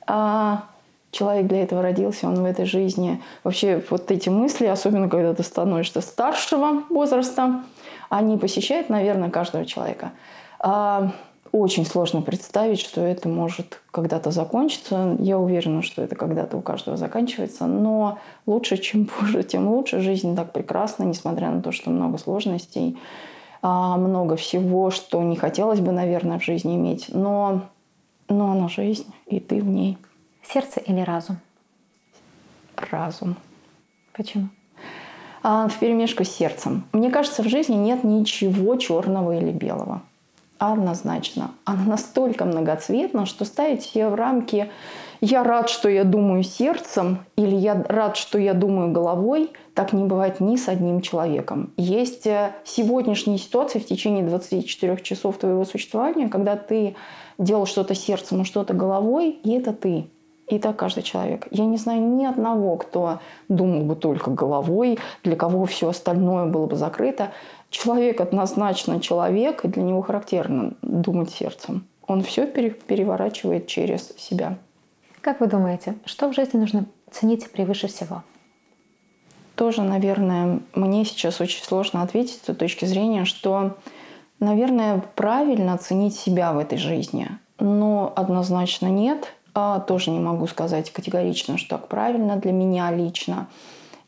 А 0.08 0.66
человек 1.12 1.48
для 1.48 1.64
этого 1.64 1.82
родился, 1.82 2.28
он 2.28 2.36
в 2.36 2.46
этой 2.46 2.66
жизни. 2.66 3.22
Вообще 3.44 3.84
вот 3.90 4.12
эти 4.12 4.30
мысли, 4.30 4.66
особенно 4.66 5.10
когда 5.10 5.34
ты 5.34 5.44
становишься 5.44 6.02
старшего 6.02 6.84
возраста, 6.90 7.64
они 8.10 8.38
посещают, 8.38 8.90
наверное, 8.90 9.30
каждого 9.30 9.66
человека. 9.66 10.12
А, 10.60 11.12
очень 11.52 11.86
сложно 11.86 12.22
представить, 12.22 12.82
что 12.82 13.00
это 13.00 13.30
может 13.30 13.82
когда-то 13.92 14.32
закончиться. 14.32 15.16
Я 15.20 15.40
уверена, 15.40 15.82
что 15.82 16.02
это 16.02 16.16
когда-то 16.16 16.58
у 16.58 16.62
каждого 16.62 16.98
заканчивается. 16.98 17.66
Но 17.66 18.20
лучше, 18.46 18.78
чем 18.78 19.06
позже, 19.06 19.42
тем 19.44 19.70
лучше. 19.70 20.02
Жизнь 20.02 20.36
так 20.36 20.52
прекрасна, 20.52 21.04
несмотря 21.04 21.50
на 21.52 21.62
то, 21.62 21.72
что 21.72 21.92
много 21.92 22.18
сложностей, 22.18 22.98
а, 23.62 23.96
много 23.96 24.36
всего, 24.36 24.92
что 24.92 25.24
не 25.24 25.38
хотелось 25.38 25.80
бы, 25.80 25.94
наверное, 25.94 26.40
в 26.40 26.44
жизни 26.44 26.76
иметь. 26.76 27.06
Но, 27.08 27.62
но 28.30 28.52
она 28.52 28.68
жизнь, 28.68 29.14
и 29.28 29.40
ты 29.40 29.62
в 29.62 29.68
ней. 29.68 29.98
Сердце 30.44 30.80
или 30.80 31.02
разум? 31.02 31.38
Разум. 32.92 33.36
Почему? 34.14 34.50
А, 35.44 35.68
в 35.68 35.78
перемешку 35.78 36.24
с 36.24 36.30
сердцем. 36.30 36.86
Мне 36.92 37.12
кажется, 37.12 37.44
в 37.44 37.48
жизни 37.48 37.76
нет 37.76 38.04
ничего 38.04 38.76
черного 38.78 39.38
или 39.38 39.52
белого. 39.52 40.02
Однозначно. 40.58 41.52
Она 41.66 41.84
настолько 41.84 42.46
многоцветна, 42.46 43.26
что 43.26 43.46
ставить 43.46 43.94
ее 43.94 44.10
в 44.10 44.16
рамки 44.16 44.72
«я 45.22 45.44
рад, 45.44 45.70
что 45.70 45.90
я 45.90 46.04
думаю 46.04 46.44
сердцем» 46.44 47.20
или 47.36 47.56
«я 47.56 47.84
рад, 47.88 48.16
что 48.18 48.40
я 48.40 48.54
думаю 48.54 48.92
головой» 48.92 49.52
так 49.74 49.92
не 49.92 50.06
бывает 50.06 50.40
ни 50.40 50.56
с 50.56 50.70
одним 50.70 51.02
человеком. 51.02 51.74
Есть 51.76 52.26
э, 52.26 52.54
сегодняшние 52.64 53.38
ситуации 53.38 53.80
в 53.80 53.86
течение 53.86 54.24
24 54.24 54.98
часов 55.02 55.38
твоего 55.38 55.66
существования, 55.66 56.30
когда 56.30 56.56
ты 56.56 56.96
делал 57.38 57.66
что-то 57.66 57.96
сердцем, 57.96 58.46
что-то 58.46 58.74
головой, 58.74 59.40
и 59.44 59.52
это 59.52 59.74
ты. 59.74 60.08
И 60.48 60.60
так 60.60 60.76
каждый 60.76 61.02
человек. 61.02 61.48
Я 61.50 61.66
не 61.66 61.78
знаю 61.78 62.02
ни 62.02 62.24
одного, 62.24 62.78
кто 62.78 63.20
думал 63.50 63.82
бы 63.82 63.96
только 63.96 64.30
головой, 64.30 65.00
для 65.24 65.36
кого 65.36 65.66
все 65.66 65.90
остальное 65.90 66.46
было 66.46 66.68
бы 66.68 66.76
закрыто. 66.76 67.32
Человек 67.72 68.22
однозначно 68.22 69.02
человек, 69.02 69.66
и 69.66 69.68
для 69.68 69.82
него 69.82 70.02
характерно 70.02 70.74
думать 70.84 71.32
сердцем. 71.32 71.88
Он 72.08 72.22
все 72.22 72.46
переворачивает 72.46 73.66
через 73.66 74.14
себя. 74.18 74.58
Как 75.22 75.40
вы 75.40 75.48
думаете, 75.48 75.96
что 76.06 76.30
в 76.30 76.36
жизни 76.36 76.60
нужно 76.60 76.86
ценить 77.10 77.50
превыше 77.52 77.88
всего? 77.88 78.22
Тоже, 79.56 79.82
наверное, 79.82 80.60
мне 80.76 81.06
сейчас 81.06 81.42
очень 81.42 81.64
сложно 81.64 82.04
ответить 82.04 82.36
с 82.36 82.46
той 82.46 82.56
точки 82.56 82.86
зрения, 82.86 83.26
что, 83.26 83.78
наверное, 84.40 85.04
правильно 85.16 85.74
оценить 85.74 86.16
себя 86.16 86.54
в 86.54 86.58
этой 86.58 86.78
жизни. 86.78 87.30
Но 87.60 88.12
однозначно 88.16 88.88
нет. 88.88 89.34
А 89.54 89.80
тоже 89.80 90.12
не 90.12 90.20
могу 90.20 90.48
сказать 90.48 90.92
категорично, 90.92 91.58
что 91.58 91.78
так 91.78 91.88
правильно 91.88 92.36
для 92.36 92.52
меня 92.52 92.92
лично. 92.92 93.48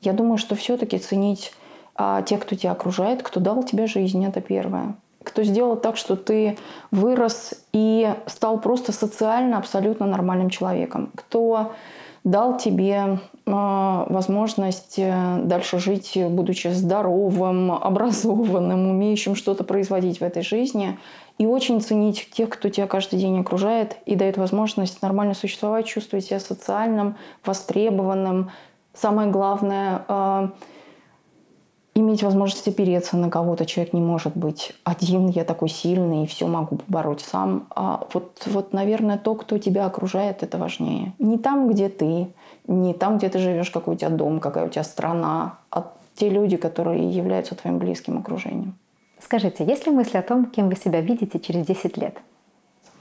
Я 0.02 0.12
думаю, 0.12 0.38
что 0.38 0.56
все-таки 0.56 0.98
ценить 0.98 1.54
а, 1.96 2.22
тех, 2.22 2.42
кто 2.42 2.56
тебя 2.56 2.72
окружает, 2.74 3.24
кто 3.24 3.40
дал 3.40 3.64
тебе 3.64 3.88
жизнь, 3.88 4.24
это 4.26 4.42
первое. 4.42 4.96
Кто 5.24 5.44
сделал 5.44 5.78
так, 5.78 5.96
что 5.96 6.18
ты 6.18 6.58
вырос 6.92 7.54
и 7.72 8.14
стал 8.26 8.60
просто 8.60 8.92
социально 8.92 9.58
абсолютно 9.58 10.06
нормальным 10.06 10.50
человеком. 10.50 11.12
Кто 11.16 11.72
дал 12.28 12.58
тебе 12.58 13.20
а, 13.46 14.06
возможность 14.10 14.96
э, 14.98 15.40
дальше 15.46 15.80
жить, 15.80 16.18
будучи 16.30 16.68
здоровым, 16.68 17.72
образованным, 17.82 18.90
умеющим 18.90 19.34
что-то 19.34 19.64
производить 19.64 20.20
в 20.20 20.24
этой 20.24 20.44
жизни. 20.44 21.00
И 21.38 21.46
очень 21.46 21.80
ценить 21.80 22.30
тех, 22.34 22.50
кто 22.50 22.68
тебя 22.68 22.86
каждый 22.86 23.18
день 23.18 23.40
окружает 23.40 23.96
и 24.06 24.16
дает 24.16 24.38
возможность 24.38 25.02
нормально 25.02 25.36
существовать, 25.36 25.86
чувствовать 25.86 26.26
себя 26.26 26.42
социальным, 26.42 27.16
востребованным. 27.46 28.52
Самое 28.94 29.30
главное 29.30 30.04
а, 30.10 30.50
иметь 32.00 32.24
возможность 32.24 32.68
опереться 32.68 33.18
на 33.18 33.30
кого-то. 33.30 33.66
Человек 33.66 33.94
не 33.94 34.02
может 34.02 34.36
быть 34.38 34.74
один, 34.84 35.28
я 35.28 35.44
такой 35.44 35.70
сильный, 35.70 36.24
и 36.24 36.28
все 36.28 36.48
могу 36.48 36.78
побороть 36.78 37.22
сам. 37.22 37.68
А 37.76 38.08
вот, 38.14 38.44
вот, 38.46 38.74
наверное, 38.74 39.18
то, 39.18 39.36
кто 39.36 39.58
тебя 39.58 39.86
окружает, 39.86 40.44
это 40.44 40.58
важнее. 40.58 41.14
Не 41.20 41.38
там, 41.38 41.68
где 41.70 41.90
ты, 41.90 42.28
не 42.68 42.94
там, 42.94 43.18
где 43.18 43.30
ты 43.30 43.40
живешь, 43.40 43.72
какой 43.72 43.96
у 43.96 43.98
тебя 43.98 44.10
дом, 44.10 44.40
какая 44.40 44.68
у 44.68 44.70
тебя 44.70 44.84
страна, 44.84 45.58
а 45.72 45.92
те 46.16 46.30
люди, 46.30 46.58
которые 46.58 47.10
являются 47.10 47.56
твоим 47.56 47.80
близким 47.80 48.18
окружением. 48.18 48.76
Скажите, 49.20 49.66
есть 49.66 49.88
ли 49.88 49.92
мысли 49.92 50.18
о 50.18 50.22
том, 50.22 50.46
кем 50.46 50.70
вы 50.70 50.76
себя 50.76 51.02
видите 51.02 51.40
через 51.40 51.66
10 51.66 51.98
лет? 51.98 52.18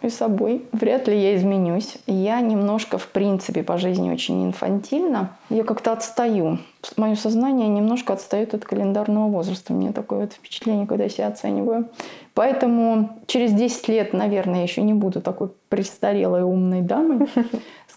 И 0.03 0.09
собой. 0.11 0.65
Вряд 0.73 1.09
ли 1.09 1.21
я 1.21 1.37
изменюсь. 1.37 1.97
Я 2.07 2.41
немножко, 2.41 2.99
в 2.99 3.09
принципе, 3.09 3.63
по 3.63 3.79
жизни 3.79 4.11
очень 4.11 4.45
инфантильна. 4.45 5.37
Я 5.49 5.65
как-то 5.65 5.93
отстаю. 5.93 6.59
Мое 6.97 7.17
сознание 7.17 7.69
немножко 7.69 8.13
отстает 8.13 8.55
от 8.55 8.65
календарного 8.65 9.29
возраста. 9.29 9.73
У 9.73 9.77
меня 9.77 9.93
такое 9.93 10.21
вот 10.21 10.33
впечатление, 10.35 10.87
когда 10.87 11.05
я 11.05 11.11
себя 11.11 11.29
оцениваю. 11.29 11.89
Поэтому 12.35 13.19
через 13.27 13.53
10 13.53 13.89
лет, 13.89 14.13
наверное, 14.13 14.57
я 14.57 14.63
еще 14.63 14.83
не 14.83 14.95
буду 14.95 15.21
такой 15.21 15.49
престарелой 15.69 16.43
умной 16.43 16.83
дамой 16.83 17.27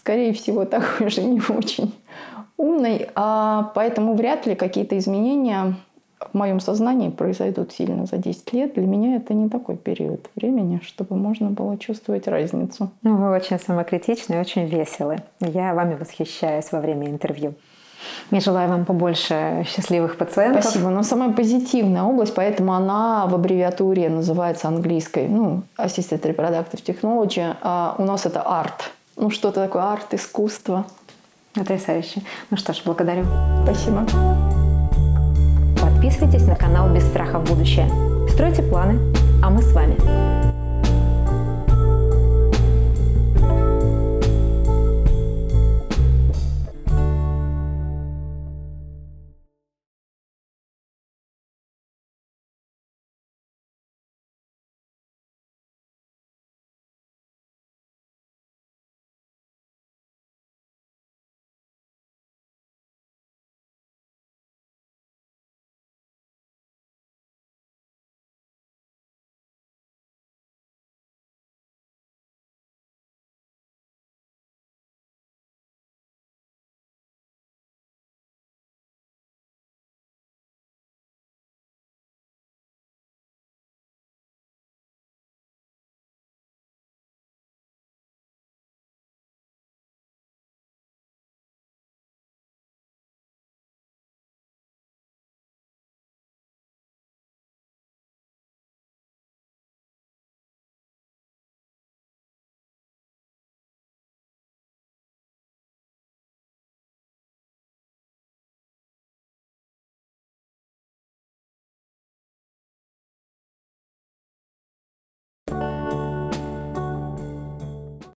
скорее 0.00 0.32
всего, 0.32 0.64
такой 0.64 1.10
же 1.10 1.22
не 1.22 1.40
очень 1.48 1.94
умный. 2.56 3.08
А 3.14 3.72
поэтому 3.74 4.14
вряд 4.14 4.46
ли 4.46 4.54
какие-то 4.54 4.98
изменения 4.98 5.76
в 6.20 6.34
моем 6.36 6.60
сознании 6.60 7.08
произойдут 7.08 7.72
сильно 7.72 8.06
за 8.06 8.18
10 8.18 8.52
лет. 8.52 8.74
Для 8.74 8.86
меня 8.86 9.16
это 9.16 9.34
не 9.34 9.48
такой 9.48 9.76
период 9.76 10.28
времени, 10.36 10.80
чтобы 10.84 11.16
можно 11.16 11.50
было 11.50 11.78
чувствовать 11.78 12.28
разницу. 12.28 12.90
Ну, 13.02 13.16
вы 13.16 13.30
очень 13.30 13.58
самокритичны 13.58 14.34
и 14.34 14.38
очень 14.38 14.66
веселы. 14.66 15.18
Я 15.40 15.74
вами 15.74 15.94
восхищаюсь 15.94 16.70
во 16.72 16.80
время 16.80 17.08
интервью. 17.08 17.54
Я 18.30 18.40
желаю 18.40 18.68
вам 18.70 18.84
побольше 18.86 19.66
счастливых 19.68 20.16
пациентов. 20.16 20.64
Спасибо. 20.64 20.90
Но 20.90 21.02
самая 21.02 21.32
позитивная 21.32 22.02
область, 22.02 22.34
поэтому 22.34 22.72
она 22.72 23.26
в 23.26 23.34
аббревиатуре 23.34 24.08
называется 24.08 24.68
английской, 24.68 25.28
ну, 25.28 25.62
Assisted 25.76 26.22
Reproductive 26.22 26.82
Technology. 26.84 27.54
А 27.60 27.94
у 27.98 28.04
нас 28.04 28.24
это 28.24 28.40
арт 28.40 28.92
ну, 29.20 29.30
что-то 29.30 29.60
такое 29.60 29.82
арт, 29.82 30.14
искусство. 30.14 30.86
Потрясающе. 31.52 32.22
Ну 32.50 32.56
что 32.56 32.72
ж, 32.72 32.82
благодарю. 32.84 33.26
Спасибо. 33.64 34.06
Подписывайтесь 36.00 36.46
на 36.46 36.56
канал 36.56 36.88
«Без 36.94 37.02
страха 37.02 37.38
в 37.38 37.44
будущее». 37.44 37.86
Стройте 38.30 38.62
планы, 38.62 38.98
а 39.42 39.50
мы 39.50 39.60
с 39.60 39.70
вами. 39.74 39.96